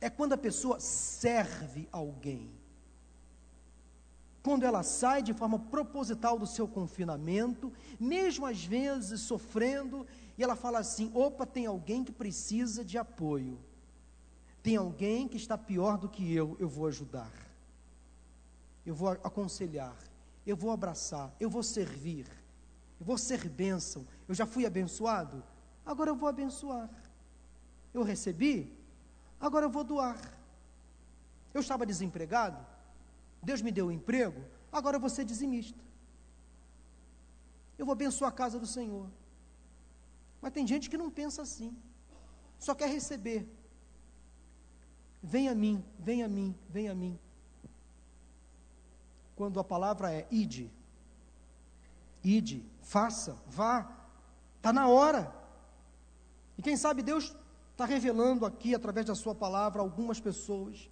É 0.00 0.10
quando 0.10 0.34
a 0.34 0.38
pessoa 0.38 0.78
serve 0.78 1.88
alguém. 1.90 2.50
Quando 4.42 4.64
ela 4.64 4.82
sai 4.82 5.22
de 5.22 5.32
forma 5.32 5.58
proposital 5.58 6.38
do 6.38 6.46
seu 6.46 6.68
confinamento, 6.68 7.72
mesmo 7.98 8.46
às 8.46 8.64
vezes 8.64 9.20
sofrendo, 9.22 10.06
e 10.38 10.42
ela 10.44 10.54
fala 10.54 10.78
assim: 10.78 11.10
opa, 11.12 11.44
tem 11.44 11.66
alguém 11.66 12.04
que 12.04 12.12
precisa 12.12 12.84
de 12.84 12.96
apoio. 12.96 13.58
Tem 14.62 14.76
alguém 14.76 15.26
que 15.26 15.36
está 15.36 15.58
pior 15.58 15.98
do 15.98 16.08
que 16.08 16.32
eu, 16.32 16.56
eu 16.60 16.68
vou 16.68 16.86
ajudar. 16.86 17.32
Eu 18.86 18.94
vou 18.94 19.08
aconselhar, 19.08 19.96
eu 20.46 20.56
vou 20.56 20.70
abraçar, 20.70 21.34
eu 21.38 21.50
vou 21.50 21.62
servir, 21.62 22.26
eu 23.00 23.04
vou 23.04 23.18
ser 23.18 23.48
bênção. 23.48 24.06
Eu 24.28 24.34
já 24.34 24.46
fui 24.46 24.64
abençoado, 24.64 25.42
agora 25.84 26.10
eu 26.10 26.16
vou 26.16 26.28
abençoar. 26.28 26.88
Eu 27.92 28.02
recebi, 28.02 28.72
agora 29.40 29.66
eu 29.66 29.70
vou 29.70 29.82
doar. 29.82 30.18
Eu 31.52 31.60
estava 31.60 31.84
desempregado, 31.84 32.64
Deus 33.42 33.60
me 33.60 33.72
deu 33.72 33.88
um 33.88 33.92
emprego, 33.92 34.42
agora 34.70 34.96
eu 34.96 35.00
vou 35.00 35.10
ser 35.10 35.24
dizimista. 35.24 35.82
Eu 37.76 37.84
vou 37.84 37.92
abençoar 37.92 38.30
a 38.30 38.34
casa 38.34 38.58
do 38.58 38.66
Senhor. 38.66 39.08
Mas 40.40 40.52
tem 40.52 40.66
gente 40.66 40.88
que 40.88 40.96
não 40.96 41.10
pensa 41.10 41.42
assim, 41.42 41.76
só 42.58 42.74
quer 42.74 42.88
receber. 42.88 43.48
Vem 45.22 45.48
a 45.48 45.54
mim, 45.54 45.84
vem 45.98 46.22
a 46.22 46.28
mim, 46.28 46.54
vem 46.68 46.88
a 46.88 46.94
mim. 46.94 47.18
Quando 49.34 49.58
a 49.58 49.64
palavra 49.64 50.12
é 50.12 50.26
ide, 50.30 50.70
ide, 52.22 52.64
faça, 52.80 53.40
vá, 53.46 53.90
está 54.56 54.72
na 54.72 54.88
hora. 54.88 55.34
E 56.56 56.62
quem 56.62 56.76
sabe 56.76 57.02
Deus 57.02 57.34
está 57.72 57.84
revelando 57.84 58.44
aqui, 58.44 58.74
através 58.74 59.06
da 59.06 59.14
Sua 59.14 59.34
palavra, 59.34 59.80
algumas 59.80 60.20
pessoas 60.20 60.90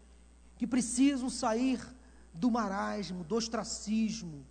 que 0.57 0.67
precisam 0.67 1.29
sair 1.29 1.81
do 2.33 2.51
marasmo, 2.51 3.25
do 3.25 3.35
ostracismo. 3.35 4.47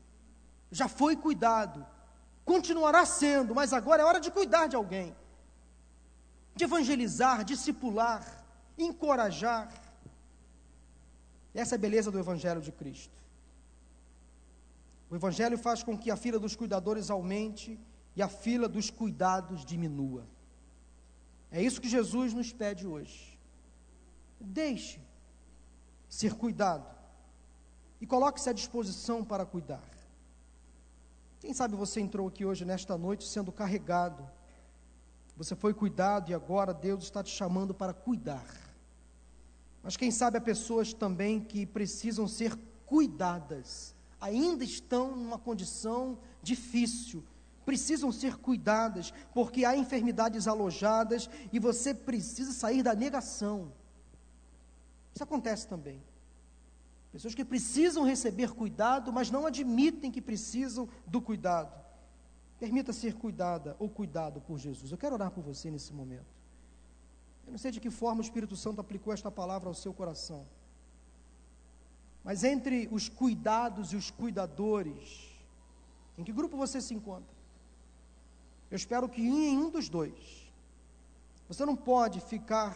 Já 0.69 0.87
foi 0.87 1.15
cuidado, 1.15 1.85
continuará 2.45 3.05
sendo, 3.05 3.53
mas 3.53 3.73
agora 3.73 4.03
é 4.03 4.05
hora 4.05 4.19
de 4.19 4.31
cuidar 4.31 4.67
de 4.67 4.75
alguém, 4.75 5.15
de 6.55 6.63
evangelizar, 6.63 7.43
discipular 7.43 8.45
encorajar. 8.77 9.71
Essa 11.53 11.75
é 11.75 11.77
a 11.77 11.79
beleza 11.79 12.11
do 12.11 12.19
Evangelho 12.19 12.61
de 12.61 12.71
Cristo. 12.71 13.17
O 15.09 15.15
Evangelho 15.15 15.57
faz 15.57 15.83
com 15.83 15.97
que 15.97 16.11
a 16.11 16.17
fila 16.17 16.39
dos 16.39 16.55
cuidadores 16.55 17.09
aumente 17.09 17.79
e 18.15 18.21
a 18.21 18.27
fila 18.27 18.67
dos 18.67 18.89
cuidados 18.89 19.65
diminua. 19.65 20.27
É 21.51 21.61
isso 21.61 21.79
que 21.79 21.87
Jesus 21.87 22.33
nos 22.33 22.51
pede 22.51 22.85
hoje. 22.85 23.39
Deixe 24.39 24.99
ser 26.09 26.33
cuidado 26.33 26.93
e 28.01 28.05
coloque-se 28.05 28.49
à 28.49 28.53
disposição 28.53 29.23
para 29.23 29.45
cuidar. 29.45 29.83
Quem 31.39 31.53
sabe 31.53 31.75
você 31.75 31.99
entrou 31.99 32.27
aqui 32.27 32.45
hoje, 32.45 32.65
nesta 32.65 32.97
noite, 32.97 33.27
sendo 33.27 33.51
carregado. 33.51 34.27
Você 35.38 35.55
foi 35.55 35.73
cuidado 35.73 36.31
e 36.31 36.33
agora 36.33 36.73
Deus 36.73 37.03
está 37.03 37.21
te 37.21 37.29
chamando 37.29 37.73
para 37.73 37.93
cuidar. 37.93 38.45
Mas 39.83 39.97
quem 39.97 40.09
sabe 40.09 40.38
há 40.38 40.41
pessoas 40.41 40.93
também 40.93 41.39
que 41.39 41.65
precisam 41.65 42.27
ser 42.27 42.57
cuidadas, 42.86 43.93
ainda 44.19 44.63
estão 44.63 45.15
numa 45.15 45.38
condição 45.38 46.17
difícil, 46.41 47.23
precisam 47.65 48.11
ser 48.11 48.38
cuidadas, 48.38 49.13
porque 49.33 49.65
há 49.65 49.75
enfermidades 49.75 50.47
alojadas 50.47 51.29
e 51.51 51.59
você 51.59 51.93
precisa 51.93 52.51
sair 52.51 52.81
da 52.81 52.95
negação. 52.95 53.71
Isso 55.13 55.23
acontece 55.23 55.67
também. 55.67 56.01
Pessoas 57.16 57.34
que 57.34 57.45
precisam 57.45 58.03
receber 58.03 58.51
cuidado, 58.51 59.13
mas 59.13 59.32
não 59.32 59.45
admitem 59.45 60.11
que 60.11 60.22
precisam 60.22 60.89
do 61.07 61.22
cuidado. 61.22 61.74
Permita 62.59 62.91
ser 62.91 63.13
cuidada 63.16 63.74
ou 63.80 63.88
cuidado 63.88 64.41
por 64.41 64.59
Jesus. 64.59 64.91
Eu 64.91 64.97
quero 64.97 65.16
orar 65.16 65.32
por 65.32 65.41
você 65.41 65.72
nesse 65.72 65.93
momento. 65.93 66.26
Eu 67.45 67.51
não 67.51 67.57
sei 67.57 67.72
de 67.72 67.80
que 67.80 67.89
forma 67.89 68.20
o 68.20 68.22
Espírito 68.22 68.57
Santo 68.57 68.82
aplicou 68.82 69.13
esta 69.13 69.32
palavra 69.32 69.70
ao 69.70 69.74
seu 69.74 69.93
coração. 69.93 70.45
Mas 72.22 72.43
entre 72.43 72.89
os 72.91 73.07
cuidados 73.07 73.93
e 73.93 73.95
os 73.95 74.11
cuidadores, 74.11 75.34
em 76.18 76.24
que 76.26 76.34
grupo 76.34 76.57
você 76.57 76.82
se 76.82 76.93
encontra? 76.93 77.34
Eu 78.70 78.76
espero 78.76 79.07
que 79.07 79.22
em 79.22 79.57
um 79.57 79.70
dos 79.70 79.88
dois. 79.88 80.51
Você 81.47 81.66
não 81.66 81.78
pode 81.78 82.20
ficar 82.20 82.76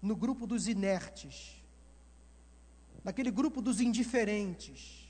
no 0.00 0.14
grupo 0.14 0.46
dos 0.46 0.68
inertes, 0.68 1.55
naquele 3.06 3.30
grupo 3.30 3.62
dos 3.62 3.80
indiferentes, 3.80 5.08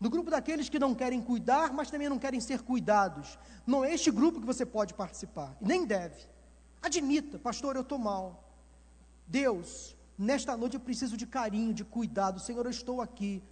no 0.00 0.08
grupo 0.08 0.30
daqueles 0.30 0.70
que 0.70 0.78
não 0.78 0.94
querem 0.94 1.20
cuidar, 1.20 1.70
mas 1.70 1.90
também 1.90 2.08
não 2.08 2.18
querem 2.18 2.40
ser 2.40 2.62
cuidados. 2.62 3.38
Não 3.66 3.84
é 3.84 3.92
este 3.92 4.10
grupo 4.10 4.40
que 4.40 4.46
você 4.46 4.64
pode 4.64 4.94
participar, 4.94 5.54
e 5.60 5.66
nem 5.66 5.84
deve. 5.84 6.22
Admita, 6.80 7.38
pastor, 7.38 7.76
eu 7.76 7.82
estou 7.82 7.98
mal. 7.98 8.26
Deus, 9.26 9.94
nesta 10.16 10.56
noite 10.56 10.76
eu 10.76 10.80
preciso 10.80 11.14
de 11.14 11.26
carinho, 11.26 11.74
de 11.74 11.84
cuidado. 11.84 12.40
Senhor, 12.40 12.64
eu 12.64 12.70
estou 12.70 13.02
aqui. 13.02 13.42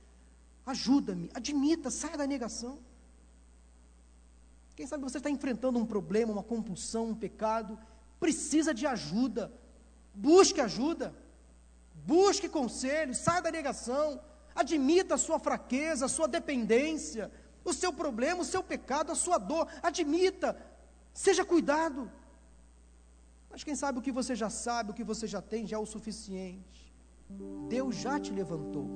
Ajuda-me. 0.65 1.31
Admita, 1.35 1.91
saia 1.91 2.17
da 2.17 2.27
negação. 2.27 2.79
Quem 4.75 4.87
sabe 4.87 5.05
você 5.05 5.19
está 5.19 5.29
enfrentando 5.29 5.79
um 5.79 5.85
problema, 5.85 6.33
uma 6.33 6.43
compulsão, 6.43 7.11
um 7.11 7.15
pecado, 7.15 7.79
precisa 8.19 8.73
de 8.73 8.87
ajuda. 8.87 9.53
Busque 10.15 10.59
ajuda. 10.59 11.15
Busque 12.05 12.49
conselhos, 12.49 13.19
saia 13.19 13.43
da 13.43 13.51
negação. 13.51 14.21
Admita 14.55 15.15
a 15.15 15.19
sua 15.19 15.39
fraqueza, 15.39 16.07
a 16.07 16.09
sua 16.09 16.29
dependência, 16.29 17.31
o 17.65 17.73
seu 17.73 17.93
problema, 17.93 18.43
o 18.43 18.45
seu 18.45 18.63
pecado, 18.63 19.13
a 19.13 19.15
sua 19.15 19.39
dor. 19.39 19.67
Admita. 19.83 20.57
Seja 21.13 21.45
cuidado. 21.45 22.11
Mas 23.51 23.63
quem 23.63 23.75
sabe 23.75 23.99
o 23.99 24.03
que 24.03 24.11
você 24.11 24.35
já 24.35 24.51
sabe, 24.51 24.91
o 24.91 24.95
que 24.95 25.05
você 25.05 25.27
já 25.27 25.43
tem, 25.43 25.67
já 25.67 25.77
é 25.77 25.81
o 25.81 25.87
suficiente. 25.87 26.93
Deus 27.69 27.95
já 27.97 28.19
te 28.19 28.33
levantou. 28.33 28.87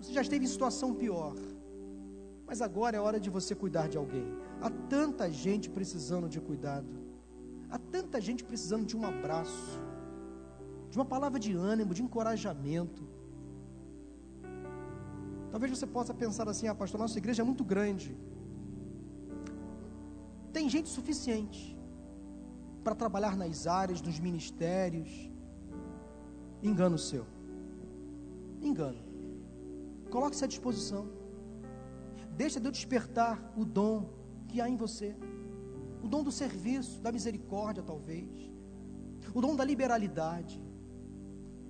Você 0.00 0.12
já 0.12 0.22
esteve 0.22 0.44
em 0.44 0.48
situação 0.48 0.94
pior. 0.94 1.34
Mas 2.46 2.62
agora 2.62 2.96
é 2.96 3.00
hora 3.00 3.18
de 3.18 3.28
você 3.28 3.54
cuidar 3.54 3.88
de 3.88 3.98
alguém. 3.98 4.26
Há 4.60 4.70
tanta 4.70 5.30
gente 5.30 5.68
precisando 5.68 6.28
de 6.28 6.40
cuidado. 6.40 7.04
Há 7.68 7.78
tanta 7.78 8.20
gente 8.20 8.44
precisando 8.44 8.86
de 8.86 8.96
um 8.96 9.04
abraço, 9.04 9.80
de 10.90 10.96
uma 10.98 11.04
palavra 11.04 11.38
de 11.38 11.52
ânimo, 11.52 11.94
de 11.94 12.02
encorajamento. 12.02 13.02
Talvez 15.50 15.70
você 15.76 15.86
possa 15.86 16.12
pensar 16.12 16.48
assim: 16.48 16.68
ah, 16.68 16.74
pastor, 16.74 17.00
nossa 17.00 17.18
igreja 17.18 17.42
é 17.42 17.44
muito 17.44 17.64
grande. 17.64 18.16
Tem 20.52 20.68
gente 20.68 20.88
suficiente 20.88 21.76
para 22.82 22.94
trabalhar 22.94 23.36
nas 23.36 23.66
áreas, 23.66 24.00
dos 24.00 24.18
ministérios. 24.18 25.10
Engano 26.62 26.98
seu. 26.98 27.26
Engano. 28.62 29.02
Coloque-se 30.10 30.44
à 30.44 30.46
disposição. 30.46 31.08
Deixa 32.42 32.60
Deus 32.60 32.76
despertar 32.76 33.52
o 33.56 33.64
dom 33.64 34.10
que 34.48 34.60
há 34.60 34.68
em 34.68 34.76
você. 34.76 35.16
O 36.02 36.08
dom 36.08 36.22
do 36.22 36.30
serviço, 36.30 37.00
da 37.00 37.10
misericórdia, 37.10 37.82
talvez. 37.82 38.50
O 39.34 39.40
dom 39.40 39.56
da 39.56 39.64
liberalidade. 39.64 40.62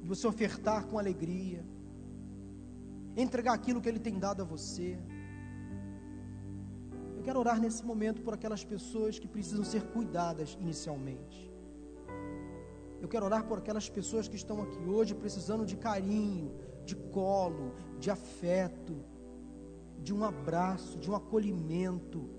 Você 0.06 0.26
ofertar 0.26 0.86
com 0.86 0.98
alegria. 0.98 1.64
Entregar 3.16 3.54
aquilo 3.54 3.80
que 3.80 3.88
Ele 3.88 3.98
tem 3.98 4.18
dado 4.18 4.42
a 4.42 4.44
você 4.44 4.98
quero 7.26 7.40
orar 7.40 7.60
nesse 7.60 7.84
momento 7.84 8.22
por 8.22 8.32
aquelas 8.34 8.64
pessoas 8.64 9.18
que 9.18 9.26
precisam 9.26 9.64
ser 9.64 9.82
cuidadas 9.94 10.56
inicialmente. 10.60 11.52
Eu 13.00 13.08
quero 13.08 13.26
orar 13.26 13.44
por 13.48 13.58
aquelas 13.58 13.90
pessoas 13.90 14.28
que 14.28 14.36
estão 14.36 14.62
aqui 14.62 14.84
hoje 14.88 15.12
precisando 15.12 15.66
de 15.66 15.76
carinho, 15.76 16.54
de 16.84 16.94
colo, 16.94 17.74
de 17.98 18.12
afeto, 18.12 18.94
de 19.98 20.14
um 20.14 20.22
abraço, 20.22 21.00
de 21.00 21.10
um 21.10 21.16
acolhimento. 21.16 22.30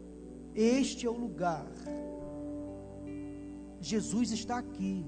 Este 0.56 1.06
é 1.06 1.10
o 1.10 1.20
lugar. 1.26 1.70
Jesus 3.82 4.32
está 4.32 4.58
aqui. 4.58 5.06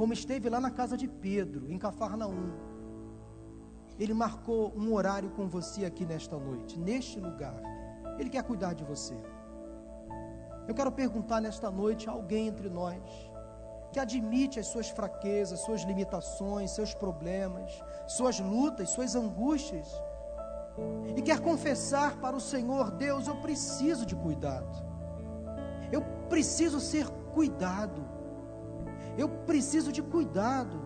Como 0.00 0.14
esteve 0.14 0.48
lá 0.48 0.58
na 0.58 0.70
casa 0.70 0.96
de 0.96 1.06
Pedro, 1.06 1.70
em 1.70 1.76
Cafarnaum. 1.76 2.52
Ele 3.98 4.14
marcou 4.14 4.72
um 4.74 4.94
horário 4.94 5.28
com 5.32 5.46
você 5.46 5.84
aqui 5.84 6.06
nesta 6.06 6.38
noite, 6.38 6.78
neste 6.78 7.20
lugar. 7.20 7.60
Ele 8.18 8.30
quer 8.30 8.42
cuidar 8.42 8.72
de 8.72 8.82
você. 8.82 9.14
Eu 10.66 10.74
quero 10.74 10.90
perguntar 10.90 11.42
nesta 11.42 11.70
noite 11.70 12.08
a 12.08 12.12
alguém 12.12 12.48
entre 12.48 12.70
nós 12.70 13.02
que 13.92 14.00
admite 14.00 14.58
as 14.58 14.68
suas 14.68 14.88
fraquezas, 14.88 15.60
suas 15.60 15.82
limitações, 15.82 16.70
seus 16.70 16.94
problemas, 16.94 17.70
suas 18.08 18.40
lutas, 18.40 18.88
suas 18.88 19.14
angústias, 19.14 19.86
e 21.14 21.20
quer 21.20 21.40
confessar 21.40 22.16
para 22.22 22.34
o 22.34 22.40
Senhor: 22.40 22.90
Deus, 22.92 23.26
eu 23.26 23.36
preciso 23.42 24.06
de 24.06 24.16
cuidado, 24.16 24.82
eu 25.92 26.00
preciso 26.30 26.80
ser 26.80 27.06
cuidado, 27.34 28.19
eu 29.16 29.28
preciso 29.28 29.92
de 29.92 30.02
cuidado. 30.02 30.80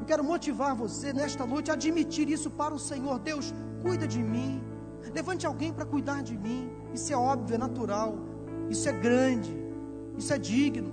Eu 0.00 0.04
quero 0.06 0.24
motivar 0.24 0.74
você 0.74 1.12
nesta 1.12 1.46
noite 1.46 1.70
a 1.70 1.74
admitir 1.74 2.28
isso 2.28 2.50
para 2.50 2.74
o 2.74 2.78
Senhor: 2.78 3.18
Deus, 3.18 3.52
cuida 3.82 4.06
de 4.06 4.22
mim, 4.22 4.62
levante 5.14 5.46
alguém 5.46 5.72
para 5.72 5.84
cuidar 5.84 6.22
de 6.22 6.36
mim. 6.36 6.70
Isso 6.92 7.12
é 7.12 7.16
óbvio, 7.16 7.54
é 7.54 7.58
natural, 7.58 8.16
isso 8.70 8.88
é 8.88 8.92
grande, 8.92 9.56
isso 10.16 10.32
é 10.32 10.38
digno. 10.38 10.92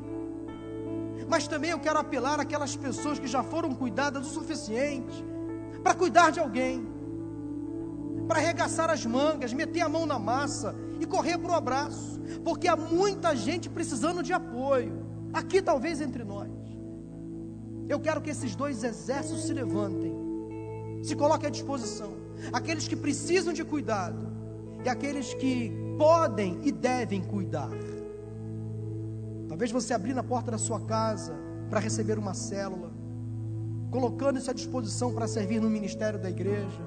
Mas 1.28 1.48
também 1.48 1.72
eu 1.72 1.80
quero 1.80 1.98
apelar 2.00 2.40
àquelas 2.40 2.76
pessoas 2.76 3.18
que 3.18 3.28
já 3.28 3.42
foram 3.42 3.74
cuidadas 3.74 4.28
o 4.28 4.30
suficiente 4.30 5.26
para 5.82 5.94
cuidar 5.94 6.32
de 6.32 6.40
alguém, 6.40 6.86
para 8.28 8.40
arregaçar 8.40 8.90
as 8.90 9.06
mangas, 9.06 9.54
meter 9.54 9.82
a 9.82 9.90
mão 9.90 10.06
na 10.06 10.18
massa 10.18 10.76
e 11.00 11.06
correr 11.06 11.38
para 11.38 11.52
o 11.52 11.56
abraço, 11.56 12.20
porque 12.44 12.68
há 12.68 12.76
muita 12.76 13.36
gente 13.36 13.70
precisando 13.70 14.24
de 14.24 14.34
apoio, 14.34 15.05
aqui 15.36 15.62
talvez 15.62 16.00
entre 16.00 16.24
nós. 16.24 16.50
Eu 17.90 18.00
quero 18.00 18.22
que 18.22 18.30
esses 18.30 18.56
dois 18.56 18.84
exércitos 18.84 19.44
se 19.44 19.54
levantem, 19.54 20.14
se 21.04 21.16
coloquem 21.16 21.48
à 21.48 21.52
disposição, 21.52 22.14
aqueles 22.54 22.88
que 22.88 22.96
precisam 22.96 23.54
de 23.54 23.64
cuidado 23.64 24.32
e 24.84 24.90
aqueles 24.90 25.34
que 25.34 25.72
podem 25.98 26.60
e 26.64 26.72
devem 26.72 27.22
cuidar. 27.22 27.70
Talvez 29.50 29.72
você 29.72 29.94
abrir 29.94 30.14
na 30.14 30.24
porta 30.24 30.52
da 30.52 30.58
sua 30.58 30.80
casa 30.80 31.36
para 31.70 31.80
receber 31.80 32.18
uma 32.18 32.34
célula, 32.34 32.92
colocando 33.92 34.40
isso 34.40 34.50
à 34.50 34.54
disposição 34.54 35.14
para 35.14 35.28
servir 35.28 35.60
no 35.60 35.70
ministério 35.70 36.18
da 36.18 36.30
igreja. 36.30 36.82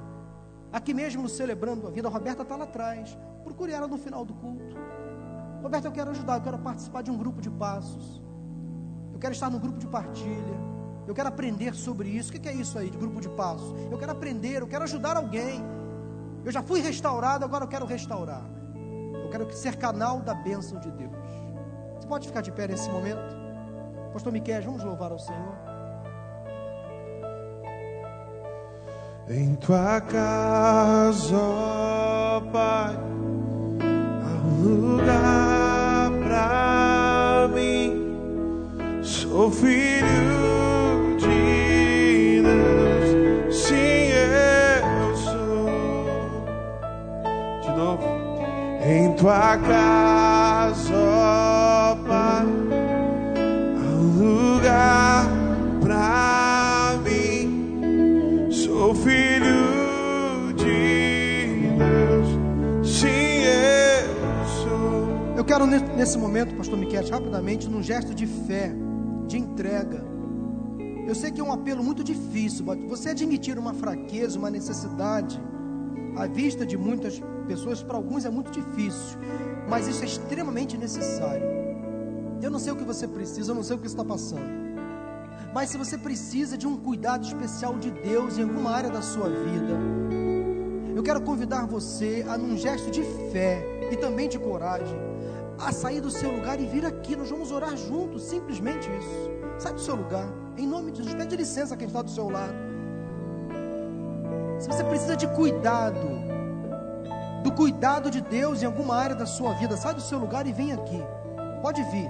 Aqui 0.71 0.93
mesmo 0.93 1.21
no 1.21 1.29
Celebrando 1.29 1.87
a 1.87 1.91
Vida, 1.91 2.07
a 2.07 2.11
Roberta 2.11 2.41
está 2.41 2.55
lá 2.55 2.65
atrás. 2.65 3.17
Procure 3.43 3.71
ela 3.71 3.87
no 3.87 3.97
final 3.97 4.25
do 4.25 4.33
culto. 4.33 4.75
Roberta, 5.61 5.87
eu 5.87 5.91
quero 5.91 6.11
ajudar, 6.11 6.37
eu 6.37 6.41
quero 6.41 6.59
participar 6.59 7.01
de 7.01 7.11
um 7.11 7.17
grupo 7.17 7.41
de 7.41 7.49
passos. 7.49 8.21
Eu 9.19 9.21
quero 9.21 9.33
estar 9.33 9.49
no 9.49 9.59
grupo 9.59 9.77
de 9.77 9.85
partilha. 9.87 10.69
Eu 11.05 11.13
quero 11.13 11.27
aprender 11.27 11.75
sobre 11.75 12.07
isso. 12.09 12.31
O 12.31 12.39
que 12.39 12.47
é 12.47 12.53
isso 12.53 12.79
aí 12.79 12.89
de 12.89 12.97
grupo 12.97 13.19
de 13.19 13.29
passos? 13.29 13.75
Eu 13.91 13.97
quero 13.97 14.13
aprender, 14.13 14.61
eu 14.61 14.67
quero 14.67 14.85
ajudar 14.85 15.17
alguém. 15.17 15.61
Eu 16.45 16.51
já 16.51 16.63
fui 16.63 16.79
restaurado, 16.79 17.43
agora 17.43 17.65
eu 17.65 17.67
quero 17.67 17.85
restaurar. 17.85 18.43
Eu 19.23 19.29
quero 19.29 19.51
ser 19.53 19.75
canal 19.75 20.21
da 20.21 20.33
bênção 20.33 20.79
de 20.79 20.89
Deus 20.91 21.19
pode 22.09 22.27
ficar 22.27 22.41
de 22.41 22.51
pé 22.51 22.67
nesse 22.67 22.89
momento? 22.89 23.37
Pastor 24.11 24.33
Miquel, 24.33 24.63
vamos 24.63 24.83
louvar 24.83 25.11
ao 25.11 25.19
Senhor. 25.19 25.55
Em 29.29 29.53
tua 29.55 30.01
casa, 30.01 31.37
ó 31.37 32.41
Pai, 32.51 32.95
há 34.23 34.47
um 34.47 34.95
lugar 34.95 35.58
Sou 39.29 39.51
filho 39.51 41.15
de 41.17 42.41
Deus, 42.41 43.55
sim, 43.55 44.09
eu 44.11 45.15
sou. 45.15 45.69
De 47.61 47.69
novo, 47.77 48.03
em 48.83 49.13
tua 49.15 49.55
casa, 49.57 50.93
ó 50.95 51.95
Pai, 52.07 52.45
há 53.77 53.95
um 54.01 54.55
lugar 54.55 55.27
para 55.79 56.97
mim. 57.05 58.47
Sou 58.51 58.95
filho 58.95 60.53
de 60.55 61.69
Deus, 61.77 62.27
sim, 62.83 63.43
eu 63.43 64.45
sou. 64.63 65.07
Eu 65.37 65.45
quero 65.45 65.67
ne- 65.67 65.79
nesse 65.95 66.17
momento, 66.17 66.55
Pastor 66.55 66.77
Miquel, 66.79 67.07
rapidamente, 67.09 67.69
num 67.69 67.83
gesto 67.83 68.13
de 68.15 68.25
fé, 68.25 68.71
de 69.29 69.37
entrega. 69.37 70.03
Eu 71.07 71.15
sei 71.15 71.31
que 71.31 71.39
é 71.39 71.43
um 71.43 71.51
apelo 71.51 71.83
muito 71.83 72.03
difícil, 72.03 72.65
você 72.87 73.09
admitir 73.09 73.57
uma 73.57 73.73
fraqueza, 73.73 74.37
uma 74.37 74.49
necessidade, 74.49 75.41
à 76.17 76.27
vista 76.27 76.65
de 76.65 76.77
muitas 76.77 77.21
pessoas, 77.47 77.81
para 77.81 77.95
alguns 77.95 78.25
é 78.25 78.29
muito 78.29 78.51
difícil, 78.51 79.17
mas 79.69 79.87
isso 79.87 80.03
é 80.03 80.05
extremamente 80.05 80.77
necessário. 80.77 81.45
Eu 82.41 82.49
não 82.49 82.59
sei 82.59 82.73
o 82.73 82.75
que 82.75 82.83
você 82.83 83.07
precisa, 83.07 83.51
eu 83.51 83.55
não 83.55 83.63
sei 83.63 83.75
o 83.75 83.79
que 83.79 83.87
está 83.87 84.03
passando. 84.03 84.59
Mas 85.53 85.69
se 85.69 85.77
você 85.77 85.97
precisa 85.97 86.57
de 86.57 86.67
um 86.67 86.77
cuidado 86.77 87.25
especial 87.25 87.77
de 87.77 87.91
Deus 87.91 88.37
em 88.37 88.43
alguma 88.43 88.71
área 88.71 88.89
da 88.89 89.01
sua 89.01 89.29
vida, 89.29 89.77
eu 90.95 91.03
quero 91.03 91.21
convidar 91.21 91.65
você 91.65 92.25
a, 92.27 92.37
num 92.37 92.57
gesto 92.57 92.89
de 92.91 93.03
fé 93.31 93.63
e 93.91 93.97
também 93.97 94.27
de 94.27 94.37
coragem, 94.37 95.08
a 95.61 95.71
sair 95.71 96.01
do 96.01 96.09
seu 96.09 96.31
lugar 96.31 96.59
e 96.59 96.65
vir 96.65 96.85
aqui. 96.85 97.15
Nós 97.15 97.29
vamos 97.29 97.51
orar 97.51 97.75
juntos, 97.75 98.23
simplesmente 98.23 98.89
isso. 98.89 99.31
Sai 99.57 99.73
do 99.73 99.81
seu 99.81 99.95
lugar, 99.95 100.27
em 100.57 100.67
nome 100.67 100.91
de 100.91 100.99
Jesus. 100.99 101.15
Pede 101.15 101.35
licença 101.35 101.73
a 101.73 101.77
quem 101.77 101.87
está 101.87 102.01
do 102.01 102.09
seu 102.09 102.29
lado. 102.29 102.53
Se 104.59 104.67
você 104.67 104.83
precisa 104.83 105.15
de 105.15 105.27
cuidado, 105.27 106.07
do 107.43 107.51
cuidado 107.51 108.11
de 108.11 108.21
Deus 108.21 108.61
em 108.61 108.65
alguma 108.65 108.95
área 108.95 109.15
da 109.15 109.25
sua 109.25 109.53
vida, 109.53 109.77
sai 109.77 109.93
do 109.93 110.01
seu 110.01 110.19
lugar 110.19 110.45
e 110.47 110.51
vem 110.51 110.71
aqui. 110.73 111.01
Pode 111.61 111.81
vir. 111.83 112.09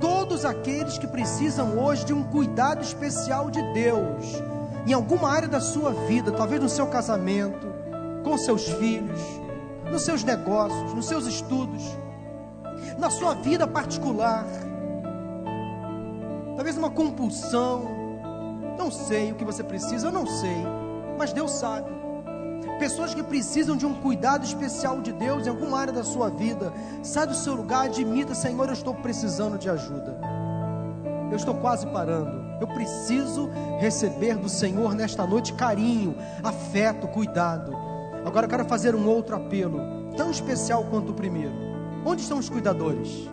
Todos 0.00 0.44
aqueles 0.44 0.98
que 0.98 1.06
precisam 1.06 1.78
hoje 1.78 2.04
de 2.04 2.12
um 2.12 2.24
cuidado 2.24 2.82
especial 2.82 3.50
de 3.50 3.62
Deus, 3.72 4.42
em 4.86 4.92
alguma 4.92 5.30
área 5.30 5.46
da 5.46 5.60
sua 5.60 5.92
vida, 5.92 6.32
talvez 6.32 6.60
no 6.60 6.68
seu 6.68 6.88
casamento, 6.88 7.72
com 8.24 8.36
seus 8.36 8.68
filhos, 8.68 9.20
nos 9.90 10.02
seus 10.02 10.24
negócios, 10.24 10.92
nos 10.92 11.06
seus 11.06 11.26
estudos, 11.26 11.96
na 12.98 13.10
sua 13.10 13.34
vida 13.34 13.66
particular, 13.66 14.46
talvez 16.56 16.76
uma 16.76 16.90
compulsão, 16.90 17.88
não 18.78 18.90
sei 18.90 19.32
o 19.32 19.34
que 19.34 19.44
você 19.44 19.62
precisa, 19.62 20.08
eu 20.08 20.12
não 20.12 20.26
sei, 20.26 20.64
mas 21.18 21.32
Deus 21.32 21.52
sabe. 21.52 21.90
Pessoas 22.78 23.14
que 23.14 23.22
precisam 23.22 23.76
de 23.76 23.86
um 23.86 23.94
cuidado 23.94 24.44
especial 24.44 25.00
de 25.00 25.12
Deus 25.12 25.46
em 25.46 25.50
alguma 25.50 25.78
área 25.78 25.92
da 25.92 26.02
sua 26.02 26.28
vida, 26.28 26.72
sai 27.02 27.26
do 27.26 27.34
seu 27.34 27.54
lugar, 27.54 27.86
admita, 27.86 28.34
Senhor, 28.34 28.66
eu 28.66 28.72
estou 28.72 28.94
precisando 28.94 29.56
de 29.56 29.70
ajuda. 29.70 30.18
Eu 31.30 31.36
estou 31.36 31.54
quase 31.54 31.86
parando. 31.86 32.42
Eu 32.60 32.66
preciso 32.68 33.48
receber 33.78 34.36
do 34.36 34.48
Senhor 34.48 34.94
nesta 34.94 35.26
noite 35.26 35.52
carinho, 35.52 36.16
afeto, 36.42 37.08
cuidado. 37.08 37.72
Agora 38.24 38.46
eu 38.46 38.50
quero 38.50 38.64
fazer 38.64 38.94
um 38.94 39.08
outro 39.08 39.34
apelo, 39.34 39.80
tão 40.16 40.30
especial 40.30 40.84
quanto 40.84 41.10
o 41.10 41.14
primeiro. 41.14 41.71
Onde 42.04 42.22
estão 42.22 42.38
os 42.38 42.48
cuidadores? 42.48 43.30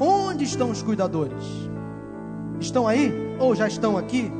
Onde 0.00 0.44
estão 0.44 0.70
os 0.70 0.82
cuidadores? 0.82 1.44
Estão 2.60 2.86
aí? 2.86 3.12
Ou 3.38 3.54
já 3.54 3.66
estão 3.66 3.96
aqui? 3.96 4.30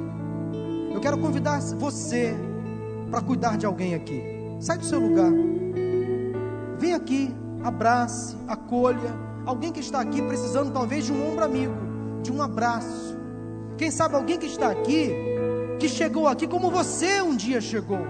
Eu 0.93 1.01
quero 1.01 1.19
convidar 1.19 1.61
você 1.61 2.35
para 3.11 3.21
cuidar 3.21 3.57
de 3.57 3.67
alguém 3.67 3.95
aqui. 3.95 4.23
Sai 4.61 4.79
do 4.79 4.85
seu 4.85 5.01
lugar. 5.01 5.31
Vem 6.79 6.95
aqui, 6.95 7.35
abrace, 7.63 8.37
acolha 8.49 9.33
alguém 9.45 9.73
que 9.73 9.81
está 9.81 10.01
aqui 10.01 10.23
precisando 10.23 10.73
talvez 10.73 11.07
de 11.07 11.13
um 11.13 11.33
ombro 11.33 11.45
amigo, 11.45 11.75
de 12.23 12.33
um 12.33 12.41
abraço. 12.43 13.17
Quem 13.77 13.91
sabe 13.91 14.15
alguém 14.15 14.39
que 14.39 14.47
está 14.47 14.71
aqui, 14.71 15.11
que 15.79 15.89
chegou 15.89 16.29
aqui 16.29 16.47
como 16.47 16.71
você 16.71 17.21
um 17.21 17.35
dia 17.35 17.61
chegou. 17.61 18.07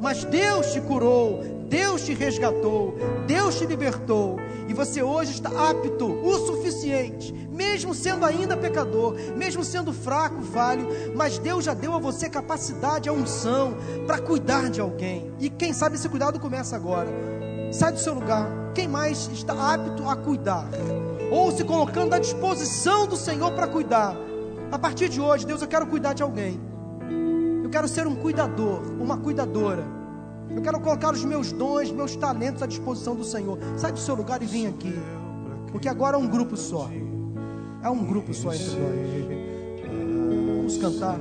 Mas 0.00 0.24
Deus 0.24 0.72
te 0.72 0.80
curou, 0.80 1.40
Deus 1.68 2.02
te 2.02 2.14
resgatou, 2.14 2.94
Deus 3.26 3.58
te 3.58 3.66
libertou, 3.66 4.36
e 4.66 4.72
você 4.72 5.02
hoje 5.02 5.32
está 5.32 5.50
apto 5.70 6.06
o 6.06 6.38
suficiente, 6.46 7.32
mesmo 7.50 7.94
sendo 7.94 8.24
ainda 8.24 8.56
pecador, 8.56 9.14
mesmo 9.36 9.62
sendo 9.62 9.92
fraco, 9.92 10.42
falho, 10.42 10.88
mas 11.14 11.38
Deus 11.38 11.64
já 11.64 11.74
deu 11.74 11.92
a 11.92 11.98
você 11.98 12.28
capacidade, 12.30 13.08
a 13.08 13.12
unção 13.12 13.76
para 14.06 14.18
cuidar 14.18 14.70
de 14.70 14.80
alguém. 14.80 15.30
E 15.38 15.50
quem 15.50 15.74
sabe 15.74 15.96
esse 15.96 16.08
cuidado 16.08 16.40
começa 16.40 16.74
agora. 16.74 17.08
Sai 17.70 17.92
do 17.92 17.98
seu 17.98 18.14
lugar. 18.14 18.48
Quem 18.74 18.88
mais 18.88 19.28
está 19.32 19.74
apto 19.74 20.08
a 20.08 20.16
cuidar? 20.16 20.66
Ou 21.30 21.52
se 21.52 21.64
colocando 21.64 22.14
à 22.14 22.18
disposição 22.18 23.06
do 23.06 23.16
Senhor 23.16 23.52
para 23.52 23.66
cuidar? 23.66 24.16
A 24.72 24.78
partir 24.78 25.10
de 25.10 25.20
hoje, 25.20 25.44
Deus, 25.44 25.60
eu 25.60 25.68
quero 25.68 25.86
cuidar 25.86 26.14
de 26.14 26.22
alguém. 26.22 26.58
Eu 27.62 27.68
quero 27.68 27.88
ser 27.88 28.06
um 28.06 28.14
cuidador, 28.14 28.80
uma 28.98 29.18
cuidadora. 29.18 29.97
Eu 30.54 30.62
quero 30.62 30.80
colocar 30.80 31.12
os 31.12 31.24
meus 31.24 31.52
dons, 31.52 31.90
meus 31.90 32.16
talentos 32.16 32.62
à 32.62 32.66
disposição 32.66 33.14
do 33.14 33.24
Senhor. 33.24 33.58
Sai 33.76 33.92
do 33.92 33.98
seu 33.98 34.14
lugar 34.14 34.42
e 34.42 34.46
vem 34.46 34.66
aqui. 34.66 34.94
Porque 35.70 35.88
agora 35.88 36.16
é 36.16 36.18
um 36.18 36.26
grupo 36.26 36.56
só. 36.56 36.90
É 37.82 37.88
um 37.88 38.04
grupo 38.04 38.34
só 38.34 38.52
entre 38.52 38.66
nós. 38.66 39.08
Vamos 40.56 40.76
cantar. 40.78 41.18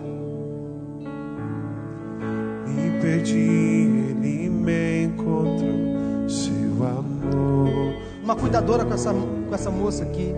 Me 2.67 3.01
perdi, 3.01 3.37
ele 3.37 4.49
me 4.49 5.03
encontrou, 5.05 6.27
seu 6.27 6.85
amor. 6.85 7.95
Uma 8.23 8.35
cuidadora 8.35 8.83
com 8.83 8.93
essa, 8.93 9.13
com 9.13 9.53
essa 9.53 9.71
moça 9.71 10.03
aqui. 10.03 10.33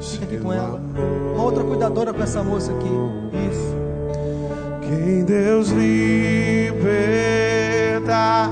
Fica 0.00 0.24
aqui 0.24 0.38
com 0.38 0.52
ela. 0.52 0.80
Uma 1.34 1.42
outra 1.42 1.64
cuidadora 1.64 2.12
com 2.12 2.22
essa 2.22 2.42
moça 2.42 2.72
aqui. 2.72 2.90
Isso. 3.50 3.74
Quem 4.82 5.24
Deus 5.24 5.70
liberta, 8.08 8.50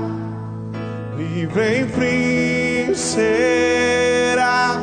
livre 1.17 1.79
em 1.79 1.87
fim 1.87 2.93
será. 2.93 4.79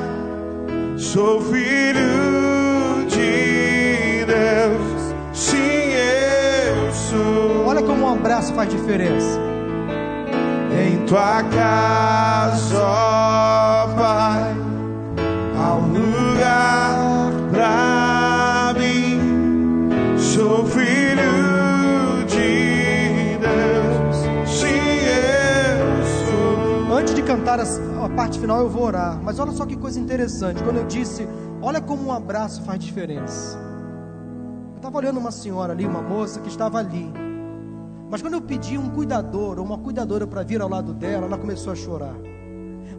Sou 0.96 1.40
filho 1.42 3.06
de 3.08 4.24
Deus, 4.26 5.14
sim 5.32 5.56
eu 5.56 6.92
sou. 6.92 7.66
Olha 7.66 7.82
como 7.82 8.06
um 8.06 8.12
abraço 8.14 8.52
faz 8.54 8.68
diferença. 8.68 9.38
Em 10.72 11.06
tua 11.06 11.42
casa, 11.44 12.82
ó 12.82 13.86
Pai, 13.94 14.23
a 27.62 28.08
parte 28.08 28.38
final, 28.38 28.60
eu 28.60 28.68
vou 28.68 28.84
orar. 28.84 29.20
Mas 29.22 29.38
olha 29.38 29.52
só 29.52 29.64
que 29.64 29.76
coisa 29.76 30.00
interessante. 30.00 30.62
Quando 30.62 30.78
eu 30.78 30.86
disse, 30.86 31.28
olha 31.62 31.80
como 31.80 32.04
um 32.04 32.12
abraço 32.12 32.62
faz 32.62 32.80
diferença. 32.80 33.56
Eu 34.72 34.76
estava 34.76 34.98
olhando 34.98 35.18
uma 35.18 35.30
senhora 35.30 35.72
ali, 35.72 35.86
uma 35.86 36.02
moça 36.02 36.40
que 36.40 36.48
estava 36.48 36.78
ali. 36.78 37.12
Mas 38.10 38.20
quando 38.20 38.34
eu 38.34 38.42
pedi 38.42 38.76
um 38.76 38.90
cuidador 38.90 39.58
ou 39.58 39.64
uma 39.64 39.78
cuidadora 39.78 40.26
para 40.26 40.42
vir 40.42 40.60
ao 40.60 40.68
lado 40.68 40.92
dela, 40.92 41.26
ela 41.26 41.38
começou 41.38 41.72
a 41.72 41.76
chorar. 41.76 42.14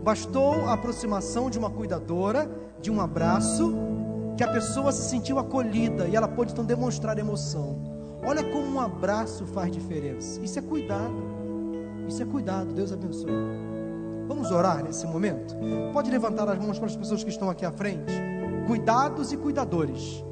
Bastou 0.03 0.65
a 0.65 0.73
aproximação 0.73 1.49
de 1.49 1.57
uma 1.57 1.69
cuidadora, 1.69 2.49
de 2.81 2.91
um 2.91 3.01
abraço, 3.01 3.75
que 4.37 4.43
a 4.43 4.47
pessoa 4.47 4.91
se 4.91 5.09
sentiu 5.09 5.39
acolhida 5.39 6.07
e 6.07 6.15
ela 6.15 6.27
pôde 6.27 6.51
então 6.51 6.65
demonstrar 6.65 7.17
emoção. 7.17 7.77
Olha 8.25 8.43
como 8.43 8.67
um 8.67 8.79
abraço 8.79 9.45
faz 9.45 9.71
diferença. 9.71 10.39
Isso 10.41 10.59
é 10.59 10.61
cuidado. 10.61 11.23
Isso 12.07 12.21
é 12.21 12.25
cuidado. 12.25 12.73
Deus 12.73 12.91
abençoe. 12.91 13.64
Vamos 14.27 14.51
orar 14.51 14.83
nesse 14.83 15.05
momento? 15.05 15.55
Pode 15.93 16.09
levantar 16.09 16.49
as 16.49 16.57
mãos 16.57 16.79
para 16.79 16.87
as 16.87 16.95
pessoas 16.95 17.23
que 17.23 17.29
estão 17.29 17.49
aqui 17.49 17.65
à 17.65 17.71
frente. 17.71 18.13
Cuidados 18.65 19.31
e 19.31 19.37
cuidadores. 19.37 20.23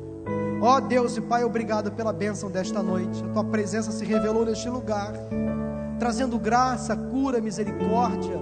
Ó 0.61 0.79
Deus 0.79 1.15
e 1.17 1.21
Pai, 1.21 1.43
obrigado 1.43 1.91
pela 1.91 2.11
bênção 2.11 2.49
desta 2.49 2.81
noite. 2.81 3.23
A 3.23 3.33
tua 3.33 3.43
presença 3.43 3.91
se 3.91 4.03
revelou 4.05 4.45
neste 4.45 4.69
lugar, 4.69 5.13
trazendo 5.99 6.39
graça, 6.39 6.95
cura, 6.95 7.39
misericórdia, 7.39 8.39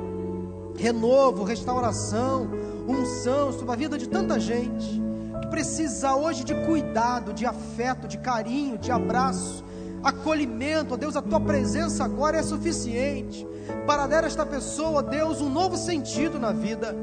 renovo, 0.78 1.44
restauração, 1.44 2.48
unção 2.88 3.52
sobre 3.52 3.74
a 3.74 3.76
vida 3.76 3.98
de 3.98 4.08
tanta 4.08 4.40
gente 4.40 5.02
que 5.42 5.48
precisa 5.48 6.16
hoje 6.16 6.44
de 6.44 6.54
cuidado, 6.66 7.34
de 7.34 7.46
afeto, 7.46 8.08
de 8.08 8.20
carinho, 8.20 8.78
de 8.78 8.92
abraço, 8.92 9.66
acolhimento. 10.04 10.94
Ó 10.94 10.98
Deus, 10.98 11.16
a 11.16 11.22
tua 11.22 11.40
presença 11.40 12.04
agora 12.04 12.38
é 12.38 12.44
suficiente 12.44 13.48
para 13.86 14.08
dar 14.08 14.24
a 14.24 14.28
esta 14.28 14.46
pessoa, 14.46 15.00
ó 15.00 15.02
Deus, 15.02 15.42
um 15.42 15.50
novo 15.50 15.78
sentido 15.78 16.40
na 16.40 16.52
vida. 16.52 16.96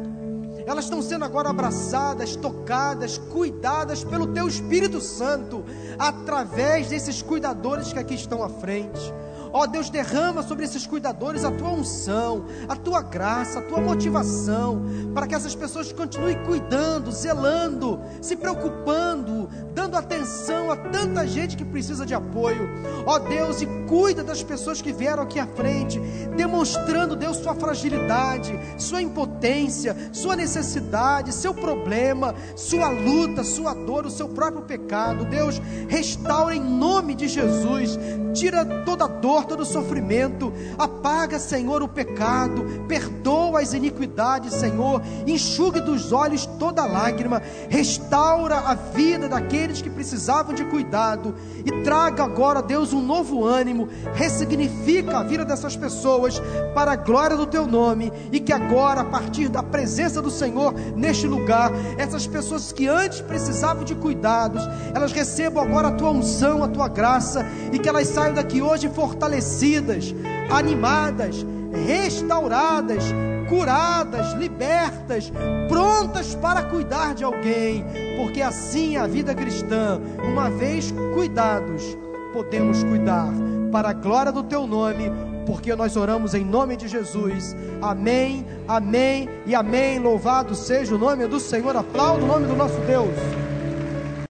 Elas 0.67 0.85
estão 0.85 1.01
sendo 1.01 1.25
agora 1.25 1.49
abraçadas, 1.49 2.37
tocadas, 2.37 3.17
cuidadas 3.17 4.05
pelo 4.05 4.27
Teu 4.27 4.47
Espírito 4.47 5.01
Santo, 5.01 5.65
através 5.99 6.89
desses 6.89 7.23
cuidadores 7.23 7.93
que 7.93 7.99
aqui 7.99 8.15
estão 8.15 8.43
à 8.43 8.51
frente. 8.51 9.13
Ó 9.53 9.67
Deus, 9.67 9.89
derrama 9.89 10.43
sobre 10.43 10.65
esses 10.65 10.87
cuidadores 10.87 11.45
a 11.45 11.51
tua 11.51 11.71
unção, 11.71 12.45
a 12.69 12.77
tua 12.77 13.01
graça, 13.01 13.61
a 13.61 13.63
tua 13.63 13.81
motivação, 13.81 14.83
para 15.15 15.27
que 15.27 15.35
essas 15.35 15.55
pessoas 15.55 15.93
continuem 15.93 16.37
cuidando, 16.45 17.11
zelando, 17.11 17.99
se 18.21 18.37
preocupando, 18.37 19.49
dando 19.79 19.97
atenção 19.97 20.73
a 20.73 20.77
tanta 20.77 21.25
gente 21.25 21.57
que 21.57 21.65
precisa 21.65 22.05
de 22.05 22.13
apoio. 22.13 22.69
Ó 23.07 23.17
Deus, 23.21 23.63
e 23.63 23.67
cuida 23.87 24.25
das 24.25 24.43
pessoas 24.43 24.83
que 24.83 24.93
vieram 24.93 25.23
aqui 25.23 25.39
à 25.39 25.47
frente, 25.47 26.01
demonstrando, 26.37 27.15
Deus, 27.15 27.37
sua 27.37 27.55
fragilidade, 27.55 28.59
sua 28.77 29.01
impotência, 29.01 29.97
sua 30.13 30.35
necessidade, 30.35 31.33
seu 31.33 31.55
problema, 31.55 32.35
sua 32.57 32.89
luta, 32.89 33.45
sua 33.45 33.73
dor, 33.73 34.05
o 34.05 34.11
seu 34.11 34.29
próprio 34.29 34.63
pecado. 34.63 35.25
Deus, 35.25 35.63
restaura 35.89 36.57
em 36.57 36.61
nome 36.61 37.15
de 37.15 37.29
Jesus, 37.29 37.97
tira 38.35 38.65
toda 38.85 39.07
dor, 39.07 39.45
todo 39.45 39.65
sofrimento, 39.65 40.53
apaga, 40.77 41.39
Senhor, 41.39 41.85
o 41.85 41.89
pecado, 41.89 42.65
perdoa 42.89 43.61
as 43.61 43.75
iniquidades, 43.75 44.55
Senhor, 44.55 45.01
enxugue 45.25 45.81
dos 45.81 46.13
olhos 46.13 46.47
toda 46.59 46.85
lágrima, 46.85 47.41
restaura 47.69 48.57
a 48.57 48.75
vida 48.75 49.29
daqueles 49.69 49.83
que 49.83 49.91
precisavam 49.91 50.55
de 50.55 50.65
cuidado 50.65 51.35
e 51.65 51.83
traga 51.83 52.25
agora, 52.25 52.63
Deus, 52.63 52.93
um 52.93 53.03
novo 53.03 53.45
ânimo, 53.45 53.89
ressignifica 54.15 55.19
a 55.19 55.23
vida 55.23 55.45
dessas 55.45 55.77
pessoas 55.77 56.41
para 56.75 56.93
a 56.93 56.97
glória 56.97 57.37
do 57.37 57.47
teu 57.47 57.67
nome 57.67 58.11
e 58.33 58.41
que 58.41 58.53
agora, 58.53 59.03
a 59.03 59.05
partir 59.05 59.49
da 59.49 59.63
presença 59.63 60.23
do 60.23 60.31
Senhor 60.31 60.73
neste 60.97 61.27
lugar, 61.27 61.71
essas 61.99 62.27
pessoas 62.27 62.73
que 62.73 62.89
antes 62.89 63.21
precisavam 63.21 63.85
de 63.85 63.95
cuidados, 63.95 64.63
elas 64.95 65.13
recebam 65.13 65.63
agora 65.63 65.89
a 65.89 65.93
tua 65.93 66.11
unção, 66.11 66.65
a 66.65 66.69
tua 66.69 66.89
graça 66.89 67.45
e 67.73 67.79
que 67.79 67.89
elas 67.89 68.09
saiam 68.09 68.35
daqui 68.35 68.63
hoje 68.63 68.89
fortalecidas, 68.89 70.15
animadas, 70.51 71.45
restauradas, 71.87 73.05
curadas, 73.49 74.33
libertas, 74.35 75.33
prontas 75.69 76.35
para 76.35 76.63
cuidar 76.65 77.15
de 77.15 77.25
alguém, 77.25 77.85
porque 78.17 78.43
assim 78.43 78.97
a 78.97 79.07
vida 79.07 79.35
cristã, 79.35 80.01
uma 80.23 80.51
vez 80.51 80.93
cuidados, 81.15 81.97
podemos 82.33 82.83
cuidar 82.85 83.29
para 83.73 83.91
a 83.91 83.93
glória 83.93 84.33
do 84.33 84.43
teu 84.43 84.67
nome, 84.67 85.11
porque 85.47 85.75
nós 85.75 85.97
oramos 85.97 86.35
em 86.35 86.45
nome 86.45 86.77
de 86.77 86.89
Jesus. 86.89 87.57
Amém, 87.81 88.47
amém 88.67 89.29
e 89.47 89.55
amém. 89.55 89.99
Louvado 89.99 90.55
seja 90.55 90.95
o 90.95 90.99
nome 90.99 91.27
do 91.27 91.41
Senhor. 91.41 91.75
Aplauda 91.75 92.23
o 92.23 92.27
nome 92.27 92.47
do 92.47 92.55
nosso 92.55 92.79
Deus. 92.81 93.48